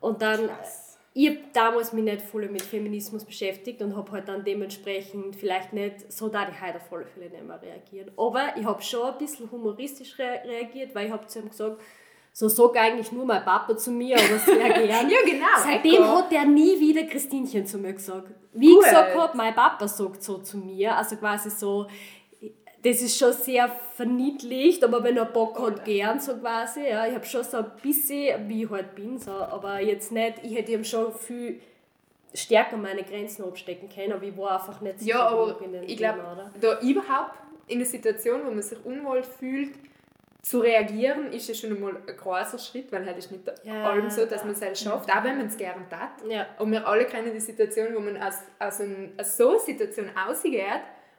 Und 0.00 0.20
dann, 0.20 0.50
ich 1.20 1.28
habe 1.30 1.38
damals 1.52 1.92
mich 1.92 2.04
nicht 2.04 2.22
voll 2.22 2.48
mit 2.48 2.62
Feminismus 2.62 3.24
beschäftigt 3.24 3.82
und 3.82 3.96
habe 3.96 4.12
halt 4.12 4.28
dann 4.28 4.44
dementsprechend 4.44 5.34
vielleicht 5.34 5.72
nicht, 5.72 6.12
so 6.12 6.28
da 6.28 6.42
ich 6.48 6.60
heute 6.60 6.80
alle 6.92 7.06
Fälle 7.06 7.28
nicht 7.28 7.44
mehr 7.44 7.60
reagieren. 7.60 8.12
Aber 8.16 8.56
ich 8.56 8.64
habe 8.64 8.80
schon 8.80 9.02
ein 9.02 9.18
bisschen 9.18 9.50
humoristisch 9.50 10.16
re 10.16 10.42
reagiert, 10.44 10.94
weil 10.94 11.06
ich 11.06 11.12
habe 11.12 11.26
zu 11.26 11.40
ihm 11.40 11.48
gesagt, 11.48 11.80
so 12.32 12.48
sag 12.48 12.76
eigentlich 12.76 13.10
nur 13.10 13.24
mein 13.24 13.44
Papa 13.44 13.76
zu 13.76 13.90
mir, 13.90 14.16
aber 14.16 14.38
sehr 14.38 14.68
gern. 14.68 15.10
Ja, 15.10 15.18
genau. 15.24 15.46
Seitdem 15.60 15.94
Echo. 15.94 16.18
hat 16.18 16.32
er 16.32 16.44
nie 16.44 16.78
wieder 16.78 17.02
Christinchen 17.02 17.66
zu 17.66 17.78
mir 17.78 17.94
gesagt. 17.94 18.28
Wie 18.52 18.68
ich 18.68 18.74
Gut. 18.76 18.84
gesagt 18.84 19.16
habe, 19.16 19.36
mein 19.36 19.56
Papa 19.56 19.88
sagt 19.88 20.22
so 20.22 20.38
zu 20.38 20.56
mir, 20.58 20.96
also 20.96 21.16
quasi 21.16 21.50
so, 21.50 21.88
das 22.82 23.02
ist 23.02 23.18
schon 23.18 23.32
sehr 23.32 23.68
verniedlicht, 23.94 24.84
aber 24.84 25.02
wenn 25.02 25.16
er 25.16 25.24
Bock 25.24 25.58
hat, 25.60 25.84
gern 25.84 26.20
so 26.20 26.36
quasi. 26.36 26.88
Ja. 26.88 27.06
Ich 27.06 27.14
habe 27.14 27.26
schon 27.26 27.42
so 27.42 27.58
ein 27.58 27.66
bisschen, 27.82 28.48
wie 28.48 28.64
ich 28.64 28.70
halt 28.70 28.94
bin, 28.94 29.18
so, 29.18 29.32
aber 29.32 29.80
jetzt 29.80 30.12
nicht, 30.12 30.34
ich 30.42 30.54
hätte 30.54 30.72
ihm 30.72 30.84
schon 30.84 31.12
viel 31.12 31.60
stärker 32.34 32.76
meine 32.76 33.02
Grenzen 33.02 33.44
abstecken 33.44 33.88
können, 33.88 34.12
aber 34.12 34.22
ich 34.24 34.36
war 34.36 34.52
einfach 34.60 34.80
nicht 34.80 35.00
sicher 35.00 35.18
Ja, 35.18 35.28
aber 35.28 35.60
in 35.64 35.72
dem 35.72 35.82
ich 35.82 35.96
glaube, 35.96 36.20
da 36.60 36.80
überhaupt 36.80 37.34
in 37.66 37.78
einer 37.78 37.86
Situation, 37.86 38.42
wo 38.44 38.50
man 38.50 38.62
sich 38.62 38.78
unwohl 38.84 39.22
fühlt, 39.22 39.74
zu 40.42 40.60
reagieren, 40.60 41.32
ist 41.32 41.48
ja 41.48 41.54
schon 41.54 41.74
einmal 41.74 41.96
ein 41.96 42.16
großer 42.16 42.58
Schritt, 42.58 42.92
weil 42.92 43.04
halt 43.04 43.18
ist 43.18 43.30
nicht 43.32 43.42
Ja. 43.64 43.90
allem 43.90 44.08
so, 44.08 44.24
dass 44.24 44.44
man 44.44 44.52
es 44.52 44.62
halt 44.62 44.78
schafft, 44.78 45.10
auch 45.10 45.24
wenn 45.24 45.36
man 45.36 45.48
es 45.48 45.56
gerne 45.56 45.84
tat. 45.90 46.10
Ja. 46.28 46.46
Und 46.58 46.70
wir 46.70 46.86
alle 46.86 47.04
kennen 47.06 47.32
die 47.34 47.40
Situation, 47.40 47.88
wo 47.94 48.00
man 48.00 48.16
aus, 48.22 48.36
aus, 48.58 48.80
ein, 48.80 49.12
aus 49.18 49.36
so 49.36 49.50
einer 49.50 49.58
Situation 49.58 50.06
rausgeht 50.10 50.62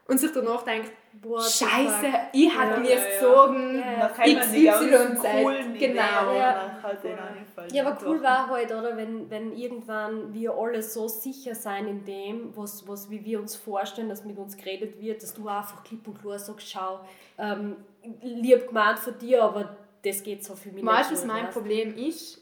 und 0.09 0.17
sich 0.19 0.31
danach 0.33 0.63
denkt, 0.63 0.91
Boah, 1.21 1.41
Scheiße, 1.41 2.05
ich 2.33 2.55
hatte 2.55 2.75
Ja, 2.75 2.79
mir 2.79 2.89
ja, 2.91 2.95
es 2.97 3.03
ja. 3.03 3.29
gezogen. 3.29 3.79
Ja. 3.79 4.11
Die 4.25 4.35
ganzen 4.35 4.89
XY-Zeit. 5.19 5.43
coolen 5.43 5.75
Ideen, 5.75 5.91
Genau. 5.93 6.35
Ja. 6.35 6.79
halt. 6.81 7.71
Ja, 7.71 7.85
aber 7.87 8.07
cool 8.07 8.23
war 8.23 8.47
halt, 8.47 8.71
oder, 8.71 8.95
wenn, 8.95 9.29
wenn 9.29 9.51
irgendwann 9.57 10.33
wir 10.33 10.53
alle 10.53 10.81
so 10.81 11.07
sicher 11.07 11.55
sein 11.55 11.87
in 11.87 12.05
dem, 12.05 12.55
was, 12.55 12.87
was 12.87 13.09
wie 13.09 13.23
wir 13.25 13.39
uns 13.39 13.55
vorstellen, 13.55 14.07
dass 14.07 14.23
mit 14.23 14.37
uns 14.37 14.55
geredet 14.55 15.01
wird, 15.01 15.21
dass 15.21 15.33
du 15.33 15.47
einfach 15.47 15.83
klipp 15.83 16.07
und 16.07 16.21
klar 16.21 16.39
sagst, 16.39 16.69
schau, 16.69 16.99
ähm, 17.37 17.75
lieb 18.21 18.67
gemeint 18.67 18.99
von 18.99 19.17
dir, 19.17 19.43
aber 19.43 19.75
das 20.03 20.23
geht 20.23 20.45
so 20.45 20.55
für 20.55 20.69
mich 20.71 20.85
was 20.85 21.25
mein 21.25 21.45
weißt? 21.45 21.53
Problem 21.53 21.97
ist? 21.97 22.41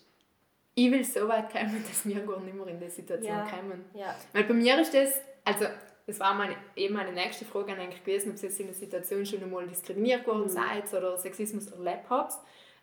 Ich 0.76 0.92
will 0.92 1.04
so 1.04 1.28
weit 1.28 1.52
kommen, 1.52 1.84
dass 1.90 2.06
wir 2.06 2.20
gar 2.20 2.40
nicht 2.42 2.54
mehr 2.54 2.68
in 2.68 2.80
die 2.80 2.90
Situation 2.90 3.34
Ja. 3.38 3.48
kommen. 3.48 3.86
Ja. 3.96 4.14
Weil 4.34 4.44
bei 4.44 4.54
mir 4.54 4.80
ist 4.80 4.94
das, 4.94 5.14
also 5.44 5.66
das 6.08 6.22
war 6.22 6.34
meine, 6.34 6.56
eben 6.76 6.94
meine 6.94 7.12
nächste 7.12 7.44
Frage 7.44 7.74
eigentlich 7.74 8.04
gewesen, 8.04 8.32
ob 8.32 8.38
ihr 8.38 8.50
jetzt 8.50 8.60
in 8.60 8.68
der 8.68 8.76
Situation 8.76 9.26
schon 9.26 9.44
einmal 9.44 9.68
diskriminiert 9.68 10.26
worden 10.26 10.44
Mhm. 10.44 10.50
seid 10.50 10.94
oder 10.94 11.18
Sexismus 11.18 11.68
erlebt 11.68 12.10
habt. 12.10 12.34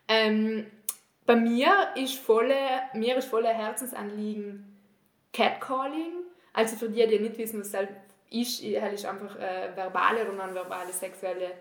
Ähm, 0.07 0.67
bei 1.25 1.35
mir 1.35 1.89
ist 1.95 2.19
volle, 2.19 2.55
mir 2.93 3.17
ist 3.17 3.27
volle 3.27 3.49
Herzensanliegen 3.49 4.77
Catcalling. 5.33 6.13
Also 6.53 6.75
für 6.75 6.87
die, 6.87 7.05
die 7.07 7.19
nicht 7.19 7.37
wissen, 7.39 7.59
was 7.59 7.71
das 7.71 7.87
ist, 8.29 8.63
das 8.63 8.93
ist 8.93 9.05
einfach 9.05 9.35
äh, 9.39 9.75
verbale 9.75 10.21
oder 10.23 10.33
nonverbale 10.33 10.93
sexuelle 10.93 11.51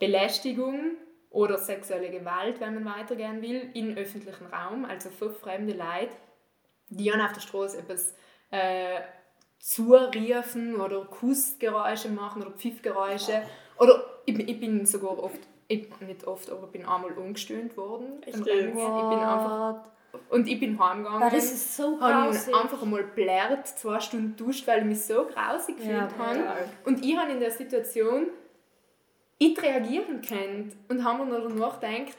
Belästigung 0.00 0.96
oder 1.30 1.56
sexuelle 1.56 2.10
Gewalt, 2.10 2.60
wenn 2.60 2.82
man 2.82 2.96
weitergehen 2.96 3.40
will, 3.40 3.70
im 3.74 3.96
öffentlichen 3.96 4.46
Raum, 4.46 4.84
also 4.84 5.08
für 5.08 5.30
fremde 5.30 5.72
Leute, 5.72 6.10
die 6.88 7.12
auf 7.12 7.32
der 7.32 7.40
Straße 7.40 7.78
etwas 7.78 8.14
äh, 8.50 9.00
zuriefen 9.62 10.80
oder 10.80 11.04
Kussgeräusche 11.04 12.08
machen 12.10 12.42
oder 12.42 12.50
Pfiffgeräusche. 12.50 13.42
Oder 13.78 14.04
ich, 14.26 14.34
bin- 14.36 14.48
ich 14.48 14.58
bin 14.58 14.84
sogar 14.86 15.22
oft, 15.22 15.38
ich, 15.68 15.88
nicht 16.00 16.26
oft, 16.26 16.50
aber 16.50 16.64
ich 16.64 16.72
bin 16.72 16.84
einmal 16.84 17.12
umgestöhnt 17.12 17.76
worden. 17.76 18.20
Ich 18.26 18.32
bin 18.42 18.76
einfach, 18.76 19.76
und 20.30 20.48
ich 20.48 20.58
bin 20.58 20.78
heimgegangen. 20.78 21.30
Das 21.30 21.44
ist 21.44 21.76
so 21.76 21.98
habe 22.00 22.28
grausig. 22.32 22.54
einfach 22.54 22.82
einmal 22.82 23.04
blärt, 23.04 23.68
zwei 23.68 24.00
Stunden 24.00 24.34
duscht, 24.36 24.66
weil 24.66 24.80
ich 24.80 24.84
mich 24.84 25.00
so 25.04 25.26
grausig 25.26 25.76
gefühlt 25.76 25.96
Ja, 25.96 26.18
habe. 26.18 26.38
ja. 26.38 26.56
Und 26.84 27.04
ich 27.04 27.16
habe 27.16 27.30
in 27.30 27.38
der 27.40 27.52
Situation 27.52 28.26
nicht 29.40 29.62
reagieren 29.62 30.20
können 30.20 30.72
und 30.88 31.04
habe 31.04 31.24
mir 31.24 31.38
noch 31.38 31.48
danach 31.48 31.80
gedacht, 31.80 32.16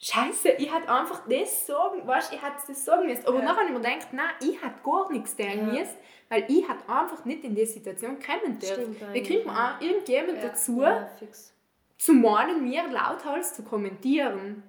Scheiße, 0.00 0.50
ich 0.50 0.72
hätte 0.72 0.88
einfach 0.88 1.22
das 1.28 1.66
sagen, 1.66 2.06
weißt, 2.06 2.32
ich 2.32 2.40
hätte 2.40 2.56
das 2.68 2.84
sagen 2.84 3.06
müssen. 3.06 3.26
Aber 3.26 3.38
Ja. 3.38 3.44
nachher 3.46 3.56
habe 3.62 3.66
ich 3.66 3.72
mir 3.72 3.80
gedacht, 3.80 4.12
nein, 4.12 4.30
ich 4.40 4.62
hätte 4.62 4.80
gar 4.84 5.10
nichts 5.10 5.36
sagen 5.36 5.58
Ja. 5.74 5.80
müssen, 5.80 5.96
weil 6.28 6.44
ich 6.48 6.68
hätte 6.68 6.88
einfach 6.88 7.24
nicht 7.24 7.42
in 7.44 7.54
diese 7.56 7.72
Situation 7.72 8.18
kommen 8.20 8.58
dürfen. 8.60 9.00
Wir 9.00 9.08
eigentlich, 9.08 9.26
kriegen 9.26 9.50
auch 9.50 9.80
irgendjemand 9.80 10.38
Ja. 10.42 10.48
dazu, 10.48 10.80
Ja, 10.82 11.06
fix. 11.18 11.52
zu 11.96 12.12
meinen, 12.14 12.62
mir 12.62 12.86
lauthals 12.88 13.54
zu 13.54 13.62
kommentieren. 13.64 14.62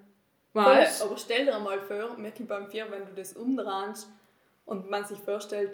Weißt 0.53 1.03
aber 1.03 1.15
stell 1.17 1.45
dir 1.45 1.59
mal 1.59 1.79
vor, 1.79 2.17
Mickey 2.17 2.43
beim 2.43 2.67
Vier, 2.71 2.89
wenn 2.89 3.05
du 3.05 3.13
das 3.13 3.33
umdrehst 3.33 4.09
und 4.65 4.89
man 4.89 5.05
sich 5.05 5.19
vorstellt, 5.19 5.71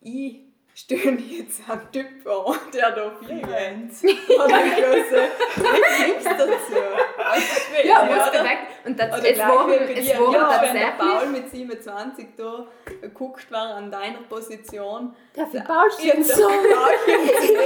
ich 0.00 0.40
stöhne 0.74 1.20
jetzt 1.20 1.60
einen 1.68 1.92
Typ 1.92 2.26
an, 2.26 2.56
der 2.72 2.90
da 2.92 3.12
vier 3.20 3.46
rennt. 3.46 3.92
Und 4.02 4.50
dann 4.50 4.70
große 4.70 5.22
nichts 6.06 6.24
dazu. 6.24 6.72
Du, 6.72 7.88
Ja, 7.88 8.04
muss 8.04 8.32
geweckt. 8.32 8.68
Und 8.84 8.98
das, 8.98 9.16
Oder 9.20 9.30
es 9.30 9.38
waren, 9.38 9.70
es 9.70 10.18
waren 10.18 10.32
ja, 10.32 10.62
wenn 10.62 10.74
der 10.74 10.96
tatsächlich... 10.96 10.98
Paul 10.98 11.26
mit 11.28 11.50
27 11.50 12.26
da 12.36 12.66
geguckt 13.00 13.48
war 13.52 13.74
an 13.76 13.90
deiner 13.92 14.22
Position. 14.28 15.14
Der 15.36 15.46
für 15.46 15.60
Paul 15.60 15.88
steht 15.92 16.14
Jetzt 16.18 16.36
so. 16.36 16.48
Eigentlich, 16.48 17.56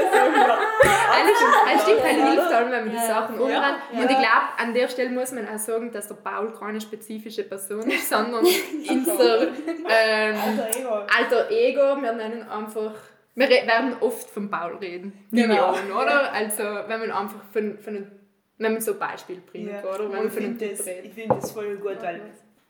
es 1.75 1.83
stimmt, 1.83 2.01
Ja. 2.05 2.31
hilft 2.31 2.53
allem, 2.53 2.71
wenn 2.71 2.81
man 2.87 2.91
die 2.91 2.97
Ja. 2.97 3.07
Sachen 3.07 3.35
Ja. 3.37 3.41
umdreht. 3.43 3.63
Ja. 3.93 3.99
Und 4.01 4.11
ich 4.11 4.19
glaube, 4.19 4.49
an 4.59 4.75
der 4.75 4.89
Stelle 4.89 5.11
muss 5.11 5.33
man 5.33 5.49
auch 5.49 5.59
sagen, 5.59 5.91
dass 5.93 6.09
der 6.09 6.15
Paul 6.17 6.53
keine 6.59 6.81
spezifische 6.81 7.45
Person 7.45 7.91
ist, 7.91 8.09
sondern 8.09 8.45
unser 8.89 9.43
ähm, 9.89 10.37
Alter 10.37 10.79
Ego. 10.79 10.95
alter 11.17 11.51
Ego. 11.51 12.03
Wir 12.03 12.13
nennen 12.13 12.49
einfach... 12.49 12.93
Wir 13.37 13.49
werden 13.51 13.95
oft 14.01 14.29
von 14.31 14.51
Paul 14.51 14.77
reden. 14.77 15.13
Ich 15.31 15.43
Genau. 15.43 15.73
an, 15.75 15.93
oder? 15.93 16.33
Also, 16.33 16.63
wenn 16.63 17.01
man 17.01 17.11
einfach 17.13 17.45
von, 17.53 17.79
von 17.79 17.97
einem, 17.97 18.11
wenn 18.59 18.73
man 18.73 18.81
so 18.81 18.93
ein 18.95 18.99
Beispiel 18.99 19.41
bringt, 19.41 19.71
Ja. 19.71 19.85
oder? 19.85 20.05
Wenn 20.11 20.11
man 20.19 20.27
ich 20.29 20.33
finde 20.33 20.69
das, 20.71 20.87
ich 20.87 21.13
find 21.13 21.31
das 21.31 21.53
voll 21.53 21.77
gut, 21.77 22.01
weil 22.01 22.23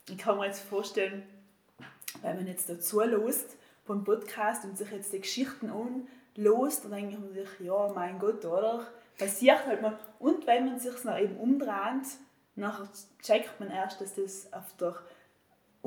ich 0.09 0.19
kann 0.19 0.37
mir 0.37 0.47
jetzt 0.47 0.61
vorstellen, 0.69 1.23
wenn 2.23 2.37
man 2.37 2.47
jetzt 2.49 2.69
dazu 2.69 3.01
lost 3.01 3.57
beim 3.87 4.03
Podcast 4.03 4.65
und 4.65 4.77
sich 4.77 4.91
jetzt 4.91 5.13
die 5.13 5.21
Geschichten 5.21 5.71
anlost, 5.71 6.85
dann 6.85 6.91
denkt 6.93 7.21
man 7.21 7.33
sich, 7.33 7.49
ja, 7.61 7.93
mein 7.95 8.19
Gott, 8.19 8.45
oder? 8.45 8.87
Passiert 9.19 9.65
halt 9.67 9.81
mal. 9.83 9.97
Und 10.19 10.47
wenn 10.49 10.67
man 10.67 10.81
sich 10.81 11.05
noch 11.05 11.17
eben 11.17 11.37
umdreht, 11.37 12.07
nachher 12.57 12.89
checkt 13.23 13.61
man 13.61 13.71
erst, 13.71 14.01
dass 14.01 14.15
das 14.17 14.53
auf 14.53 14.65
der 14.81 14.97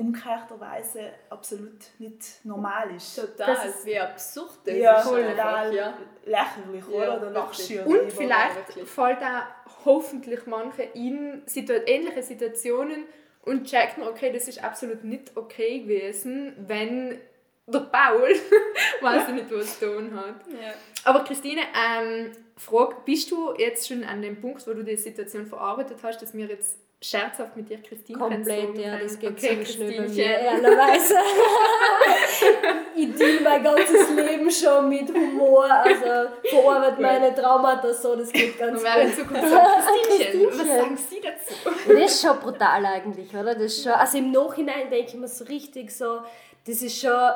umgekehrterweise 0.00 1.10
absolut 1.28 1.78
nicht 1.98 2.44
normal 2.44 2.94
ist. 2.94 3.14
Total, 3.16 3.54
Das 3.54 3.64
ist- 3.66 3.86
wie 3.86 3.98
absurd 3.98 4.50
das 4.64 4.74
ja, 4.76 4.96
einfach, 4.96 5.72
ja. 5.72 5.94
lächerlich, 6.24 6.84
Ja, 6.92 7.16
oder? 7.16 7.30
Da 7.30 7.50
ja 7.68 7.84
Und 7.84 8.12
vielleicht 8.12 8.68
wirklich. 8.68 8.88
fällt 8.88 9.18
auch 9.22 9.84
hoffentlich 9.84 10.46
manche 10.46 10.82
in 10.94 11.42
situ 11.46 11.72
ähnliche 11.86 12.22
Situationen 12.22 13.04
und 13.42 13.64
checken, 13.66 14.02
okay, 14.02 14.32
das 14.32 14.48
ist 14.48 14.62
absolut 14.62 15.04
nicht 15.04 15.36
okay 15.36 15.80
gewesen, 15.80 16.54
wenn 16.66 17.18
der 17.66 17.80
Paul 17.80 18.28
weiß 19.00 19.28
ich 19.28 19.34
nicht, 19.34 19.50
was 19.52 19.78
tun 19.78 20.14
hat. 20.16 20.34
Ja. 20.48 20.72
Aber 21.04 21.24
Christine, 21.24 21.62
ähm, 21.74 22.32
Frage, 22.56 22.96
bist 23.04 23.30
du 23.30 23.54
jetzt 23.56 23.86
schon 23.88 24.04
an 24.04 24.20
dem 24.22 24.40
Punkt, 24.40 24.66
wo 24.66 24.74
du 24.74 24.82
die 24.82 24.96
Situation 24.96 25.46
verarbeitet 25.46 25.98
hast, 26.02 26.20
dass 26.20 26.34
wir 26.34 26.46
jetzt 26.46 26.78
scherzhaft 27.02 27.56
mit 27.56 27.70
dir 27.70 27.78
Christine 27.78 28.18
Komplett, 28.18 28.76
ja, 28.76 28.98
das 28.98 29.18
geht 29.18 29.30
okay, 29.30 29.48
ziemlich 29.48 29.72
schnell 29.72 30.02
bei 30.02 30.08
mir, 30.08 30.24
ehrlicherweise. 30.24 31.14
ich 32.94 33.14
deal 33.14 33.40
mein 33.42 33.62
ganzes 33.62 34.10
Leben 34.10 34.50
schon 34.50 34.88
mit 34.88 35.08
Humor, 35.08 35.64
also 35.64 36.30
verarbeite 36.44 37.00
meine 37.00 37.34
Traumata 37.34 37.94
so, 37.94 38.16
das 38.16 38.30
geht 38.30 38.58
ganz 38.58 38.82
werden 38.82 39.10
in 39.10 39.16
gut. 39.16 39.26
Zukunft 39.26 40.08
Christinchen, 40.08 40.48
was 40.50 40.66
sagen 40.66 40.96
Sie 40.96 41.20
dazu? 41.22 41.54
Das 41.88 42.12
ist 42.12 42.20
schon 42.20 42.38
brutal 42.38 42.84
eigentlich, 42.84 43.34
oder? 43.34 43.54
Das 43.54 43.64
ist 43.64 43.82
schon, 43.82 43.92
also 43.92 44.18
im 44.18 44.30
Nachhinein 44.30 44.90
denke 44.90 45.08
ich 45.08 45.14
mir 45.14 45.28
so 45.28 45.44
richtig 45.44 45.90
so, 45.90 46.20
das 46.66 46.82
ist 46.82 47.00
schon, 47.00 47.30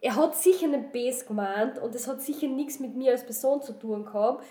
er 0.00 0.16
hat 0.16 0.36
sicher 0.36 0.64
einen 0.64 0.90
Base 0.90 1.26
gemeint 1.26 1.78
und 1.78 1.94
das 1.94 2.08
hat 2.08 2.22
sicher 2.22 2.46
nichts 2.46 2.80
mit 2.80 2.96
mir 2.96 3.12
als 3.12 3.26
Person 3.26 3.60
zu 3.60 3.74
tun 3.74 4.06
gehabt, 4.06 4.42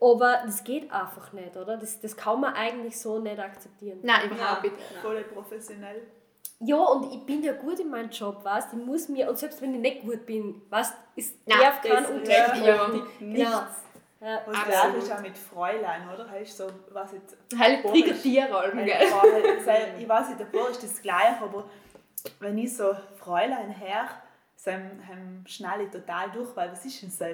aber 0.00 0.42
das 0.44 0.62
geht 0.64 0.90
einfach 0.92 1.32
nicht, 1.32 1.56
oder? 1.56 1.76
Das, 1.76 2.00
das 2.00 2.16
kann 2.16 2.40
man 2.40 2.54
eigentlich 2.54 2.98
so 3.00 3.18
nicht 3.18 3.38
akzeptieren. 3.38 3.98
Nein, 4.02 4.30
überhaupt 4.30 4.64
nicht. 4.64 4.74
Voll 5.02 5.22
professionell. 5.24 6.02
Ja, 6.60 6.76
und 6.76 7.12
ich 7.12 7.24
bin 7.26 7.42
ja 7.42 7.52
gut 7.52 7.78
in 7.80 7.90
meinem 7.90 8.08
Job, 8.10 8.42
weißt 8.42 8.68
Ich 8.72 8.78
muss 8.78 9.08
mir, 9.08 9.28
und 9.28 9.36
selbst 9.38 9.60
wenn 9.60 9.74
ich 9.74 9.80
nicht 9.80 10.02
gut 10.02 10.24
bin, 10.24 10.62
weißt 10.70 10.94
es 11.16 11.34
Nein, 11.44 11.58
darf 11.60 11.82
kein 11.82 12.02
das- 12.02 12.10
Unterschied 12.10 12.64
ja. 12.64 12.88
Nichts. 12.88 13.10
Genau. 13.20 13.62
Ja. 14.18 14.40
Was 14.46 14.56
Absolut. 14.56 15.02
ist 15.02 15.12
auch 15.12 15.20
mit 15.20 15.36
Fräulein, 15.36 16.08
oder? 16.08 16.28
Heißt 16.30 16.56
so, 16.56 16.66
was 16.90 17.12
jetzt. 17.12 17.36
Halt 17.58 17.84
Weil 17.84 17.92
gell? 18.84 18.96
Halt 19.12 20.00
Ich 20.00 20.08
weiß 20.08 20.28
nicht, 20.28 20.40
der 20.40 20.44
Bauer 20.46 20.70
ist 20.70 20.82
das 20.82 21.02
gleiche, 21.02 21.42
aber 21.42 21.64
wenn 22.40 22.56
ich 22.56 22.74
so 22.74 22.96
Fräulein 23.16 23.70
her, 23.70 24.08
dann 24.64 25.44
schnalle 25.46 25.84
ich 25.84 25.90
total 25.90 26.30
durch, 26.32 26.56
weil 26.56 26.72
was 26.72 26.84
ist 26.86 27.02
denn 27.02 27.10
so? 27.10 27.24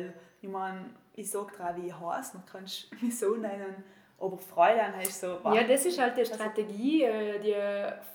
Ich 0.42 0.48
meine, 0.48 0.84
ich 1.14 1.30
sage 1.30 1.52
drauf, 1.56 1.76
wie 1.76 1.88
ich 1.88 1.98
heiße, 1.98 2.36
man 2.36 2.46
kann 2.46 2.64
mich 3.00 3.18
so 3.18 3.34
nennen, 3.34 3.84
aber 4.18 4.38
Fräulein 4.38 4.96
heißt 4.96 5.20
so. 5.20 5.38
wow. 5.42 5.54
Ja, 5.54 5.64
das 5.64 5.84
ist 5.84 5.98
halt 6.00 6.16
die 6.16 6.24
Strategie, 6.24 7.02
äh, 7.02 7.40
die 7.40 7.56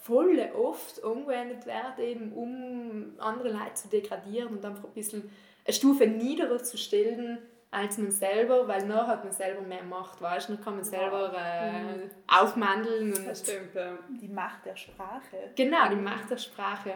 voll 0.01 0.39
oft 0.55 1.03
angewendet 1.03 1.65
wird, 1.65 1.99
eben, 1.99 2.31
um 2.33 3.19
andere 3.19 3.49
Leute 3.49 3.73
zu 3.73 3.89
degradieren 3.89 4.55
und 4.55 4.65
einfach 4.65 4.85
ein 4.85 4.93
bisschen 4.93 5.29
eine 5.65 5.73
Stufe 5.73 6.07
niedriger 6.07 6.63
zu 6.63 6.77
stellen 6.77 7.39
als 7.69 7.97
man 7.97 8.11
selber, 8.11 8.67
weil 8.67 8.87
dann 8.87 9.07
hat 9.07 9.23
man 9.25 9.33
selber 9.33 9.61
mehr 9.61 9.83
Macht, 9.83 10.21
weißt 10.21 10.47
du, 10.47 10.53
dann 10.53 10.63
kann 10.63 10.75
man 10.75 10.85
selber 10.85 11.33
äh, 11.35 12.07
aufmandeln 12.27 13.13
und 13.13 13.27
Das 13.27 13.41
stimmt, 13.41 13.75
ja. 13.75 13.97
Die 14.21 14.29
Macht 14.29 14.65
der 14.65 14.77
Sprache. 14.77 15.51
Genau, 15.55 15.89
die 15.89 15.97
Macht 15.97 16.29
der 16.29 16.37
Sprache. 16.37 16.93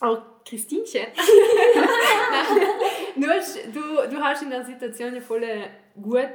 Oh, 0.00 0.16
Christinchen. 0.44 1.06
du, 3.16 3.26
hast, 3.28 3.56
du, 3.72 3.80
du 4.10 4.16
hast 4.22 4.42
in 4.42 4.50
der 4.50 4.64
Situation 4.64 5.14
ja 5.14 5.20
voll 5.20 5.44
gut 6.00 6.28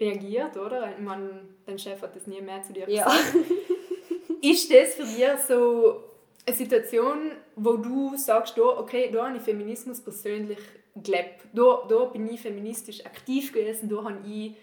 reagiert, 0.00 0.56
oder? 0.56 0.90
Ich 0.96 1.02
meine, 1.04 1.42
dein 1.66 1.78
Chef 1.78 2.00
hat 2.02 2.14
das 2.16 2.26
nie 2.26 2.40
mehr 2.40 2.62
zu 2.62 2.72
dir 2.72 2.88
Ja. 2.88 3.04
gesagt. 3.04 3.34
Ist 4.42 4.72
das 4.72 4.94
für 4.94 5.04
dich 5.04 5.38
so 5.46 6.02
eine 6.44 6.56
Situation, 6.56 7.30
wo 7.54 7.76
du 7.76 8.16
sagst, 8.16 8.58
da, 8.58 8.62
okay, 8.62 9.08
da 9.12 9.28
habe 9.28 9.36
ich 9.36 9.42
Feminismus 9.42 10.00
persönlich 10.00 10.58
gelebt. 10.96 11.42
Da, 11.52 11.84
da 11.88 12.04
bin 12.06 12.28
ich 12.28 12.40
feministisch 12.40 13.06
aktiv 13.06 13.52
gewesen, 13.52 13.88
da 13.88 14.02
habe 14.02 14.18
ich 14.26 14.56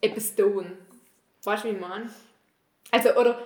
etwas 0.00 0.36
getan. 0.36 0.78
Weißt 1.42 1.64
du, 1.64 1.68
wie 1.68 1.72
ich 1.72 1.80
meine? 1.80 2.08
Also, 2.92 3.14
oder 3.16 3.38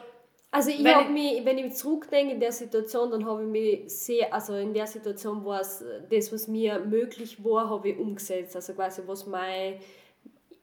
Also 0.53 0.70
ich 0.70 0.84
habe 0.84 1.05
ich- 1.05 1.11
mich, 1.11 1.44
wenn 1.44 1.59
ich 1.59 1.74
zurückdenke 1.74 2.34
in 2.34 2.40
der 2.40 2.51
Situation, 2.53 3.11
dann 3.11 3.24
habe 3.24 3.42
ich 3.42 3.48
mich 3.48 3.92
sehr, 3.92 4.34
also 4.34 4.55
in 4.57 4.74
der 4.74 4.86
Situation 4.86 5.44
war 5.44 5.61
es 5.61 5.84
das, 6.11 6.32
was 6.32 6.48
mir 6.48 6.80
möglich 6.80 7.42
war, 7.44 7.70
habe 7.70 7.90
ich 7.90 7.98
umgesetzt. 7.98 8.57
Also 8.57 8.72
quasi 8.74 9.03
was 9.07 9.26
mein, 9.26 9.74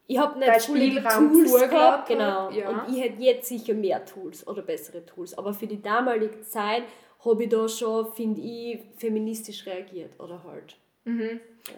ich 0.05 0.17
habe 0.17 0.37
nicht 0.39 0.49
viele 0.61 1.01
Tools 1.29 1.51
gehabt, 1.69 2.07
genau. 2.09 2.49
ja. 2.51 2.69
Und 2.69 2.93
ich 2.93 3.01
hätte 3.01 3.21
jetzt 3.21 3.47
sicher 3.47 3.73
mehr 3.73 4.03
Tools 4.03 4.45
oder 4.45 4.61
bessere 4.61 5.05
Tools. 5.05 5.37
Aber 5.37 5.53
für 5.53 5.67
die 5.67 5.81
damalige 5.81 6.41
Zeit 6.41 6.83
habe 7.23 7.43
ich 7.43 7.49
da 7.49 7.67
schon, 7.69 8.11
finde 8.13 8.41
ich, 8.41 8.79
feministisch 8.97 9.65
reagiert 9.65 10.19
oder 10.19 10.43
halt. 10.43 10.75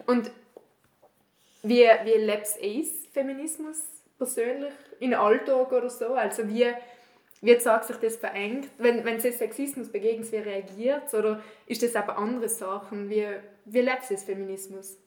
Und 0.06 0.30
wie, 1.62 1.86
wie 2.04 2.18
lebst 2.18 2.58
du 2.60 2.82
Feminismus 3.12 3.78
persönlich 4.18 4.72
in 4.98 5.14
Alltag 5.14 5.70
oder 5.72 5.90
so? 5.90 6.06
Also 6.14 6.48
wie, 6.48 6.66
wie 7.40 7.56
zeigt 7.58 7.86
sich 7.86 7.96
das 7.96 8.16
verengt? 8.16 8.68
Wenn, 8.76 9.04
wenn 9.04 9.16
es 9.16 9.38
Sexismus 9.38 9.90
begegnet, 9.90 10.30
wie 10.32 10.36
reagiert 10.36 11.12
Oder 11.14 11.42
ist 11.66 11.82
das 11.82 11.96
aber 11.96 12.18
andere 12.18 12.48
Sachen? 12.48 13.08
Wie, 13.08 13.26
wie 13.64 13.80
lebst 13.80 14.10
du 14.10 14.14
das 14.14 14.24
Feminismus? 14.24 14.98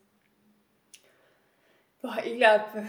Boah, 2.02 2.18
ich 2.24 2.38
glaube, 2.38 2.86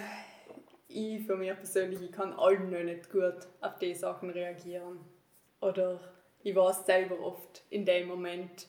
ich 0.89 1.27
für 1.27 1.37
mich 1.37 1.55
persönlich, 1.55 2.01
ich 2.01 2.13
kann 2.13 2.33
allen 2.33 2.71
noch 2.71 2.83
nicht 2.83 3.11
gut 3.11 3.47
auf 3.61 3.79
die 3.79 3.95
Sachen 3.95 4.31
reagieren. 4.31 5.01
Oder 5.61 6.01
ich 6.43 6.57
weiß 6.57 6.87
selber 6.87 7.21
oft 7.21 7.63
in 7.71 7.85
dem 7.85 8.09
Moment 8.09 8.69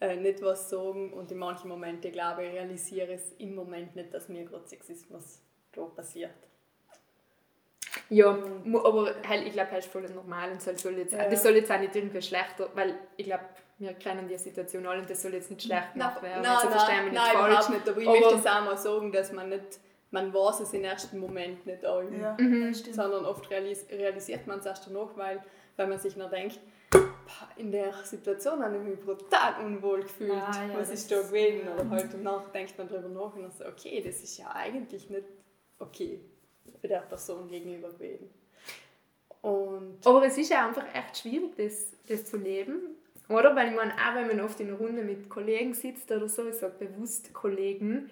äh, 0.00 0.16
nicht 0.16 0.42
was 0.42 0.70
sagen 0.70 1.12
und 1.12 1.30
in 1.30 1.38
manchen 1.38 1.68
Momenten, 1.68 2.10
glaube 2.10 2.44
ich, 2.44 2.52
realisiere 2.52 3.12
es 3.12 3.32
im 3.32 3.54
Moment 3.54 3.96
nicht, 3.96 4.14
dass 4.14 4.28
mir 4.28 4.44
gerade 4.44 4.66
Sexismus 4.66 5.42
da 5.72 5.82
passiert. 5.84 6.49
Ja, 8.12 8.30
aber 8.30 9.14
halt, 9.28 9.46
ich 9.46 9.52
glaube, 9.52 9.68
das 9.72 9.84
ist 9.86 9.92
voll 9.92 10.02
normal 10.10 10.50
und 10.50 10.60
soll, 10.60 10.76
soll 10.76 10.98
jetzt, 10.98 11.12
Ja. 11.14 11.28
das 11.28 11.42
soll 11.42 11.54
jetzt 11.54 11.70
auch 11.70 11.78
nicht 11.78 11.94
irgendwie 11.94 12.20
schlechter, 12.20 12.68
weil 12.74 12.94
ich 13.16 13.24
glaube, 13.26 13.44
wir 13.78 13.94
kennen 13.94 14.26
die 14.28 14.36
Situation 14.36 14.84
alle 14.86 15.00
und 15.00 15.08
das 15.08 15.22
soll 15.22 15.32
jetzt 15.32 15.48
nicht 15.50 15.62
schlecht 15.62 15.92
gemacht 15.94 16.20
werden. 16.22 16.42
nein, 16.42 16.50
also 16.52 16.68
nein, 16.68 16.78
verstehen 16.78 17.04
mich 17.04 17.12
nicht 17.12 17.22
nein, 17.22 17.32
falsch. 17.32 17.46
überhaupt 17.52 17.70
nicht. 17.70 17.88
Aber 17.88 18.00
ich 18.00 18.08
Aber- 18.08 18.20
möchte 18.20 18.34
es 18.34 18.46
auch 18.46 18.64
mal 18.64 18.76
sagen, 18.76 19.12
dass 19.12 19.32
man 19.32 19.48
nicht, 19.48 19.78
man 20.10 20.34
weiß 20.34 20.60
es 20.60 20.72
im 20.74 20.82
ersten 20.84 21.18
Moment 21.20 21.64
nicht 21.66 21.84
allem. 21.84 22.20
Ja, 22.20 22.36
Mhm. 22.38 22.74
sondern 22.74 23.24
oft 23.24 23.48
realis 23.50 23.86
realisiert 23.90 24.46
man 24.46 24.58
es 24.58 24.66
erst 24.66 24.86
danach, 24.88 25.16
weil, 25.16 25.40
weil 25.76 25.86
man 25.86 25.98
sich 26.00 26.16
noch 26.16 26.30
denkt, 26.30 26.58
"Pah, 26.90 27.48
in 27.56 27.70
der 27.70 27.92
Situation 28.02 28.60
habe 28.62 28.76
ich 28.76 28.82
mich 28.82 28.98
brutal 29.00 29.64
unwohl 29.64 30.02
gefühlt. 30.02 30.32
Ah, 30.32 30.66
ja, 30.66 30.74
Was 30.74 30.90
das 30.90 30.98
ist 31.02 31.12
da 31.12 31.20
gewesen? 31.22 31.60
Oder 31.68 31.88
halt 31.90 32.08
danach 32.12 32.48
denkt 32.50 32.76
man 32.76 32.88
darüber 32.88 33.08
nach 33.08 33.36
und 33.36 33.42
dann 33.42 33.52
so, 33.52 33.64
okay, 33.66 34.02
das 34.04 34.16
ist 34.20 34.36
ja 34.36 34.50
eigentlich 34.52 35.08
nicht 35.08 35.26
okay 35.78 36.20
für 36.80 36.88
der 36.88 37.00
Person 37.00 37.48
gegenüber 37.48 37.88
gewesen. 37.90 38.30
Und 39.42 39.98
Aber 40.04 40.24
es 40.26 40.36
ist 40.36 40.50
ja 40.50 40.66
einfach 40.66 40.84
echt 40.94 41.18
schwierig, 41.18 41.56
das, 41.56 41.92
das 42.08 42.26
zu 42.26 42.36
leben. 42.36 42.96
Oder? 43.28 43.54
Weil 43.54 43.68
ich 43.68 43.76
meine, 43.76 43.92
auch 43.94 44.14
wenn 44.14 44.26
man 44.26 44.40
oft 44.40 44.60
in 44.60 44.68
einer 44.68 44.78
Runde 44.78 45.02
mit 45.02 45.28
Kollegen 45.30 45.72
sitzt 45.72 46.10
oder 46.10 46.28
so, 46.28 46.46
ich 46.48 46.56
sage 46.56 46.74
bewusst 46.78 47.32
Kollegen, 47.32 48.10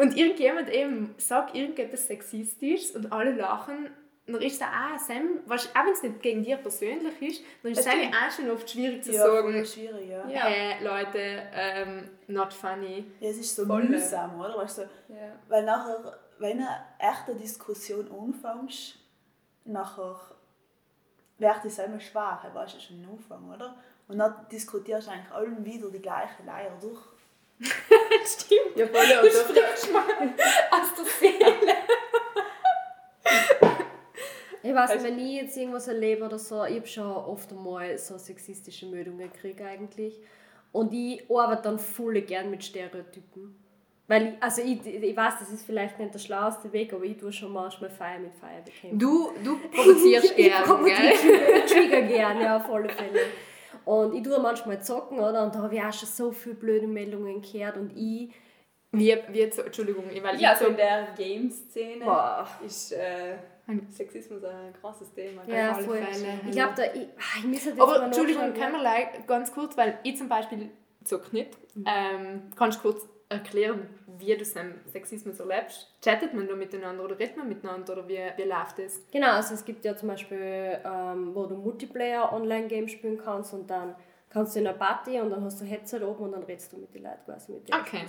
und 0.00 0.16
irgendjemand 0.16 0.70
eben 0.70 1.14
sagt 1.18 1.56
irgendetwas 1.56 2.06
Sexistisches 2.06 2.92
und 2.92 3.10
alle 3.12 3.32
lachen, 3.32 3.90
dann 4.26 4.40
ist 4.42 4.60
es 4.60 4.62
auch, 4.62 4.98
Sam, 4.98 5.40
weißt, 5.46 5.70
auch 5.74 5.84
wenn 5.84 5.92
es 5.92 6.02
nicht 6.02 6.22
gegen 6.22 6.44
dir 6.44 6.56
persönlich 6.58 7.20
ist, 7.20 7.42
dann 7.62 7.72
ist 7.72 7.78
es 7.80 7.86
auch 7.86 8.30
schon 8.36 8.50
oft 8.50 8.70
schwierig 8.70 9.02
zu 9.02 9.12
Ja, 9.12 9.24
sagen, 9.24 9.64
schwierig, 9.64 10.08
ja. 10.08 10.28
Ja. 10.28 10.44
hey 10.44 10.84
Leute, 10.84 11.42
ähm, 11.52 12.10
not 12.28 12.52
funny. 12.52 13.06
Ja, 13.20 13.30
es 13.30 13.38
ist 13.38 13.56
so 13.56 13.66
Voll. 13.66 13.84
mühsam, 13.84 14.38
oder? 14.38 14.56
Weißt 14.58 14.78
du, 14.78 14.82
ja. 14.82 15.40
weil 15.48 15.64
nachher, 15.64 16.18
wenn 16.38 16.60
eine 16.60 17.38
Diskussion 17.38 18.10
anfängst, 18.10 18.94
nachher 19.64 20.20
wird 21.38 21.64
es 21.64 21.78
immer 21.78 22.00
schwer, 22.00 22.40
weißt 22.52 22.74
du, 22.76 22.80
schon 22.80 23.04
am 23.04 23.12
Anfang, 23.12 23.52
oder? 23.54 23.76
Und 24.08 24.18
dann 24.18 24.34
diskutierst 24.50 25.06
du 25.08 25.12
eigentlich 25.12 25.32
allen 25.32 25.64
wieder 25.64 25.90
die 25.90 26.00
gleiche 26.00 26.42
Leier 26.44 26.76
durch. 26.80 27.00
Stimmt. 28.24 28.76
Ja, 28.76 28.86
voll, 28.86 29.06
Du 29.06 29.20
oder? 29.20 29.30
sprichst 29.30 29.92
mal 29.92 30.02
aus 30.70 30.94
der 30.96 31.04
Seele. 31.04 31.74
Ich 34.62 34.74
weiß 34.74 34.90
nicht, 34.90 34.98
Also- 34.98 35.04
wenn 35.04 35.18
ich 35.18 35.32
jetzt 35.42 35.56
irgendwas 35.56 35.88
erlebe 35.88 36.24
oder 36.24 36.38
so, 36.38 36.64
ich 36.64 36.76
habe 36.76 36.86
schon 36.86 37.06
oft 37.10 37.50
einmal 37.52 37.96
so 37.98 38.18
sexistische 38.18 38.86
Meldungen 38.86 39.30
gekriegt 39.32 39.60
eigentlich. 39.60 40.18
Und 40.72 40.92
ich 40.92 41.24
arbeite 41.30 41.62
dann 41.62 41.78
voll 41.78 42.20
gern 42.22 42.50
mit 42.50 42.62
Stereotypen. 42.64 43.56
Weil 44.08 44.28
ich, 44.28 44.42
also 44.42 44.62
ich, 44.62 44.84
ich 44.86 45.16
weiß, 45.16 45.34
das 45.38 45.50
ist 45.50 45.66
vielleicht 45.66 45.98
nicht 45.98 46.14
der 46.14 46.18
schlauste 46.18 46.72
Weg, 46.72 46.94
aber 46.94 47.04
ich 47.04 47.18
tue 47.18 47.30
schon 47.30 47.52
manchmal 47.52 47.90
Feier 47.90 48.18
mit 48.18 48.34
Feier 48.34 48.62
bekämpfen. 48.64 48.98
Du, 48.98 49.30
du 49.44 49.58
provozierst 49.70 50.32
ich 50.36 50.46
gerne, 50.48 50.64
provoziere 50.64 51.12
gell? 51.12 51.62
Trigger 51.66 52.02
gern, 52.02 52.40
ja, 52.40 52.56
auf 52.56 52.70
alle 52.70 52.88
Fälle. 52.88 53.20
Und 53.84 54.14
ich 54.14 54.22
tue 54.22 54.38
manchmal 54.40 54.82
zocken, 54.82 55.18
oder? 55.18 55.44
Und 55.44 55.54
da 55.54 55.60
habe 55.62 55.74
ich 55.74 55.82
auch 55.82 55.92
schon 55.92 56.08
so 56.08 56.32
viele 56.32 56.54
blöde 56.54 56.86
Meldungen 56.86 57.42
gehört 57.42 57.76
und 57.76 57.90
ich, 57.94 58.32
Wie, 58.92 59.14
wie 59.28 59.50
so, 59.50 59.60
Entschuldigung, 59.62 60.04
weil 60.22 60.40
Ja, 60.40 60.52
ich 60.54 60.58
so 60.58 60.66
in 60.68 60.76
der 60.76 61.08
Game-Szene 61.14 62.06
ist 62.64 62.92
äh, 62.92 63.36
Sexismus 63.90 64.42
ein 64.42 64.72
krasses 64.80 65.12
Thema. 65.12 65.42
ja, 65.46 65.72
alle 65.72 65.84
voll. 65.84 65.98
Fälle, 65.98 66.40
Ich 66.46 66.52
glaube, 66.52 66.72
da, 66.76 66.84
ich, 66.84 67.08
ah, 67.18 67.38
ich 67.40 67.44
muss 67.44 67.64
jetzt 67.66 67.78
Aber 67.78 68.04
Entschuldigung, 68.04 68.54
kann 68.54 68.72
man 68.72 68.80
like, 68.80 69.26
ganz 69.26 69.52
kurz, 69.52 69.76
weil 69.76 69.98
ich 70.02 70.16
zum 70.16 70.30
Beispiel 70.30 70.70
zock 71.04 71.30
nicht. 71.34 71.50
Ähm, 71.86 72.50
kannst 72.56 72.78
du 72.78 72.82
kurz 72.82 73.06
erklären, 73.28 73.88
wie 74.18 74.36
du 74.36 74.44
den 74.44 74.74
Sexismus 74.86 75.38
erlebst? 75.40 75.92
Chattet 76.02 76.32
man 76.34 76.48
da 76.48 76.54
miteinander 76.54 77.04
oder 77.04 77.18
redet 77.18 77.36
man 77.36 77.48
miteinander 77.48 77.92
oder 77.92 78.08
wie, 78.08 78.18
wie 78.36 78.42
läuft 78.42 78.78
das? 78.78 79.02
Genau, 79.10 79.32
also 79.32 79.54
es 79.54 79.64
gibt 79.64 79.84
ja 79.84 79.96
zum 79.96 80.08
Beispiel, 80.08 80.78
ähm, 80.84 81.34
wo 81.34 81.46
du 81.46 81.56
Multiplayer 81.56 82.32
Online-Game 82.32 82.88
spielen 82.88 83.18
kannst 83.18 83.52
und 83.52 83.68
dann 83.68 83.94
kannst 84.30 84.56
du 84.56 84.60
in 84.60 84.66
einer 84.66 84.76
Party 84.76 85.20
und 85.20 85.30
dann 85.30 85.44
hast 85.44 85.60
du 85.60 85.64
ein 85.64 85.68
Headset 85.68 86.02
oben 86.02 86.24
und 86.24 86.32
dann 86.32 86.42
redest 86.42 86.72
du 86.72 86.78
mit 86.78 86.94
den 86.94 87.02
Leuten 87.02 87.24
quasi 87.24 87.52
mit 87.52 87.68
denen. 87.68 87.80
Okay. 87.80 88.06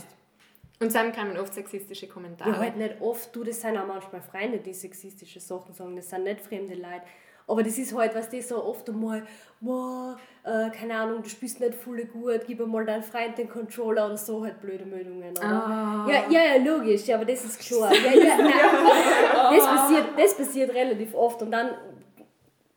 Und 0.82 0.96
dann 0.96 1.12
kommen 1.12 1.38
oft 1.38 1.54
sexistische 1.54 2.08
Kommentare. 2.08 2.52
Ja, 2.52 2.58
halt 2.58 2.78
nicht 2.78 3.02
oft, 3.02 3.36
du, 3.36 3.44
das 3.44 3.60
sind 3.60 3.78
auch 3.78 3.86
manchmal 3.86 4.22
Freunde, 4.22 4.60
die 4.60 4.74
sexistische 4.74 5.42
Sachen 5.42 5.74
sagen, 5.74 5.96
das 5.98 6.10
sind 6.10 6.24
nicht 6.24 6.40
fremde 6.40 6.76
Leute. 6.76 7.02
Aber 7.50 7.64
das 7.64 7.78
ist 7.78 7.96
halt, 7.96 8.14
was 8.14 8.30
das 8.30 8.48
so 8.48 8.64
oft 8.64 8.88
einmal, 8.90 9.24
wow, 9.60 10.16
äh, 10.44 10.70
keine 10.70 10.96
Ahnung, 10.96 11.24
du 11.24 11.30
spielst 11.30 11.60
nicht 11.60 11.74
voll 11.74 12.06
gut, 12.06 12.42
gib 12.46 12.66
mal 12.66 12.86
deinen 12.86 13.02
Freund 13.02 13.38
den 13.38 13.50
Controller 13.50 14.06
oder 14.06 14.18
so, 14.18 14.44
halt 14.44 14.62
blöde 14.62 14.86
Meldungen. 14.86 15.38
Ah. 15.40 16.06
Ja, 16.08 16.30
ja, 16.30 16.56
ja, 16.56 16.64
logisch, 16.64 17.08
ja, 17.08 17.16
aber 17.16 17.26
das 17.26 17.44
ist 17.44 17.60
klar. 17.60 17.92
Ja, 17.94 18.12
ja, 18.12 18.38
nein, 18.38 19.56
das, 19.56 19.66
passiert, 19.66 20.06
das 20.16 20.38
passiert 20.38 20.74
relativ 20.74 21.16
oft 21.16 21.42
und 21.42 21.52
dann, 21.52 21.72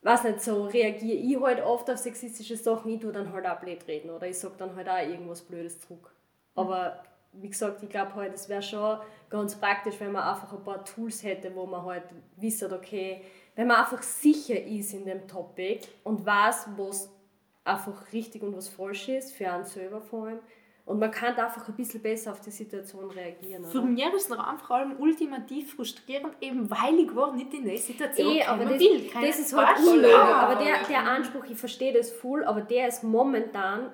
weiß 0.03 0.25
nicht, 0.25 0.41
so 0.41 0.65
reagiere 0.65 1.19
ich 1.19 1.41
halt 1.41 1.63
oft 1.63 1.91
auf 1.91 1.99
sexistische 1.99 2.57
Sachen, 2.57 2.91
ich 2.93 3.01
tue 3.01 3.13
dann 3.13 3.33
halt 3.33 3.47
auch 3.47 3.61
blöd 3.61 3.87
reden 3.87 4.11
oder 4.11 4.27
ich 4.27 4.39
sage 4.39 4.55
dann 4.57 4.75
halt 4.75 4.89
auch 4.89 4.99
irgendwas 4.99 5.43
Blödes 5.43 5.81
zurück. 5.81 6.11
Aber 6.55 7.03
wie 7.33 7.49
gesagt, 7.49 7.83
ich 7.83 7.89
glaube 7.89 8.15
halt, 8.15 8.35
es 8.35 8.49
wäre 8.49 8.63
schon 8.63 8.99
ganz 9.31 9.55
praktisch, 9.55 9.95
wenn 9.99 10.13
man 10.13 10.23
einfach 10.23 10.53
ein 10.53 10.63
paar 10.63 10.85
Tools 10.85 11.23
hätte, 11.23 11.55
wo 11.55 11.67
man 11.67 11.85
halt 11.85 12.05
wisst, 12.37 12.63
okay, 12.65 13.23
wenn 13.55 13.67
man 13.67 13.79
einfach 13.79 14.03
sicher 14.03 14.61
ist 14.63 14.95
in 14.95 15.05
dem 15.05 15.27
Topic 15.29 15.81
und 16.05 16.25
weiß, 16.25 16.69
was 16.77 17.11
einfach 17.65 18.13
richtig 18.13 18.43
und 18.43 18.57
was 18.57 18.69
falsch 18.69 19.09
ist, 19.09 19.33
für 19.33 19.51
einen 19.51 19.65
selber 19.65 20.01
vor 20.01 20.27
allem. 20.27 20.39
Und 20.85 20.99
man 20.99 21.13
kann 21.13 21.37
einfach 21.37 21.69
ein 21.69 21.77
bisschen 21.77 22.03
besser 22.03 22.33
auf 22.33 22.41
die 22.41 22.51
Situation 22.51 23.09
reagieren. 23.11 23.65
Für 23.65 23.79
Oder? 23.79 23.87
mich 23.87 24.05
ist 24.05 24.31
es 24.31 24.37
vor 24.37 24.71
allem 24.77 24.99
ultimativ 24.99 25.75
frustrierend, 25.75 26.35
eben 26.41 26.69
weil 26.69 26.99
ich 26.99 27.15
gar 27.15 27.33
nicht 27.35 27.55
in 27.55 27.65
der 27.65 27.79
Situation 27.79 28.35
Eh, 28.35 28.43
aber 28.43 28.65
das, 28.65 28.81
will. 28.81 29.11
Das 29.15 29.39
ist 29.39 29.57
halt. 29.57 29.79
Ja. 30.03 30.35
Aber 30.35 30.65
der, 30.65 30.83
der 30.89 31.07
Anspruch, 31.07 31.45
ich 31.49 31.57
verstehe 31.57 31.93
das 31.93 32.11
voll, 32.11 32.43
aber 32.45 32.63
der 32.63 32.89
ist 32.89 33.05
momentan 33.05 33.93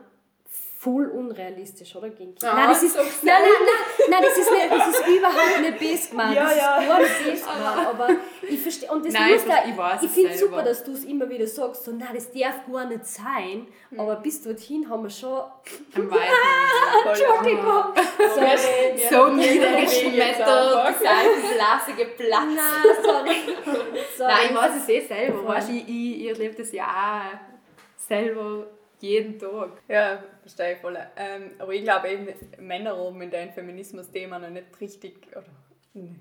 voll 0.78 1.08
unrealistisch, 1.08 1.96
oder? 1.96 2.08
Gegen 2.10 2.36
Kinder. 2.36 2.52
Ah, 2.52 2.54
nein, 2.54 2.68
das 2.68 2.82
ist, 2.84 2.94
so 2.94 3.00
nein, 3.00 3.10
nein, 3.22 3.42
nein, 3.42 4.10
nein, 4.10 4.22
das 4.22 4.38
ist, 4.38 4.50
nicht, 4.52 4.70
das 4.70 4.88
ist 4.88 5.08
überhaupt 5.08 5.60
nicht 5.60 5.78
best 5.78 6.10
gemeint. 6.10 6.36
Ja, 6.36 6.44
das 6.44 6.56
ja. 6.56 6.76
ist 6.78 6.88
gar 6.88 6.98
nicht 7.00 7.24
best 7.24 7.44
gemeint. 7.46 7.86
Aber 7.88 8.08
ich 8.48 8.60
verstehe, 8.60 8.90
und 8.92 9.04
das 9.04 9.12
Nein, 9.12 9.32
muss 9.32 9.42
ich 9.42 9.48
da, 9.48 9.64
ich 9.68 9.76
weiß 9.76 10.02
ich 10.04 10.10
finde 10.10 10.30
es 10.30 10.40
super, 10.40 10.62
dass 10.62 10.84
du 10.84 10.92
es 10.92 11.04
immer 11.04 11.28
wieder 11.28 11.48
sagst, 11.48 11.84
so, 11.84 11.90
nein, 11.90 12.10
das 12.14 12.30
darf 12.30 12.60
gar 12.70 12.84
nicht 12.84 13.06
sein. 13.06 13.66
Aber 13.96 14.16
bis 14.16 14.40
dorthin 14.40 14.88
haben 14.88 15.02
wir 15.02 15.10
schon, 15.10 15.40
Am 15.96 16.10
Weiten. 16.10 16.22
Entschuldigung, 17.08 17.84
so, 19.10 19.16
So 19.16 19.28
niedergeschmettert. 19.34 20.94
Seifenblase 21.02 21.92
geplatzt. 21.96 22.46
nein, 22.46 23.02
sorry. 23.02 23.56
sorry. 24.16 24.32
Nein, 24.32 24.46
ich 24.50 24.56
weiß 24.56 24.72
es 24.76 24.88
eh 24.88 25.00
selber. 25.00 25.48
Weißt, 25.48 25.70
ich, 25.70 25.88
ich, 25.88 26.20
ich 26.20 26.28
erlebe 26.28 26.54
das 26.54 26.70
ja 26.70 26.84
auch 26.84 27.98
selber 28.08 28.77
jeden 29.02 29.38
Tag. 29.38 29.70
Ja, 29.88 30.22
verstehe 30.40 30.74
ich 30.74 30.78
voll. 30.78 30.96
Ähm, 31.16 31.52
aber 31.58 31.72
ich 31.74 31.82
glaube 31.82 32.08
eben, 32.08 32.28
Männer 32.58 32.96
oben 32.98 33.22
in 33.22 33.30
dem 33.30 33.50
Feminismus-Thema 33.52 34.38
noch 34.38 34.50
nicht 34.50 34.80
richtig, 34.80 35.26
oder 35.32 35.44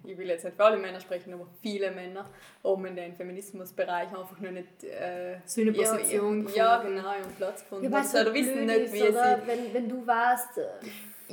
ich 0.06 0.18
will 0.18 0.28
jetzt 0.28 0.44
nicht 0.44 0.56
für 0.56 0.64
alle 0.66 0.78
Männer 0.78 1.00
sprechen, 1.00 1.34
aber 1.34 1.46
viele 1.62 1.92
Männer 1.92 2.30
oben 2.64 2.86
in 2.88 2.96
den 2.96 3.14
Feminismusbereich 3.16 4.08
einfach 4.10 4.40
noch 4.40 4.52
nicht 4.52 4.84
äh, 4.84 5.38
So 5.46 5.62
eine 5.62 5.72
Position 5.74 6.48
Ja, 6.56 6.78
gefunden. 6.78 6.98
genau, 6.98 7.14
ihren 7.16 7.32
Platz 7.36 7.62
gefunden. 7.64 7.92
Ja, 7.92 8.04
so 8.04 8.18
oder 8.20 8.34
wissen 8.34 8.66
nicht, 8.66 8.94
wie 8.94 9.00
ist, 9.00 9.10
oder? 9.10 9.40
sie... 9.42 9.48
Wenn, 9.48 9.74
wenn 9.74 9.90
du 9.90 10.08
weißt, 10.08 10.58
äh, 10.58 10.64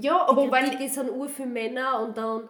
Ja, 0.00 0.26
aber 0.28 0.44
die 0.44 0.50
weil 0.50 0.64
Kritik 0.64 0.86
ist 0.86 0.98
an 0.98 1.08
Ur 1.08 1.28
für 1.28 1.46
Männer 1.46 2.02
und 2.02 2.18
dann, 2.18 2.48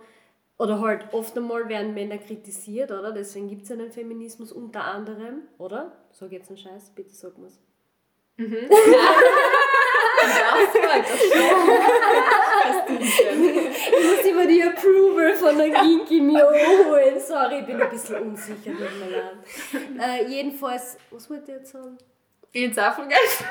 oder 0.58 0.80
halt 0.80 1.12
oft 1.12 1.36
einmal 1.36 1.68
werden 1.68 1.94
Männer 1.94 2.18
kritisiert, 2.18 2.90
oder? 2.90 3.12
Deswegen 3.12 3.48
gibt 3.48 3.62
es 3.64 3.68
ja 3.68 3.76
den 3.76 3.92
Feminismus 3.92 4.50
unter 4.52 4.84
anderem, 4.84 5.42
oder? 5.58 5.92
Sag 6.10 6.32
jetzt 6.32 6.48
einen 6.48 6.58
Scheiß, 6.58 6.90
bitte 6.90 7.14
sag 7.14 7.38
mir's. 8.38 8.74
Ich 13.86 14.04
muss 14.04 14.24
immer 14.26 14.46
die 14.46 14.62
Approval 14.62 15.34
von 15.34 15.56
der 15.58 15.70
Ginki 15.70 16.20
mir 16.20 16.46
holen. 16.46 17.20
Sorry, 17.20 17.60
ich 17.60 17.66
bin 17.66 17.80
ein 17.80 17.90
bisschen 17.90 18.22
unsicher, 18.22 18.72
tut 18.72 18.98
mir 18.98 19.10
leid. 19.10 19.38
Äh, 20.00 20.28
jedenfalls, 20.28 20.96
was 21.10 21.30
wollte 21.30 21.52
ich 21.52 21.58
jetzt 21.58 21.72
sagen? 21.72 21.98
jetzt 22.60 22.78
auch 22.78 22.94
vergessen. 22.94 23.46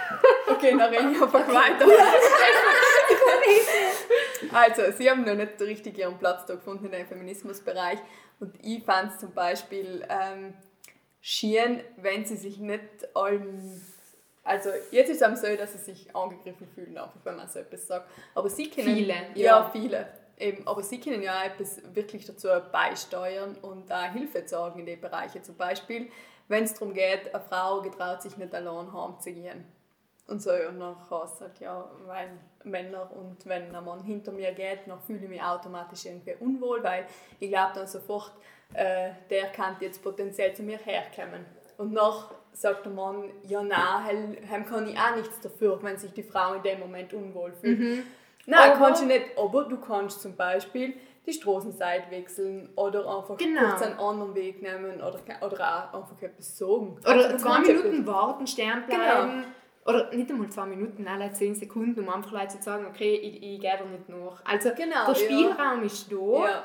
Okay, 0.47 0.75
dann 0.77 0.93
reden 0.93 1.13
wir 1.13 1.23
einfach 1.23 1.47
weiter. 1.47 1.85
Also, 4.51 4.83
sie 4.97 5.09
haben 5.09 5.23
noch 5.23 5.35
nicht 5.35 5.59
richtig 5.61 5.97
ihren 5.97 6.17
Platz 6.17 6.45
da 6.45 6.55
gefunden 6.55 6.85
in 6.85 6.91
dem 6.91 7.07
Feminismusbereich. 7.07 7.99
Und 8.39 8.53
ich 8.61 8.83
fand 8.83 9.11
es 9.11 9.19
zum 9.19 9.33
Beispiel 9.33 10.05
ähm, 10.09 10.53
schön, 11.21 11.81
wenn 11.97 12.25
sie 12.25 12.35
sich 12.35 12.59
nicht 12.59 13.15
allem. 13.15 13.81
Also, 14.43 14.69
jetzt 14.91 15.09
ist 15.09 15.17
es 15.17 15.23
am 15.23 15.35
so, 15.35 15.55
dass 15.55 15.71
sie 15.73 15.93
sich 15.93 16.15
angegriffen 16.15 16.67
fühlen, 16.67 16.97
einfach 16.97 17.19
wenn 17.23 17.37
man 17.37 17.47
so 17.47 17.59
etwas 17.59 17.87
sagt. 17.87 18.09
Aber 18.35 18.49
sie 18.49 18.69
können. 18.69 18.87
Viele, 18.87 19.13
Ja, 19.35 19.59
ja. 19.59 19.69
viele. 19.71 20.07
Eben, 20.37 20.67
aber 20.67 20.83
sie 20.83 20.99
können 20.99 21.21
ja 21.21 21.43
etwas 21.45 21.79
wirklich 21.93 22.25
dazu 22.25 22.47
beisteuern 22.71 23.55
und 23.61 23.91
auch 23.91 24.11
Hilfe 24.11 24.45
sorgen 24.47 24.79
in 24.79 24.85
den 24.87 24.99
Bereichen. 24.99 25.43
Zum 25.43 25.55
Beispiel, 25.55 26.09
wenn 26.47 26.63
es 26.63 26.73
darum 26.73 26.93
geht, 26.93 27.33
eine 27.33 27.43
Frau 27.43 27.81
getraut 27.81 28.21
sich 28.21 28.35
nicht 28.37 28.53
allein 28.53 28.91
heimzugehen. 28.91 29.63
Und 30.27 30.41
so, 30.41 30.51
und 30.51 30.79
dann 30.79 30.95
heißt 30.97 31.41
halt, 31.41 31.59
ja, 31.59 31.89
weil 32.05 32.31
Männer 32.63 33.11
und 33.13 33.45
wenn 33.45 33.73
ein 33.75 33.83
Mann 33.85 34.03
hinter 34.03 34.31
mir 34.31 34.53
geht, 34.53 34.79
dann 34.87 34.99
fühle 35.01 35.19
ich 35.23 35.29
mich 35.29 35.41
automatisch 35.41 36.05
irgendwie 36.05 36.35
unwohl, 36.39 36.81
weil 36.83 37.05
ich 37.39 37.49
glaube 37.49 37.73
dann 37.75 37.87
sofort, 37.87 38.31
äh, 38.73 39.11
der 39.29 39.47
kann 39.47 39.75
jetzt 39.81 40.01
potenziell 40.01 40.53
zu 40.55 40.63
mir 40.63 40.77
herkommen. 40.77 41.45
Und 41.77 41.91
noch 41.91 42.33
sagt 42.53 42.85
der 42.85 42.91
Mann, 42.93 43.29
ja 43.43 43.61
nein, 43.63 44.37
hem 44.47 44.65
kann 44.65 44.87
ich 44.87 44.97
auch 44.97 45.15
nichts 45.15 45.39
dafür, 45.41 45.81
wenn 45.83 45.97
sich 45.97 46.11
die 46.13 46.23
Frau 46.23 46.53
in 46.53 46.63
dem 46.63 46.79
Moment 46.79 47.13
unwohl 47.13 47.51
fühlt. 47.53 48.05
Nein, 48.45 48.71
Aber- 48.71 48.85
kannst 48.85 49.01
du 49.01 49.05
nicht, 49.07 49.25
aber 49.37 49.63
du 49.65 49.77
kannst 49.77 50.21
zum 50.21 50.35
Beispiel 50.35 50.93
die 51.25 51.31
Straßenseite 51.33 52.11
wechseln 52.11 52.69
oder 52.75 52.99
einfach 53.07 53.37
Genau. 53.37 53.69
kurz 53.69 53.81
einen 53.81 53.97
anderen 53.97 54.35
Weg 54.35 54.61
nehmen 54.61 54.95
oder, 54.97 55.19
oder 55.41 55.89
auch 55.93 56.01
einfach 56.01 56.21
etwas 56.21 56.57
sagen. 56.57 56.97
Oder 57.01 57.09
Also, 57.29 57.37
zwei 57.37 57.59
Minuten 57.59 58.05
warten, 58.05 58.45
stehen 58.45 58.83
bleiben. 58.87 59.45
Oder 59.85 60.13
nicht 60.13 60.29
einmal 60.29 60.49
zwei 60.49 60.65
Minuten, 60.65 61.07
alle 61.07 61.31
zehn 61.33 61.55
Sekunden, 61.55 61.99
um 61.99 62.09
einfach 62.09 62.31
Leute 62.31 62.57
zu 62.57 62.61
sagen, 62.61 62.85
okay, 62.85 63.15
ich, 63.15 63.35
ich 63.37 63.59
gehe 63.59 63.77
da 63.77 63.83
nicht 63.85 64.07
nach. 64.09 64.41
Also 64.45 64.69
Genau, 64.75 65.05
der 65.07 65.13
ja. 65.13 65.15
Spielraum 65.15 65.83
ist 65.83 66.11
da 66.11 66.45
Ja. 66.45 66.63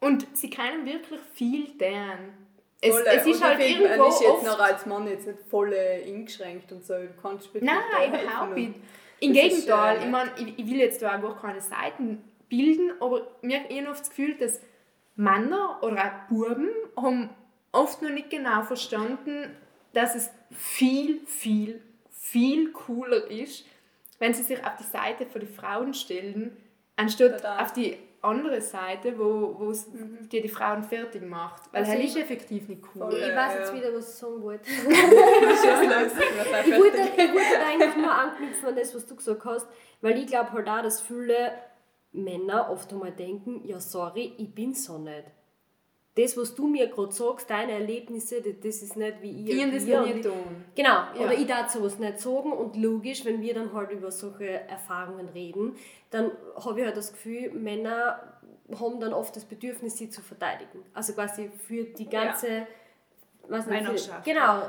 und 0.00 0.26
sie 0.36 0.50
können 0.50 0.84
wirklich 0.84 1.20
viel 1.32 1.76
tun. 1.76 2.34
Es, 2.82 2.96
es 2.96 3.26
ist 3.26 3.44
halt 3.44 3.60
irgendwo 3.60 3.96
Man 3.96 4.08
ist 4.08 4.22
jetzt 4.22 4.44
noch 4.44 4.58
als 4.58 4.86
Mann 4.86 5.06
jetzt 5.06 5.26
nicht 5.26 5.38
voll 5.50 5.72
äh, 5.72 6.02
eingeschränkt 6.06 6.72
und 6.72 6.84
so. 6.84 6.94
Du 6.94 7.08
kannst 7.20 7.50
Nein, 7.54 7.78
überhaupt 8.08 8.54
nicht. 8.54 8.74
Im 9.20 9.32
Gegenteil, 9.34 9.98
ich, 10.02 10.08
mein, 10.08 10.30
ich, 10.38 10.58
ich 10.58 10.66
will 10.66 10.78
jetzt 10.78 11.02
da 11.02 11.16
auch 11.16 11.20
gar 11.20 11.40
keine 11.40 11.60
Seiten 11.60 12.24
bilden, 12.48 12.92
aber 13.00 13.28
mir 13.42 13.60
hat 13.60 13.70
oft 13.88 14.00
das 14.00 14.08
Gefühl, 14.08 14.34
dass 14.36 14.60
Männer 15.14 15.78
oder 15.82 15.98
auch 15.98 16.28
Buben 16.30 16.70
haben 16.96 17.28
oft 17.72 18.00
noch 18.00 18.10
nicht 18.10 18.30
genau 18.30 18.62
verstanden, 18.62 19.54
dass 19.92 20.14
es 20.14 20.30
viel, 20.50 21.20
viel, 21.26 21.82
viel 22.10 22.72
cooler 22.72 23.30
ist, 23.30 23.66
wenn 24.18 24.32
sie 24.32 24.42
sich 24.42 24.64
auf 24.64 24.76
die 24.78 24.84
Seite 24.84 25.26
von 25.26 25.40
den 25.40 25.52
Frauen 25.52 25.92
stellen, 25.92 26.56
anstatt 26.96 27.44
auf 27.44 27.72
die 27.72 27.98
andere 28.22 28.60
Seite, 28.60 29.18
wo, 29.18 29.54
wo 29.58 29.70
es 29.70 29.88
die, 29.90 30.42
die 30.42 30.48
Frauen 30.48 30.84
fertig 30.84 31.22
macht. 31.22 31.62
Weil 31.72 31.84
Also 31.84 31.96
ich- 31.96 32.08
ist 32.08 32.16
effektiv 32.18 32.68
nicht 32.68 32.82
cool. 32.94 33.08
Ich 33.14 33.34
weiß 33.34 33.54
jetzt 33.58 33.72
ja. 33.72 33.78
wieder, 33.78 33.94
was 33.94 34.10
ich 34.10 34.14
sagen 34.16 34.42
wollte. 34.42 34.70
Ich 36.66 36.78
wollte, 36.78 36.98
ich 36.98 37.32
wollte 37.32 37.66
eigentlich 37.66 37.96
nur 37.96 38.12
anknüpfen 38.12 38.68
an 38.68 38.76
das, 38.76 38.94
was 38.94 39.06
du 39.06 39.16
gesagt 39.16 39.44
hast, 39.44 39.66
weil 40.00 40.18
ich 40.18 40.26
glaube 40.26 40.52
halt 40.52 40.68
auch, 40.68 40.82
dass 40.82 41.00
viele 41.00 41.52
Männer 42.12 42.70
oft 42.70 42.92
einmal 42.92 43.12
denken, 43.12 43.62
ja 43.64 43.80
sorry, 43.80 44.34
ich 44.36 44.54
bin 44.54 44.74
so 44.74 44.98
nicht. 44.98 45.24
Das, 46.20 46.36
was 46.36 46.54
du 46.54 46.66
mir 46.66 46.88
gerade 46.88 47.12
sagst, 47.12 47.48
deine 47.48 47.72
Erlebnisse, 47.72 48.42
das, 48.42 48.82
ist 48.82 48.96
nicht 48.96 49.22
wie 49.22 49.30
ich. 49.44 49.56
Ich 49.56 49.64
und 49.64 49.74
das 49.74 49.84
und 49.84 50.02
nicht 50.06 50.16
ich- 50.16 50.22
tun. 50.22 50.64
Genau, 50.74 50.88
Ja. 51.14 51.20
oder 51.24 51.32
ich 51.34 51.46
darf 51.46 51.70
sowas 51.70 51.98
nicht 51.98 52.18
sagen 52.20 52.52
und 52.52 52.76
logisch, 52.76 53.24
wenn 53.24 53.40
wir 53.40 53.54
dann 53.54 53.72
halt 53.72 53.90
über 53.92 54.10
solche 54.10 54.48
Erfahrungen 54.68 55.28
reden, 55.28 55.76
dann 56.10 56.30
habe 56.64 56.80
ich 56.80 56.86
halt 56.86 56.96
das 56.96 57.12
Gefühl, 57.12 57.50
Männer 57.52 58.20
haben 58.78 59.00
dann 59.00 59.12
oft 59.12 59.34
das 59.34 59.44
Bedürfnis, 59.44 59.96
sie 59.96 60.10
zu 60.10 60.20
verteidigen. 60.22 60.82
Also 60.94 61.12
quasi 61.14 61.50
für 61.66 61.84
die 61.84 62.08
ganze 62.08 62.66
weiß 63.50 63.66
nicht, 63.66 63.82
Männerschaft. 63.82 64.24
genau, 64.24 64.62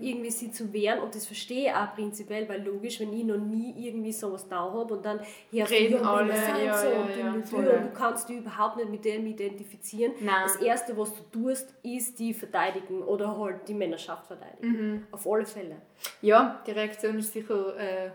irgendwie 0.00 0.30
sie 0.30 0.50
zu 0.50 0.72
wehren 0.72 1.00
und 1.00 1.14
das 1.14 1.26
verstehe 1.26 1.70
ich 1.70 1.74
auch 1.74 1.94
prinzipiell, 1.94 2.48
weil 2.48 2.64
logisch, 2.64 3.00
wenn 3.00 3.12
ich 3.12 3.24
noch 3.24 3.36
nie 3.36 3.74
irgendwie 3.76 4.12
sowas 4.12 4.48
da 4.48 4.60
habe 4.60 4.94
und 4.94 5.04
dann 5.04 5.20
hier 5.50 5.68
Reden 5.68 6.04
alle, 6.04 6.26
Männer 6.26 6.46
sind 6.46 6.64
ja, 6.64 6.76
so 6.76 6.88
ja, 6.88 7.00
und, 7.00 7.16
ja, 7.16 7.32
und, 7.32 7.48
voll. 7.48 7.66
und 7.66 7.84
du 7.84 7.92
kannst 7.92 8.28
dich 8.28 8.38
überhaupt 8.38 8.76
nicht 8.76 8.90
mit 8.90 9.04
denen 9.04 9.26
identifizieren. 9.26 10.12
Nein. 10.20 10.34
Das 10.44 10.56
Erste, 10.56 10.96
was 10.96 11.12
du 11.14 11.22
tust, 11.30 11.74
ist 11.82 12.18
die 12.18 12.32
verteidigen 12.32 13.02
oder 13.02 13.36
halt 13.38 13.68
die 13.68 13.74
Männerschaft 13.74 14.26
verteidigen. 14.26 14.68
Mhm. 14.68 15.06
Auf 15.10 15.26
alle 15.26 15.44
Fälle. 15.44 15.76
Ja, 16.20 16.62
die 16.66 16.72
Reaktion 16.72 17.18
ist 17.18 17.32
sicher 17.32 17.76
äh, 17.76 18.10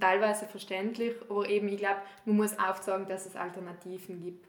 teilweise 0.00 0.46
verständlich, 0.46 1.14
aber 1.28 1.48
eben, 1.48 1.68
ich 1.68 1.78
glaube, 1.78 2.00
man 2.24 2.36
muss 2.36 2.58
aufzeigen, 2.58 3.06
dass 3.08 3.26
es 3.26 3.36
Alternativen 3.36 4.20
gibt. 4.22 4.45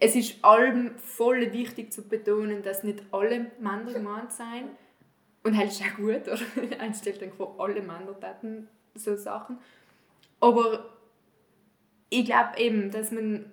Es 0.00 0.16
ist 0.16 0.42
allem 0.42 0.96
voll 0.98 1.52
wichtig 1.52 1.92
zu 1.92 2.08
betonen, 2.08 2.62
dass 2.62 2.82
nicht 2.82 3.02
alle 3.12 3.50
Männer 3.58 3.92
gemeint 3.92 4.32
sind. 4.32 4.70
Und 5.42 5.56
halt 5.56 5.70
ist 5.70 5.82
auch 5.82 5.96
gut, 5.96 6.26
oder? 6.26 6.40
Ein 6.78 6.94
stellt 6.94 7.22
dann 7.22 7.32
vor, 7.32 7.54
alle 7.58 7.80
Männer 7.80 8.18
taten 8.18 8.68
so 8.94 9.14
Sachen. 9.16 9.58
Aber 10.40 10.90
ich 12.08 12.24
glaube 12.24 12.58
eben, 12.58 12.90
dass 12.90 13.12
man 13.12 13.50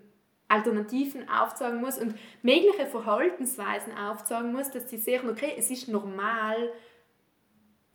Alternativen 0.48 1.30
aufzeigen 1.30 1.82
muss 1.82 1.98
und 1.98 2.16
mögliche 2.42 2.86
Verhaltensweisen 2.86 3.94
aufzeigen 3.98 4.54
muss, 4.54 4.72
dass 4.72 4.90
sie 4.90 4.98
sehen, 4.98 5.30
okay, 5.30 5.54
es 5.58 5.70
ist 5.70 5.90
normal, 5.90 6.72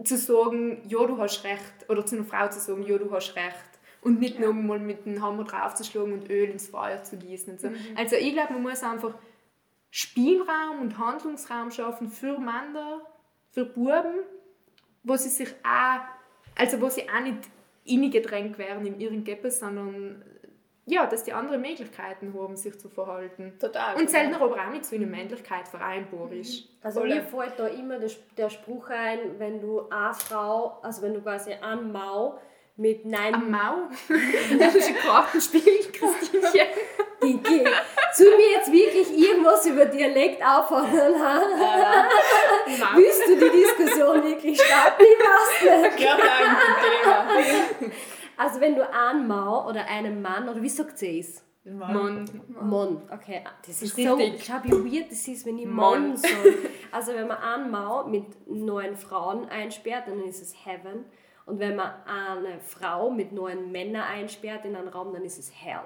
zu 0.04 0.16
sagen, 0.16 0.82
ja, 0.88 1.04
du 1.06 1.16
hast 1.18 1.44
recht, 1.44 1.88
oder 1.88 2.04
zu 2.04 2.16
einer 2.16 2.24
Frau 2.24 2.48
zu 2.48 2.60
sagen, 2.60 2.82
ja, 2.82 2.98
du 2.98 3.10
hast 3.10 3.36
recht. 3.36 3.71
Und 4.02 4.20
nicht 4.20 4.34
ja. 4.34 4.40
nur 4.40 4.54
mal 4.54 4.78
mit 4.80 5.06
dem 5.06 5.22
Hammer 5.22 5.44
draufzuschlagen 5.44 6.12
und 6.12 6.28
Öl 6.28 6.50
ins 6.50 6.68
Feuer 6.68 7.02
zu 7.04 7.16
gießen. 7.16 7.54
Und 7.54 7.60
so. 7.60 7.68
Mhm. 7.68 7.76
Also 7.96 8.16
ich 8.16 8.32
glaube, 8.32 8.52
man 8.54 8.62
muss 8.62 8.82
einfach 8.82 9.14
Spielraum 9.90 10.80
und 10.80 10.98
Handlungsraum 10.98 11.70
schaffen 11.70 12.08
für 12.08 12.38
Männer, 12.38 13.02
für 13.50 13.64
Buben, 13.64 14.24
wo 15.04 15.16
sie 15.16 15.28
sich 15.28 15.54
auch, 15.62 16.00
also 16.58 16.80
wo 16.80 16.88
sie 16.88 17.08
auch 17.08 17.20
nicht 17.20 17.38
innegedrängt 17.84 18.58
werden 18.58 18.86
in 18.86 18.98
ihren 18.98 19.22
Geppes, 19.22 19.60
sondern 19.60 20.24
ja, 20.86 21.06
dass 21.06 21.24
die 21.24 21.32
andere 21.32 21.58
Möglichkeiten 21.58 22.34
haben, 22.34 22.56
sich 22.56 22.78
zu 22.78 22.88
verhalten. 22.88 23.52
Total. 23.60 23.96
Und 23.96 24.10
seltener 24.10 24.40
aber 24.40 24.50
auch 24.50 24.70
mit 24.72 24.84
so 24.84 24.96
einer 24.96 25.06
Männlichkeit 25.06 25.68
vereinbar 25.68 26.32
ist. 26.32 26.68
Also 26.82 27.00
Voll. 27.00 27.10
mir 27.10 27.22
fällt 27.22 27.58
da 27.58 27.68
immer 27.68 27.98
der, 27.98 28.10
der 28.36 28.50
Spruch 28.50 28.88
ein, 28.88 29.38
wenn 29.38 29.60
du 29.60 29.88
eine 29.90 30.14
Frau, 30.14 30.78
also 30.82 31.02
wenn 31.02 31.14
du 31.14 31.20
quasi 31.20 31.52
einen 31.52 31.92
Mau 31.92 32.38
mit 32.76 33.04
nein... 33.04 33.34
Ein 33.34 33.50
Mau? 33.50 33.74
das 34.58 34.74
ist 34.74 34.88
ein 34.88 34.96
Kartenspiel, 34.96 35.62
Christinchen. 35.92 36.66
Dinki, 37.22 37.64
zu 38.14 38.24
mir 38.24 38.50
jetzt 38.56 38.72
wirklich 38.72 39.16
irgendwas 39.16 39.64
über 39.66 39.86
Dialekt 39.86 40.42
auffordern? 40.44 41.12
Ja, 41.20 42.08
Willst 42.96 43.28
du 43.28 43.36
die 43.36 43.50
Diskussion 43.50 44.24
wirklich 44.24 44.60
starten? 44.60 45.02
Ich 45.02 45.70
weiß 45.70 45.82
nicht. 45.82 46.00
Ja, 46.00 46.16
nein, 46.18 47.92
Also 48.36 48.60
wenn 48.60 48.74
du 48.74 48.92
einen 48.92 49.28
Mau 49.28 49.68
oder 49.68 49.86
einen 49.86 50.20
Mann, 50.20 50.48
oder 50.48 50.60
wie 50.60 50.68
sagt 50.68 50.98
sie 50.98 51.20
es? 51.20 51.44
Mann. 51.64 52.28
Mann. 52.48 53.02
Okay, 53.12 53.44
das 53.64 53.82
ist, 53.82 53.94
so, 53.94 54.18
schau 54.40 54.64
wie 54.64 54.96
weird 54.96 55.12
das 55.12 55.28
ist, 55.28 55.46
wenn 55.46 55.58
ich 55.58 55.66
Mann 55.66 56.16
sage. 56.16 56.58
Also 56.90 57.14
wenn 57.14 57.28
man 57.28 57.38
einen 57.38 57.70
Mau 57.70 58.04
mit 58.04 58.24
neun 58.48 58.96
Frauen 58.96 59.48
einsperrt, 59.48 60.08
dann 60.08 60.24
ist 60.24 60.42
es 60.42 60.54
Heaven. 60.64 61.04
Und 61.46 61.58
wenn 61.58 61.76
man 61.76 61.92
eine 62.06 62.60
Frau 62.60 63.10
mit 63.10 63.32
neun 63.32 63.72
Männern 63.72 64.02
einsperrt 64.02 64.64
in 64.64 64.76
einen 64.76 64.88
Raum, 64.88 65.12
dann 65.12 65.24
ist 65.24 65.38
es 65.38 65.50
Hell. 65.52 65.82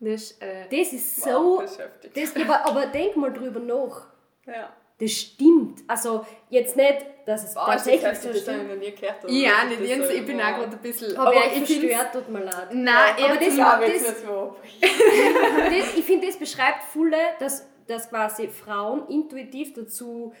Das, 0.00 0.32
äh, 0.40 0.64
das 0.68 0.92
ist 0.92 1.22
so. 1.22 1.60
Wow, 1.60 1.78
das, 2.14 2.36
aber, 2.36 2.66
aber 2.66 2.86
denk 2.86 3.16
mal 3.16 3.32
drüber 3.32 3.60
nach. 3.60 4.08
Ja. 4.46 4.72
Das 4.98 5.10
stimmt. 5.10 5.80
Also 5.88 6.24
jetzt 6.48 6.76
nicht, 6.76 7.06
dass 7.26 7.44
es 7.44 7.56
wow, 7.56 7.66
tatsächlich 7.66 8.18
so 8.18 8.32
stimmt. 8.32 8.72
Ich 8.72 8.78
nie 8.78 8.94
gehört, 8.94 9.16
ja, 9.28 9.64
nicht 9.64 9.80
Jens, 9.80 10.06
so, 10.06 10.12
ich 10.12 10.24
bin 10.24 10.38
wow. 10.38 10.44
auch 10.44 10.56
gerade 10.58 10.76
ein 10.76 10.78
bisschen... 10.78 11.16
Aber, 11.16 11.30
aber 11.30 11.46
ich 11.46 11.64
verstört, 11.64 12.12
tut 12.12 12.28
mir 12.28 12.44
leid. 12.44 12.68
Nein, 12.72 13.14
ja, 13.18 13.26
aber 13.26 13.36
das, 13.36 13.56
ja, 13.56 13.80
das, 13.80 13.92
das, 13.92 14.22
das, 14.22 15.96
Ich 15.96 16.04
finde, 16.04 16.26
das 16.28 16.36
beschreibt 16.36 16.84
viele, 16.92 17.16
dass, 17.40 17.66
dass 17.86 18.08
quasi 18.10 18.46
Frauen 18.46 19.08
intuitiv 19.08 19.72
dazu 19.74 20.32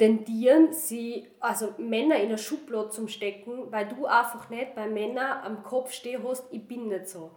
tendieren, 0.00 0.72
sie, 0.72 1.26
also 1.40 1.74
Männer 1.76 2.16
in 2.16 2.28
eine 2.28 2.38
Schublade 2.38 2.88
zu 2.88 3.06
stecken, 3.06 3.70
weil 3.70 3.86
du 3.86 4.06
einfach 4.06 4.48
nicht 4.48 4.74
bei 4.74 4.88
Männern 4.88 5.44
am 5.44 5.62
Kopf 5.62 5.92
stehen 5.92 6.22
hast, 6.26 6.44
ich 6.50 6.66
bin 6.66 6.88
nicht 6.88 7.06
so. 7.06 7.30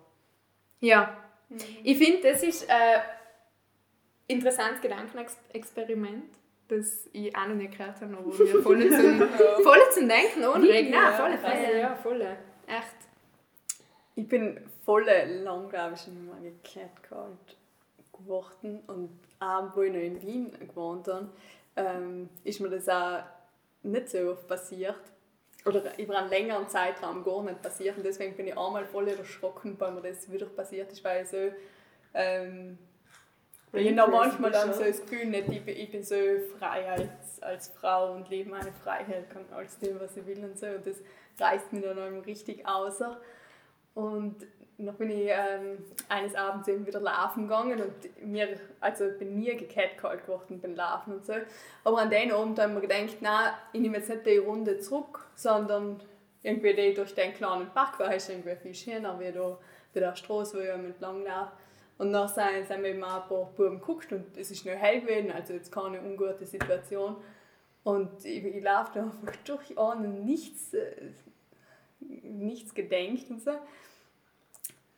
Ja, 0.79 1.17
mhm. 1.49 1.57
ich 1.83 1.97
finde, 1.97 2.31
das 2.31 2.41
ist 2.41 2.69
ein 2.69 3.01
interessantes 4.27 4.79
Gedankenexperiment, 4.79 6.23
das 6.69 7.09
ich 7.11 7.35
auch 7.35 7.47
noch 7.47 7.55
nicht 7.55 7.77
gehört 7.77 7.99
habe, 7.99 8.17
aber 8.17 8.39
wir 8.39 8.47
voll 8.63 8.89
zum, 8.89 9.19
voll 9.61 9.81
zum 9.91 10.07
Denken 10.07 10.45
anregen. 10.45 10.91
Nein, 10.91 11.13
voll, 11.15 11.37
voll, 11.37 11.77
ja, 11.77 11.95
voll, 11.95 12.21
echt. 12.21 12.95
Ich 14.15 14.25
bin 14.25 14.61
voll 14.85 15.03
lang, 15.03 15.67
glaube 15.67 15.95
ich, 15.95 16.01
schon 16.01 16.27
mal 16.27 16.39
gekehrt 16.41 16.91
geworden 18.13 18.79
und 18.87 19.09
auch, 19.41 19.75
wo 19.75 19.81
ich 19.81 19.91
noch 19.91 19.99
in 19.99 20.21
Wien 20.21 20.51
gewohnt 20.59 21.09
habe, 21.09 21.27
ähm, 21.75 22.29
ist 22.43 22.59
mir 22.59 22.69
das 22.69 22.87
auch 22.89 23.23
nicht 23.83 24.09
so 24.09 24.31
oft 24.31 24.47
passiert. 24.47 24.95
Oder 25.65 25.97
über 25.97 26.17
einen 26.17 26.29
längeren 26.29 26.67
Zeitraum 26.67 27.23
gar 27.23 27.41
nicht 27.43 27.61
passiert. 27.61 27.95
Und 27.97 28.05
deswegen 28.05 28.35
bin 28.35 28.47
ich 28.47 28.57
einmal 28.57 28.85
voll 28.85 29.07
erschrocken, 29.07 29.75
weil 29.79 29.91
mir 29.93 30.01
das 30.01 30.29
wieder 30.29 30.45
passiert 30.45 30.91
ist, 30.91 31.03
weil 31.03 31.23
ich 31.23 31.29
so. 31.29 31.51
Ähm, 32.13 32.77
ich 33.75 33.97
habe 33.97 34.11
manchmal 34.11 34.51
dann 34.51 34.71
so 34.71 34.83
das 34.83 35.01
Gefühl, 35.01 35.25
nicht, 35.25 35.49
ich, 35.49 35.65
bin, 35.65 35.75
ich 35.75 35.89
bin 35.89 36.03
so 36.03 36.15
frei 36.59 36.87
als, 36.91 37.41
als 37.41 37.69
Frau 37.69 38.13
und 38.13 38.29
lebe 38.29 38.51
meine 38.51 38.71
Freiheit, 38.71 39.31
kann 39.31 39.45
alles 39.51 39.79
tun, 39.79 39.95
was 39.99 40.15
ich 40.15 40.25
will 40.27 40.43
und 40.43 40.59
so. 40.59 40.67
Und 40.67 40.85
das 40.85 40.97
reißt 41.39 41.73
mich 41.73 41.83
dann 41.83 42.19
richtig 42.19 42.67
außer. 42.67 43.19
Und 43.95 44.35
dann 44.85 44.95
bin 44.95 45.09
ich 45.09 45.29
ähm, 45.29 45.77
eines 46.09 46.35
Abends 46.35 46.67
eben 46.67 46.85
wieder 46.85 46.99
laufen 46.99 47.43
gegangen 47.43 47.81
und 47.81 48.25
mir, 48.25 48.59
also 48.79 49.05
bin 49.17 49.35
nie 49.35 49.55
gecatcallt 49.55 50.25
geworden 50.25 50.59
beim 50.61 50.75
Laufen 50.75 51.13
und 51.13 51.25
so. 51.25 51.33
Aber 51.83 51.99
an 51.99 52.09
dem 52.09 52.31
Abend 52.31 52.59
habe 52.59 52.69
ich 52.69 52.75
mir 52.75 52.81
gedacht, 52.81 53.21
nein, 53.21 53.53
ich 53.71 53.81
nehme 53.81 53.97
jetzt 53.97 54.09
nicht 54.09 54.25
die 54.25 54.37
Runde 54.37 54.79
zurück, 54.79 55.27
sondern 55.35 55.99
irgendwie 56.41 56.73
die 56.73 56.93
durch 56.93 57.15
den 57.15 57.33
kleinen 57.33 57.69
Park, 57.69 57.99
weil 57.99 58.17
es 58.17 58.29
irgendwie 58.29 58.55
viel 58.55 58.75
schöner 58.75 59.19
wie 59.19 59.31
da 59.31 59.57
bei 59.93 59.99
der 59.99 60.15
Straße, 60.15 60.57
wo 60.57 60.61
ich 60.61 60.77
mit 60.77 60.99
lang 60.99 61.23
laufe. 61.23 61.51
Und 61.97 62.11
dann 62.11 62.27
sind, 62.27 62.69
wir 62.69 62.89
eben 62.89 63.03
ein 63.03 63.27
paar 63.27 63.51
Buben 63.55 63.79
geguckt 63.79 64.11
und 64.11 64.35
es 64.37 64.51
ist 64.51 64.65
noch 64.65 64.73
hell 64.73 65.01
gewesen, 65.01 65.31
also 65.31 65.53
jetzt 65.53 65.71
keine 65.71 66.01
ungute 66.01 66.45
Situation. 66.45 67.17
Und 67.83 68.25
ich, 68.25 68.43
ich 68.43 68.63
laufe 68.63 68.91
da 68.93 69.03
einfach 69.03 69.35
durch 69.45 69.77
an 69.77 70.25
nichts, 70.25 70.73
äh, 70.73 71.11
nichts 71.99 72.73
gedenkt 72.73 73.29
und 73.29 73.41
so. 73.41 73.51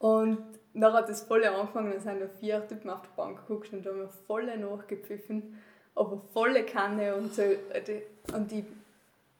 Und 0.06 0.38
dann 0.76 0.94
hat 0.94 1.10
es 1.10 1.24
voll 1.24 1.44
angefangen, 1.44 1.90
dann 1.90 2.00
sind 2.00 2.22
da 2.22 2.28
vier 2.40 2.68
Typen 2.68 2.92
auf 2.92 3.02
der 3.02 3.10
Bank 3.16 3.48
geguckt 3.48 3.74
und 3.74 3.84
da 3.84 3.90
haben 3.90 4.02
wir 4.02 4.10
voll 4.28 4.46
nachgepfiffen, 4.56 5.60
aber 5.96 6.22
volle 6.32 6.64
Kanne 6.64 7.16
und 7.16 7.34
so. 7.34 7.42
Und 7.42 8.52
ich, 8.52 8.66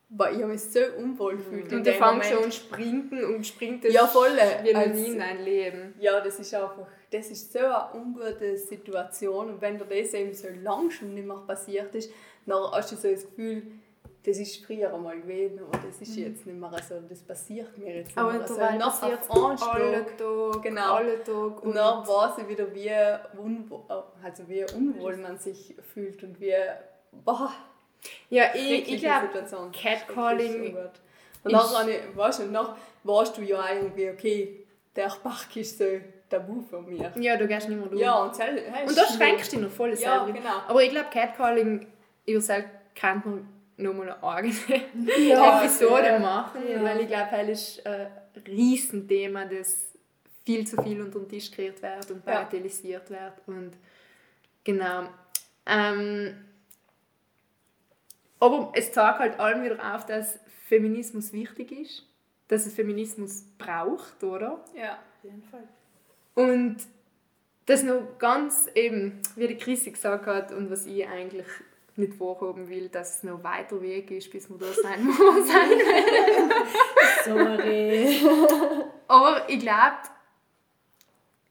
boah, 0.10 0.32
ich 0.32 0.42
habe 0.42 0.54
mich 0.54 0.62
so 0.62 0.80
unwohl 0.98 1.38
gefühlt. 1.38 1.72
Und 1.72 1.86
der 1.86 1.94
fängt 1.94 2.26
schon 2.26 2.52
sprinten 2.52 3.24
und 3.26 3.46
springt 3.46 3.86
das 3.86 3.94
ja, 3.94 4.08
voll, 4.08 4.32
wie 4.64 4.74
noch 4.74 4.88
nie 4.88 5.12
in 5.12 5.20
dein 5.20 5.46
Leben. 5.46 5.94
Ja, 6.00 6.20
das 6.20 6.40
ist 6.40 6.52
einfach, 6.56 6.88
das 7.12 7.30
ist 7.30 7.54
so 7.54 7.60
eine 7.60 7.94
ungute 7.94 8.58
Situation 8.58 9.52
und 9.52 9.62
wenn 9.62 9.78
dir 9.78 9.86
das 9.86 10.16
eben 10.16 10.34
so 10.34 10.48
lang 10.64 10.90
schon 10.90 11.14
nicht 11.14 11.28
mehr 11.28 11.44
passiert 11.46 11.94
ist, 11.94 12.12
dann 12.48 12.72
hast 12.72 12.92
du 12.92 12.96
so 12.96 13.12
das 13.12 13.24
Gefühl, 13.24 13.68
das 14.26 14.38
ist 14.38 14.66
früher 14.66 14.92
einmal 14.92 15.20
gewesen, 15.22 15.60
aber 15.60 15.78
das 15.86 16.02
ist 16.02 16.18
mhm. 16.18 16.24
jetzt 16.24 16.46
nicht 16.46 16.60
mehr 16.60 16.72
so, 16.88 16.96
das 17.08 17.22
passiert 17.22 17.78
mir 17.78 17.98
jetzt 17.98 18.08
nicht 18.08 18.18
aber 18.18 18.34
mehr. 18.34 18.42
Also 18.42 18.56
nach 18.56 19.00
passiert 19.00 19.20
alle 19.30 20.06
Tag, 20.06 20.64
genau. 20.64 20.94
alle 20.96 21.24
Tag. 21.24 21.64
Und, 21.64 21.76
dann 21.76 22.08
weiß 22.08 22.40
ich 22.40 22.48
wieder, 22.48 22.74
wie, 22.74 23.40
unwohl, 23.40 23.82
also 24.24 24.48
wie 24.48 24.66
unwohl 24.76 25.18
man 25.18 25.38
sich 25.38 25.76
fühlt 25.94 26.24
und 26.24 26.40
wie, 26.42 26.56
boah, 27.24 27.52
ja, 28.30 28.46
ich, 28.56 28.94
ich 28.94 29.02
glaube, 29.02 29.30
Catcalling 29.72 30.76
und 31.44 31.54
dann, 31.54 31.88
weißt 32.16 32.40
du, 32.40 32.46
nach 32.46 32.76
weißt 33.04 33.38
du 33.38 33.44
ja 33.44 33.64
irgendwie, 33.72 34.10
okay, 34.10 34.66
der 34.96 35.12
Bach 35.24 35.56
ist 35.56 35.78
so 35.78 35.86
Tabu 36.30 36.62
von 36.62 36.86
mir. 36.88 37.12
Ja, 37.20 37.38
du 37.38 37.48
gehst 37.48 37.70
nicht 37.70 37.78
mehr 37.78 37.88
durch. 37.88 38.02
Ja, 38.02 38.24
und, 38.24 38.38
hey, 38.40 38.88
und 38.88 38.98
da 38.98 39.06
schränkst 39.06 39.52
du 39.52 39.58
dich 39.58 39.66
noch 39.66 39.72
voll 39.72 39.90
ja, 39.92 39.96
selber. 39.96 40.32
Genau. 40.32 40.62
Aber 40.68 40.82
ich 40.82 40.90
glaube, 40.90 41.08
Catcalling, 41.12 41.86
ihr 42.26 42.42
selbst 42.42 42.72
kennt 42.96 43.26
man 43.26 43.48
nochmal 43.78 44.12
eine 44.12 44.24
eigene 44.24 44.56
ja, 45.18 45.62
Episode 45.64 46.06
ja. 46.06 46.20
machen, 46.20 46.62
ja. 46.68 46.84
weil 46.84 47.02
ich 47.02 47.08
glaube, 47.08 47.30
das 47.32 47.50
ist 47.50 47.88
ein 47.88 48.08
Riesenthema, 48.48 49.46
das 49.46 49.92
viel 50.46 50.66
zu 50.66 50.82
viel 50.82 51.02
unter 51.02 51.20
den 51.20 51.30
Tisch 51.30 51.50
gekehrt 51.50 51.82
wird 51.82 52.12
und 52.12 52.24
bagatellisiert 52.24 53.10
wird. 53.10 53.34
Und 53.48 53.72
genau. 54.64 55.10
Ähm, 55.66 56.46
aber 58.40 58.72
es 58.76 58.92
zeigt 58.92 59.20
halt 59.20 59.40
allem 59.40 59.64
wieder 59.64 59.96
auf, 59.96 60.06
dass 60.06 60.40
Feminismus 60.68 61.34
wichtig 61.34 61.72
ist, 61.72 62.04
dass 62.48 62.66
es 62.66 62.74
Feminismus 62.74 63.44
braucht, 63.58 64.24
oder? 64.24 64.64
Ja, 64.76 64.94
auf 64.94 65.24
jeden 65.24 65.44
Fall. 65.44 65.68
Und 66.36 66.78
das 67.66 67.82
noch 67.82 68.20
ganz 68.20 68.70
eben, 68.76 69.20
wie 69.36 69.48
die 69.48 69.58
Chrissy 69.58 69.92
gesagt 69.92 70.28
hat 70.28 70.52
und 70.52 70.70
was 70.70 70.86
ich 70.86 71.08
eigentlich 71.08 71.48
nicht 71.98 72.14
vorhaben 72.14 72.70
will, 72.70 72.90
dass 72.90 73.18
es 73.18 73.24
noch 73.24 73.44
weiter 73.44 73.82
Weg 73.82 74.12
ist, 74.12 74.32
bis 74.32 74.50
wir 74.50 74.58
da 74.58 74.72
sein 74.72 75.06
muss. 75.06 75.16
Sorry. 77.24 78.20
Aber 79.08 79.50
ich 79.50 79.60
glaube, 79.60 79.98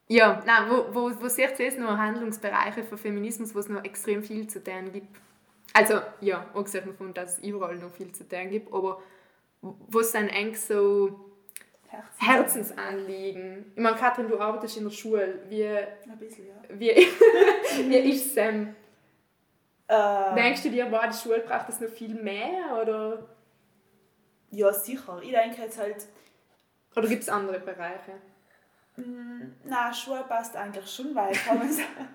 ja, 0.08 0.42
nein, 0.44 0.70
wo, 0.70 0.94
wo, 0.94 1.10
wo 1.20 1.28
seht 1.28 1.58
ihr 1.58 1.80
noch 1.80 1.96
Handlungsbereiche 1.96 2.84
für 2.84 2.98
Feminismus, 2.98 3.54
wo 3.54 3.58
es 3.58 3.68
noch 3.68 3.82
extrem 3.84 4.22
viel 4.22 4.46
zu 4.46 4.62
tun 4.62 4.92
gibt? 4.92 5.16
Also, 5.72 6.00
ja, 6.20 6.46
abgesehen 6.54 6.86
davon, 6.86 7.14
dass 7.14 7.38
es 7.38 7.44
überall 7.44 7.76
noch 7.76 7.92
viel 7.92 8.12
zu 8.12 8.28
tun 8.28 8.50
gibt, 8.50 8.72
aber 8.72 9.00
wo 9.62 10.00
es 10.00 10.12
dann 10.12 10.28
eng 10.28 10.54
so 10.54 11.30
Herzensanliegen. 12.18 13.72
Ich 13.74 13.82
meine, 13.82 13.96
Katrin, 13.96 14.28
du 14.28 14.38
arbeitest 14.38 14.76
in 14.76 14.84
der 14.84 14.90
Schule. 14.90 15.40
Wie, 15.48 15.66
Ein 15.66 16.18
bisschen, 16.18 16.46
ja. 16.46 16.54
Wie, 16.68 16.90
wie 17.88 18.10
ist 18.10 18.26
es 18.26 18.36
ähm, 18.36 18.74
äh, 19.88 20.34
Denkst 20.34 20.62
du 20.62 20.70
dir, 20.70 20.90
wow, 20.90 21.06
die 21.06 21.16
Schule 21.16 21.40
braucht 21.40 21.68
das 21.68 21.80
noch 21.80 21.90
viel 21.90 22.14
mehr? 22.14 22.80
Oder? 22.80 23.26
Ja, 24.50 24.72
sicher. 24.72 25.20
Ich 25.22 25.30
denke 25.30 25.62
jetzt 25.62 25.78
halt. 25.78 26.06
Oder 26.96 27.08
gibt 27.08 27.22
es 27.22 27.28
andere 27.28 27.60
Bereiche? 27.60 28.12
Mm, 28.96 29.52
nein, 29.64 29.94
Schule 29.94 30.24
passt 30.28 30.54
eigentlich 30.56 30.88
schon, 30.88 31.14
weil 31.14 31.32
kann 31.32 31.58
man 31.58 31.68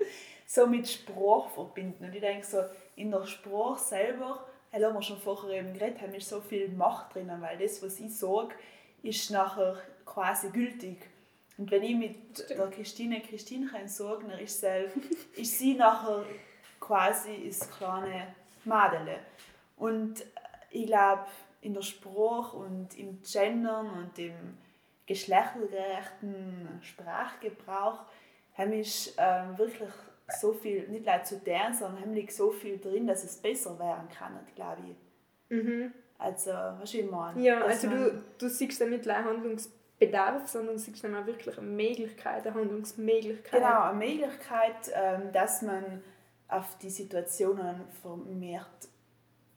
so 0.46 0.68
mit 0.68 0.88
Sprache 0.88 1.50
verbinden. 1.50 2.06
Und 2.06 2.16
ich 2.16 2.22
denke 2.22 2.46
so, 2.46 2.64
in 2.96 3.12
der 3.12 3.26
Sprache 3.26 3.80
selber 3.80 4.46
das 4.72 4.84
haben 4.84 4.94
wir 4.94 5.02
schon 5.02 5.20
vorher 5.20 5.60
eben 5.60 5.74
geredet, 5.74 6.02
haben, 6.02 6.14
ist 6.14 6.30
so 6.30 6.42
viel 6.42 6.70
Macht 6.70 7.16
drinnen, 7.16 7.42
weil 7.42 7.58
das, 7.58 7.82
was 7.82 8.00
ich 8.00 8.16
sage, 8.16 8.54
ist 9.02 9.32
nachher 9.32 9.78
quasi 10.06 10.50
gültig. 10.50 10.98
Und 11.58 11.72
wenn 11.72 11.84
ich 11.84 11.96
mit 11.96 12.50
der 12.50 12.70
Christine 12.70 13.22
Christine 13.22 13.70
sage, 13.86 14.28
dann 14.28 14.40
ist, 14.40 14.62
sie, 14.62 14.86
ist 15.36 15.58
sie 15.58 15.74
nachher 15.74 16.24
quasi 16.80 17.48
das 17.48 17.70
kleine 17.72 18.28
Mädel. 18.66 19.18
Und 19.78 20.26
ich 20.72 20.86
glaube, 20.86 21.26
in 21.62 21.74
der 21.74 21.82
Sprache 21.82 22.56
und 22.58 22.98
im 22.98 23.22
Gendern 23.22 23.90
und 23.90 24.18
im 24.20 24.58
geschlechtergerechten 25.06 26.80
Sprachgebrauch 26.82 28.06
haben 28.56 28.74
ich 28.74 29.14
ähm, 29.18 29.58
wirklich 29.58 29.90
so 30.40 30.54
viel, 30.54 30.88
nicht 30.90 31.06
nur 31.06 31.24
zu 31.24 31.38
der, 31.40 31.74
sondern 31.74 32.02
haben 32.02 32.14
so 32.30 32.52
viel 32.52 32.78
drin, 32.78 33.08
dass 33.08 33.24
es 33.24 33.38
besser 33.38 33.80
werden 33.80 34.08
kann, 34.10 34.38
glaube 34.56 34.82
ich. 34.92 35.58
Mhm. 35.58 35.94
Also, 36.20 36.52
was 36.52 36.94
ich 36.94 37.10
meine. 37.10 37.42
Ja, 37.42 37.64
also 37.64 37.90
du, 37.90 38.24
du 38.38 38.50
siehst 38.50 38.82
damit 38.82 39.06
nicht 39.06 39.24
Handlungsbedarf, 39.24 40.48
sondern 40.48 40.78
siehst 40.78 41.04
dann 41.04 41.16
auch 41.16 41.26
wirklich 41.26 41.58
eine 41.58 41.68
Möglichkeit, 41.68 42.46
eine 42.46 42.56
Handlungsmöglichkeit. 42.56 43.62
Genau, 43.62 43.84
eine 43.84 43.98
Möglichkeit, 43.98 44.92
ähm, 44.94 45.32
dass 45.32 45.62
man 45.62 46.04
auf 46.50 46.78
die 46.82 46.90
Situationen 46.90 47.82
vermehrt 48.02 48.90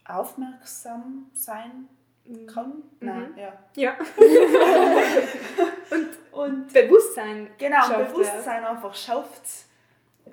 aufmerksam 0.06 1.30
sein 1.32 1.88
mhm. 2.24 2.46
kann. 2.46 2.68
Mhm. 2.68 2.82
Nein, 3.00 3.34
ja. 3.36 3.52
Ja. 3.74 3.96
und, 5.90 6.08
und 6.32 6.72
Bewusstsein. 6.72 7.50
Genau, 7.58 7.88
Bewusstsein 7.88 8.64
einfach 8.64 8.94
schafft. 8.94 9.42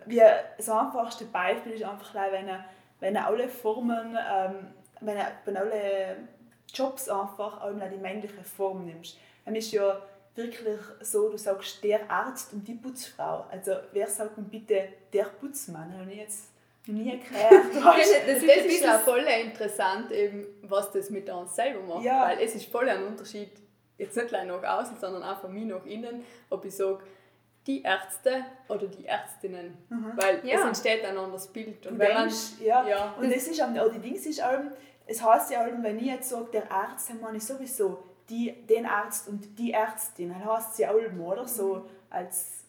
Wie 0.05 0.21
das 0.57 0.69
einfachste 0.69 1.25
Beispiel 1.25 1.73
ist 1.73 1.83
einfach, 1.83 2.13
wenn 2.13 2.47
er, 2.47 2.65
wenn 2.99 3.15
er 3.15 3.27
alle 3.27 3.47
Formen, 3.47 4.17
ähm, 4.17 4.67
wenn, 5.01 5.17
er, 5.17 5.31
wenn 5.45 5.57
alle 5.57 6.17
Jobs 6.73 7.09
einfach 7.09 7.61
auch 7.61 7.71
die 7.71 7.97
männliche 7.97 8.43
Form 8.43 8.85
nimmst. 8.85 9.17
Dann 9.45 9.55
ist 9.55 9.71
ja 9.71 10.01
wirklich 10.35 10.79
so, 11.01 11.29
du 11.29 11.37
sagst 11.37 11.83
der 11.83 12.09
Arzt 12.09 12.53
und 12.53 12.67
die 12.67 12.75
Putzfrau. 12.75 13.45
Also 13.51 13.73
wer 13.91 14.07
sagt 14.07 14.37
denn 14.37 14.45
bitte 14.45 14.89
der 15.11 15.25
Putzmann? 15.25 15.97
Habe 15.97 16.11
ich 16.11 16.19
jetzt 16.19 16.48
nie 16.89 17.19
gehört. 17.19 17.73
das, 17.73 18.11
das, 18.25 18.45
das 18.45 18.65
ist 18.65 18.83
ja 18.83 18.99
voll 18.99 19.25
interessant, 19.43 20.11
eben, 20.11 20.45
was 20.63 20.91
das 20.91 21.09
mit 21.09 21.29
uns 21.29 21.55
selber 21.55 21.81
macht. 21.81 22.03
Ja. 22.03 22.27
Weil 22.27 22.39
es 22.41 22.55
ist 22.55 22.71
voll 22.71 22.89
ein 22.89 23.03
Unterschied, 23.03 23.51
jetzt 23.97 24.15
nicht 24.15 24.31
nur 24.31 24.61
nach 24.61 24.79
außen, 24.79 24.97
sondern 24.99 25.23
auch 25.23 25.39
von 25.39 25.53
mir 25.53 25.65
nach 25.65 25.85
innen, 25.85 26.23
ob 26.49 26.65
ich 26.65 26.75
sage, 26.75 26.99
die 27.67 27.83
Ärzte 27.83 28.45
oder 28.67 28.87
die 28.87 29.05
Ärztinnen. 29.05 29.77
Mhm. 29.89 30.13
Weil 30.15 30.41
ja. 30.43 30.59
es 30.59 30.65
entsteht 30.65 31.05
ein 31.05 31.17
anderes 31.17 31.47
Bild. 31.47 31.85
Und, 31.87 31.99
wenn 31.99 32.13
man, 32.13 32.31
ja. 32.61 32.87
ja. 32.87 33.15
Und 33.19 33.31
es 33.31 33.47
ist, 33.47 33.61
oder 33.61 33.89
die 33.89 33.99
Dings 33.99 34.25
ist 34.25 34.43
auch, 34.43 34.59
es 35.05 35.23
heißt 35.23 35.51
ja 35.51 35.65
auch, 35.65 35.67
wenn 35.81 35.97
ich 35.99 36.05
jetzt 36.05 36.29
sage, 36.29 36.47
der 36.53 36.71
Arzt, 36.71 37.09
dann 37.09 37.21
meine 37.21 37.37
ich 37.37 37.45
sowieso 37.45 38.03
die, 38.29 38.53
den 38.67 38.85
Arzt 38.85 39.27
und 39.27 39.57
die 39.57 39.73
Ärztin. 39.73 40.29
Dann 40.29 40.45
heißt 40.45 40.75
sie 40.75 40.87
auch 40.87 40.95
oder 41.19 41.47
so 41.47 41.75
mhm. 41.75 41.81
als 42.09 42.63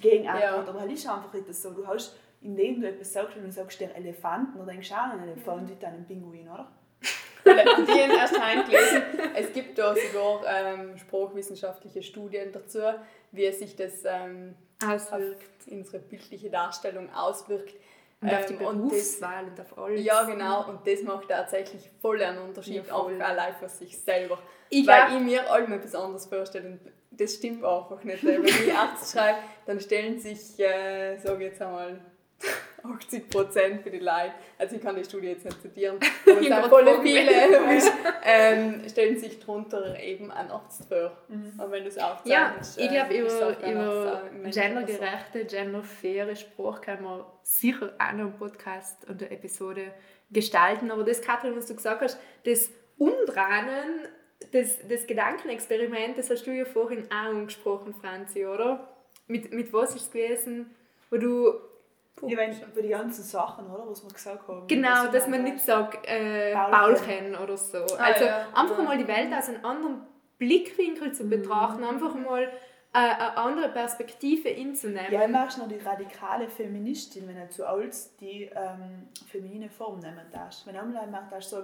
Gegenantwort. 0.00 0.66
Ja. 0.66 0.68
Aber 0.68 0.80
halt 0.80 0.92
ist 0.92 1.06
einfach 1.06 1.32
nicht 1.32 1.54
so. 1.54 1.70
Du 1.70 1.86
hast 1.86 2.16
indem 2.42 2.80
du 2.80 2.88
etwas 2.88 3.12
sagst 3.12 3.36
und 3.36 3.44
du 3.44 3.50
sagst 3.50 3.80
der 3.80 3.94
Elefanten, 3.96 4.58
dann 4.58 4.66
denkst 4.66 4.88
du 4.88 4.94
auch 4.94 4.98
an 4.98 5.12
einen 5.12 5.28
Elefant 5.30 5.70
wie 5.70 5.86
einen 5.86 6.04
Pinguin, 6.04 6.48
oder? 6.48 6.68
Die 7.44 7.50
haben 7.50 8.10
erst 8.12 8.34
gelesen. 8.66 9.02
Es 9.34 9.52
gibt 9.52 9.76
da 9.76 9.94
sogar 9.94 10.44
ähm, 10.46 10.96
sprachwissenschaftliche 10.96 12.02
Studien 12.02 12.52
dazu, 12.52 12.78
wie 13.32 13.50
sich 13.52 13.74
das 13.74 14.04
ähm, 14.04 14.54
auswirkt, 14.84 15.42
unsere 15.68 15.98
bildliche 15.98 16.50
Darstellung 16.50 17.12
auswirkt. 17.12 17.74
Und 18.20 18.28
ähm, 18.28 18.38
auf 18.38 18.46
die 18.46 18.54
Berufswahl 18.54 19.44
und, 19.46 19.60
auf 19.60 19.76
alles. 19.76 20.04
Ja, 20.04 20.22
genau. 20.22 20.68
Und 20.68 20.86
das 20.86 21.02
macht 21.02 21.28
tatsächlich 21.28 21.90
voll 22.00 22.22
einen 22.22 22.38
Unterschied, 22.38 22.76
ja, 22.76 22.84
voll. 22.84 23.20
auch 23.20 23.28
allein 23.28 23.54
für 23.54 23.68
sich 23.68 23.98
selber. 23.98 24.38
Ich 24.70 24.86
Weil 24.86 25.16
ich 25.16 25.20
mir 25.20 25.50
allem 25.50 25.72
etwas 25.72 25.94
anderes 25.96 26.26
vorstelle. 26.26 26.78
Das 27.10 27.34
stimmt 27.34 27.64
einfach 27.64 28.02
nicht. 28.04 28.24
Wenn 28.24 28.44
ich 28.44 28.72
Arzt 28.72 29.12
schreibe, 29.12 29.38
dann 29.66 29.80
stellen 29.80 30.18
sich, 30.20 30.58
äh, 30.60 31.18
sage 31.18 31.44
jetzt 31.44 31.60
einmal, 31.60 32.00
80 32.84 33.30
Prozent 33.30 33.82
für 33.82 33.90
die 33.90 33.98
Leute, 33.98 34.32
also 34.58 34.76
ich 34.76 34.82
kann 34.82 34.96
die 34.96 35.04
Studie 35.04 35.28
jetzt 35.28 35.44
nicht 35.44 35.62
zitieren, 35.62 35.98
aber 36.26 36.40
es 36.40 36.46
sind 36.46 36.66
voll 36.66 37.00
viele, 37.02 37.30
ähm, 38.24 38.88
stellen 38.88 39.18
sich 39.18 39.38
darunter 39.38 39.98
eben 40.00 40.30
ein 40.30 40.50
Arzt 40.50 40.88
vor. 40.88 41.12
Mhm. 41.28 41.52
Und 41.58 41.70
wenn 41.70 41.82
du 41.82 41.88
es 41.88 41.98
aufzeichnest. 41.98 42.78
Ja, 42.78 42.84
ich 42.84 42.90
glaube, 42.90 43.14
äh, 43.14 43.72
über, 43.72 44.22
über 44.34 44.50
gendergerechte, 44.50 45.44
genderfaire 45.44 46.34
Sprache 46.36 46.80
kann 46.80 47.02
man 47.02 47.24
sicher 47.42 47.92
auch 47.98 48.12
noch 48.12 48.24
einen 48.24 48.38
Podcast 48.38 49.08
und 49.08 49.22
eine 49.22 49.30
Episode 49.30 49.92
gestalten, 50.30 50.90
aber 50.90 51.04
das, 51.04 51.22
Katrin, 51.22 51.56
was 51.56 51.66
du 51.66 51.74
gesagt 51.76 52.00
hast, 52.00 52.18
das 52.44 52.70
Umdrahnen, 52.98 54.06
das, 54.52 54.78
das 54.88 55.06
Gedankenexperiment, 55.06 56.18
das 56.18 56.30
hast 56.30 56.44
du 56.46 56.50
ja 56.50 56.64
vorhin 56.64 57.06
auch 57.10 57.30
angesprochen, 57.30 57.94
Franzi, 57.94 58.46
oder? 58.46 58.88
Mit, 59.28 59.52
mit 59.52 59.72
was 59.72 59.94
ist 59.94 60.02
es 60.02 60.10
gewesen, 60.10 60.74
wo 61.10 61.16
du 61.16 61.54
ja, 62.20 62.36
wenn, 62.36 62.52
über 62.52 62.82
die 62.82 62.88
ganzen 62.88 63.24
Sachen, 63.24 63.66
oder, 63.66 63.88
was 63.88 64.04
wir 64.04 64.12
gesagt 64.12 64.46
haben. 64.46 64.66
Genau, 64.68 65.06
dass 65.08 65.26
man 65.28 65.42
nicht 65.44 65.60
sagt, 65.60 66.06
äh, 66.06 66.54
Baulchen 66.54 67.34
oder 67.36 67.56
so. 67.56 67.78
Ah, 67.98 68.04
also 68.04 68.24
ja. 68.24 68.46
einfach 68.54 68.82
mal 68.82 68.98
die 68.98 69.08
Welt 69.08 69.32
aus 69.32 69.48
einem 69.48 69.64
anderen 69.64 70.02
Blickwinkel 70.38 71.12
zu 71.12 71.28
betrachten, 71.28 71.82
mhm. 71.82 71.88
einfach 71.88 72.14
mal 72.14 72.42
äh, 72.42 72.48
eine 72.92 73.36
andere 73.36 73.68
Perspektive 73.70 74.48
inzunehmen. 74.48 75.10
Ja, 75.10 75.24
ich 75.24 75.30
merke 75.30 75.60
noch 75.60 75.68
die 75.68 75.78
radikale 75.78 76.48
Feministin, 76.48 77.26
wenn 77.26 77.36
du 77.36 77.48
zu 77.48 77.66
alt 77.66 77.94
die 78.20 78.50
ähm, 78.54 79.08
feminine 79.30 79.70
Form 79.70 79.98
nehmen 80.00 80.26
darfst. 80.30 80.66
Wenn 80.66 80.74
du 80.74 80.80
einmal 80.80 81.06
merkt, 81.06 81.32
dass 81.32 81.50
so 81.50 81.62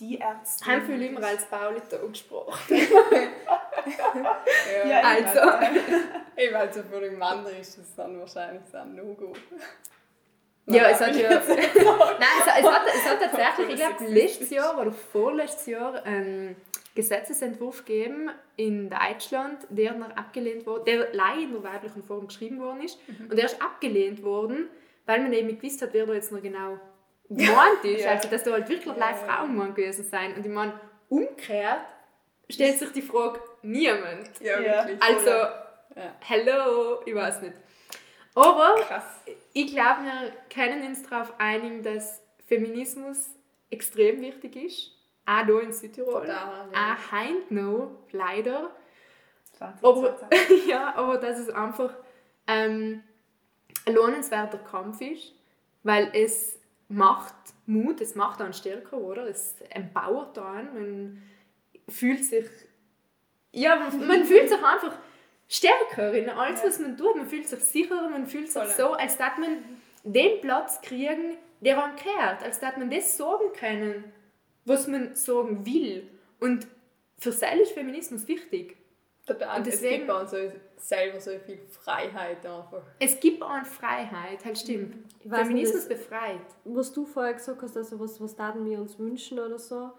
die 0.00 0.18
Ärzte. 0.18 0.64
Haben 0.64 0.86
viel 0.86 1.02
immer 1.02 1.24
als 1.24 1.44
Paulita 1.44 1.98
gesprochen. 1.98 2.58
ja, 3.86 4.88
ja, 4.88 5.00
also. 5.00 5.40
Eben, 6.36 6.54
also 6.54 6.82
für 6.82 7.00
den 7.00 7.18
Mann 7.18 7.44
ist 7.60 7.78
das 7.78 7.94
dann 7.96 8.18
wahrscheinlich 8.18 8.62
ein 8.74 8.94
No-Go. 8.94 9.32
Ja, 10.66 10.88
es 10.90 11.00
hat 11.00 11.16
ja. 11.16 11.30
Nein, 11.30 11.42
es, 11.44 12.64
es, 12.64 12.70
hat, 12.70 12.82
es 12.86 13.04
hat 13.08 13.20
tatsächlich, 13.20 13.68
ich 13.70 13.76
glaube, 13.76 14.04
letztes 14.06 14.50
Jahr 14.50 14.78
oder 14.78 14.92
vorletztes 14.92 15.66
Jahr 15.66 16.02
einen 16.04 16.56
Gesetzesentwurf 16.94 17.84
gegeben 17.84 18.30
in 18.56 18.90
Deutschland, 18.90 19.66
der 19.68 19.94
noch 19.94 20.10
abgelehnt 20.16 20.66
wurde, 20.66 20.84
der 20.84 21.08
leider 21.12 21.42
in 21.42 21.52
der 21.52 21.62
weiblichen 21.62 22.02
Form 22.02 22.26
geschrieben 22.26 22.60
worden 22.60 22.82
ist. 22.82 22.98
Mhm. 23.08 23.30
Und 23.30 23.36
der 23.36 23.46
ist 23.46 23.60
abgelehnt 23.62 24.22
worden, 24.22 24.68
weil 25.06 25.20
man 25.20 25.32
eben 25.32 25.48
nicht 25.48 25.60
gewusst 25.60 25.82
hat, 25.82 25.92
wer 25.92 26.06
da 26.06 26.14
jetzt 26.14 26.32
noch 26.32 26.42
genau 26.42 26.78
gemeint 27.28 27.84
ist. 27.84 28.04
Ja. 28.04 28.10
Also, 28.10 28.28
dass 28.28 28.42
da 28.42 28.52
halt 28.52 28.68
wirklich 28.68 28.94
ja, 28.94 29.14
Frauen 29.14 29.56
ja. 29.56 29.66
gewesen 29.66 30.04
sein. 30.04 30.34
Und 30.34 30.44
ich 30.44 30.52
meine, 30.52 30.72
umgekehrt 31.08 31.86
stellt 32.48 32.78
sich 32.78 32.90
die 32.90 33.02
Frage 33.02 33.40
niemand. 33.62 34.40
Ja, 34.40 34.58
wirklich. 34.58 35.02
Also, 35.02 35.30
hello, 36.20 37.00
ich 37.04 37.14
weiß 37.14 37.42
nicht. 37.42 37.54
Aber 38.34 38.76
Krass. 38.86 39.04
ich 39.52 39.72
glaube, 39.72 40.02
wir 40.04 40.32
können 40.52 40.86
uns 40.86 41.02
darauf 41.02 41.32
einigen, 41.38 41.82
dass 41.82 42.22
Feminismus 42.46 43.30
extrem 43.70 44.20
wichtig 44.20 44.56
ist. 44.56 44.92
Auch 45.26 45.44
hier 45.44 45.62
in 45.62 45.72
Südtirol. 45.72 46.22
Total, 46.22 46.68
ja. 46.72 46.94
Auch 46.94 47.12
heint 47.12 47.50
noch, 47.50 47.90
leider. 48.12 48.70
20, 49.58 49.84
aber, 49.84 50.18
ja, 50.66 50.94
aber 50.94 51.18
dass 51.18 51.38
es 51.38 51.50
einfach 51.50 51.92
ähm, 52.46 53.02
ein 53.86 53.94
lohnenswerter 53.94 54.58
Kampf 54.58 55.00
ist, 55.00 55.34
weil 55.82 56.10
es 56.14 56.58
macht 56.88 57.34
Mut, 57.66 58.00
es 58.00 58.14
macht 58.14 58.40
einen 58.40 58.52
stärker, 58.52 58.96
oder? 58.96 59.26
Es 59.28 59.54
empowert 59.70 60.38
einen, 60.38 60.74
man 60.74 61.22
fühlt 61.88 62.24
sich 62.24 62.46
ja, 63.52 63.76
man, 63.76 64.06
man 64.06 64.24
fühlt 64.24 64.48
sich 64.48 64.58
einfach 64.58 64.96
stärker 65.48 66.12
in 66.12 66.28
alles, 66.28 66.62
was 66.62 66.78
man 66.78 66.96
tut. 66.96 67.16
Man 67.16 67.26
fühlt 67.26 67.48
sich 67.48 67.60
sicherer, 67.60 68.08
man 68.08 68.26
fühlt 68.26 68.50
sich 68.50 68.62
so, 68.70 68.92
als 68.92 69.16
dass 69.16 69.38
man 69.38 69.58
den 70.04 70.40
Platz 70.40 70.80
kriegen, 70.80 71.36
der 71.60 71.82
einem 71.82 71.96
gehört. 71.96 72.42
Als 72.42 72.60
dass 72.60 72.76
man 72.76 72.90
das 72.90 73.16
sagen 73.16 73.52
können, 73.58 74.04
was 74.64 74.86
man 74.86 75.14
sagen 75.14 75.66
will. 75.66 76.08
Und 76.38 76.66
für 77.18 77.32
sich 77.32 77.60
ist 77.60 77.72
Feminismus 77.72 78.26
wichtig. 78.28 78.76
Und 79.28 79.66
deswegen, 79.66 79.94
es 79.94 80.00
gibt 80.00 80.10
auch 80.10 80.26
so, 80.26 80.36
selber 80.76 81.20
so 81.20 81.30
viel 81.38 81.60
Freiheit 81.68 82.44
einfach. 82.44 82.82
Es 82.98 83.20
gibt 83.20 83.42
auch 83.42 83.50
eine 83.50 83.64
Freiheit, 83.64 84.44
halt 84.44 84.58
stimmt. 84.58 84.96
Feminismus 85.28 85.88
nicht, 85.88 86.00
befreit. 86.00 86.40
Was 86.64 86.92
du 86.92 87.06
vorher 87.06 87.34
gesagt 87.34 87.62
hast, 87.62 87.76
also 87.76 88.00
was, 88.00 88.20
was 88.20 88.36
wir 88.36 88.80
uns 88.80 88.98
wünschen 88.98 89.38
oder 89.38 89.58
so, 89.58 89.90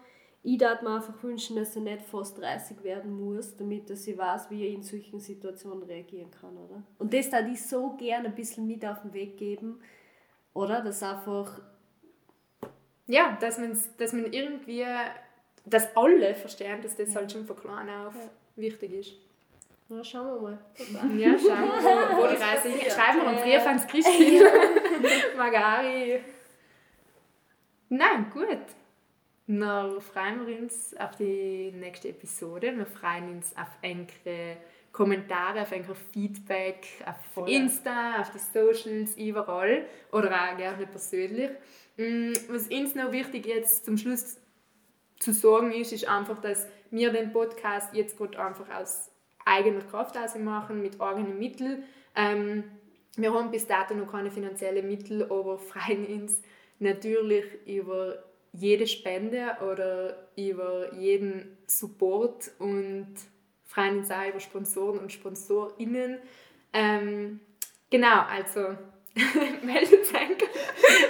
ich 0.43 0.59
würde 0.59 0.83
mir 0.83 0.95
einfach 0.95 1.21
wünschen, 1.21 1.55
dass 1.55 1.73
sie 1.73 1.81
nicht 1.81 2.01
fast 2.01 2.39
30 2.39 2.83
werden 2.83 3.13
muss, 3.13 3.55
damit 3.55 3.89
dass 3.89 4.03
sie 4.03 4.17
weiß, 4.17 4.49
wie 4.49 4.65
er 4.65 4.73
in 4.73 4.81
solchen 4.81 5.19
Situationen 5.19 5.83
reagieren 5.83 6.31
kann, 6.31 6.57
oder? 6.57 6.81
Und 6.97 7.13
das 7.13 7.31
würde 7.31 7.49
ich 7.51 7.61
so 7.61 7.91
gerne 7.91 8.29
ein 8.29 8.35
bisschen 8.35 8.65
mit 8.65 8.83
auf 8.83 9.01
den 9.03 9.13
Weg 9.13 9.37
geben, 9.37 9.79
oder? 10.53 10.81
Dass 10.81 11.03
einfach... 11.03 11.61
Ja, 13.05 13.37
dass, 13.39 13.59
man's, 13.59 13.95
dass 13.97 14.13
man 14.13 14.31
irgendwie... 14.33 14.85
Dass 15.63 15.95
alle 15.95 16.33
verstehen, 16.33 16.81
dass 16.81 16.95
das 16.95 17.09
ja. 17.09 17.15
halt 17.15 17.31
schon 17.31 17.45
von 17.45 17.55
klein 17.55 17.87
auf 17.89 18.15
ja. 18.15 18.21
wichtig 18.55 18.93
ist. 18.93 19.13
Na, 19.89 20.03
schauen 20.03 20.25
wir 20.25 20.41
mal. 20.41 20.57
Ja, 21.19 21.37
schauen 21.37 21.67
wir 21.67 21.81
mal, 21.81 22.17
wo, 22.17 22.25
die 22.25 22.41
Reise 22.41 22.69
hingeht. 22.69 22.91
Schreiben 22.91 23.21
wir 23.21 23.27
einen 23.27 23.41
Brief 23.41 23.67
ans 23.67 23.85
Christine. 23.85 24.45
Magari. 25.37 26.21
Nein, 27.89 28.31
gut. 28.33 28.57
Dann 29.59 29.99
freuen 30.01 30.45
wir 30.45 30.59
uns 30.59 30.95
auf 30.97 31.15
die 31.15 31.71
nächste 31.71 32.09
Episode. 32.09 32.77
Wir 32.77 32.85
freuen 32.85 33.37
uns 33.37 33.55
auf 33.57 33.67
enkele 33.81 34.57
Kommentare, 34.91 35.61
auf 35.61 35.71
enkele 35.71 35.95
Feedback, 35.95 36.85
auf 37.05 37.15
Voll. 37.33 37.49
Insta, 37.49 38.21
auf 38.21 38.31
die 38.31 38.39
Socials, 38.39 39.17
überall. 39.17 39.85
Oder 40.11 40.29
auch 40.29 40.57
gerne 40.57 40.85
persönlich. 40.85 41.49
Mm, 41.97 42.33
was 42.49 42.67
uns 42.67 42.95
noch 42.95 43.11
wichtig 43.11 43.45
jetzt 43.47 43.85
zum 43.85 43.97
Schluss 43.97 44.37
zu 45.19 45.33
sagen 45.33 45.71
ist, 45.71 45.91
ist 45.91 46.07
einfach, 46.07 46.39
dass 46.41 46.67
wir 46.89 47.11
den 47.11 47.31
Podcast 47.31 47.93
jetzt 47.93 48.17
gerade 48.17 48.39
einfach 48.39 48.69
aus 48.69 49.11
eigener 49.45 49.81
Kraft 49.81 50.15
machen, 50.39 50.81
mit 50.81 50.99
eigenen 50.99 51.39
Mitteln. 51.39 51.83
Ähm, 52.15 52.63
wir 53.15 53.33
haben 53.33 53.51
bis 53.51 53.67
dato 53.67 53.93
noch 53.93 54.11
keine 54.11 54.31
finanziellen 54.31 54.87
Mittel, 54.87 55.23
aber 55.23 55.57
freuen 55.57 56.05
uns 56.05 56.41
natürlich 56.79 57.45
über 57.65 58.23
jede 58.53 58.87
Spende 58.87 59.57
oder 59.61 60.29
über 60.35 60.93
jeden 60.95 61.57
Support 61.67 62.51
und 62.59 63.13
freuen 63.65 63.99
uns 63.99 64.11
auch 64.11 64.27
über 64.27 64.39
Sponsoren 64.39 64.99
und 64.99 65.11
SponsorInnen. 65.11 66.19
Ähm, 66.73 67.39
genau, 67.89 68.23
also 68.29 68.75
meldet 69.63 70.13
euch, 70.13 70.37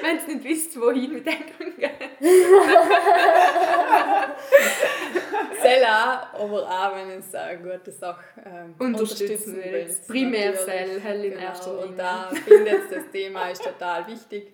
wenn 0.01 0.17
ihr 0.17 0.27
nicht 0.35 0.43
wisst, 0.43 0.79
wohin 0.79 1.13
mit 1.13 1.25
Denkungen 1.25 1.77
geht. 1.77 1.91
Sell 5.61 5.83
auch, 5.85 6.33
aber 6.33 6.67
auch, 6.67 6.95
wenn 6.95 7.11
es 7.19 7.35
eine 7.35 7.59
gute 7.59 7.91
Sache 7.91 8.23
ähm, 8.43 8.73
unterstützen, 8.79 8.79
unterstützen 8.79 9.59
willst. 9.63 10.07
Primär 10.07 10.55
Sell, 10.55 10.99
hell 10.99 11.25
in 11.25 11.31
genau. 11.31 11.43
erster 11.43 11.73
Linie. 11.73 11.87
Und 11.87 11.97
da 11.97 12.29
finde 12.29 12.71
ich, 12.71 12.89
das 12.95 13.11
Thema 13.11 13.49
ist 13.49 13.63
total 13.63 14.07
wichtig. 14.07 14.51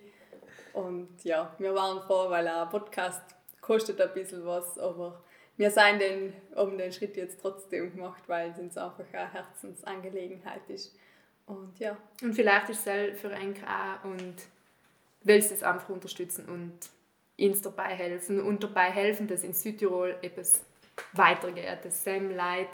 Und 0.78 1.24
ja, 1.24 1.52
wir 1.58 1.74
waren 1.74 2.00
froh, 2.02 2.30
weil 2.30 2.46
ein 2.46 2.68
Podcast 2.68 3.22
kostet 3.60 4.00
ein 4.00 4.14
bisschen 4.14 4.46
was, 4.46 4.78
aber 4.78 5.24
wir 5.56 5.72
sind 5.72 5.98
den, 6.00 6.32
haben 6.54 6.78
den 6.78 6.92
Schritt 6.92 7.16
jetzt 7.16 7.40
trotzdem 7.40 7.92
gemacht, 7.92 8.22
weil 8.28 8.50
es 8.50 8.60
uns 8.60 8.78
einfach 8.78 9.04
eine 9.12 9.32
Herzensangelegenheit 9.32 10.62
ist. 10.68 10.96
Und 11.46 11.76
ja. 11.80 11.96
Und 12.22 12.32
vielleicht 12.32 12.68
ist 12.68 12.86
es 12.86 13.20
für 13.20 13.30
einen 13.30 13.56
auch 13.64 14.04
und 14.04 14.36
willst 15.22 15.50
es 15.50 15.64
einfach 15.64 15.88
unterstützen 15.88 16.48
und 16.48 16.78
uns 17.44 17.60
dabei 17.60 17.96
helfen 17.96 18.40
und 18.40 18.62
dabei 18.62 18.92
helfen, 18.92 19.26
dass 19.26 19.42
in 19.42 19.54
Südtirol 19.54 20.16
etwas 20.22 20.64
weitergeht, 21.12 21.78
dass 21.82 22.04
Sam 22.04 22.30
Leid 22.30 22.68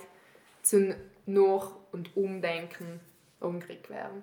zum 0.61 0.95
Nach- 1.25 1.75
und 1.91 2.15
Umdenken 2.19 3.01
umgekriegt 3.41 3.89
werden. 3.89 4.23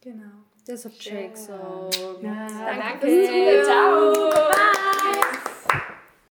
Genau. 0.00 0.42
Das 0.66 0.84
hat 0.84 0.92
Jake 1.00 1.30
gesagt. 1.30 1.96
Ja, 2.22 2.46
danke. 2.46 3.06
danke. 3.26 3.62
Ciao. 3.64 4.12
Bye. 4.30 4.91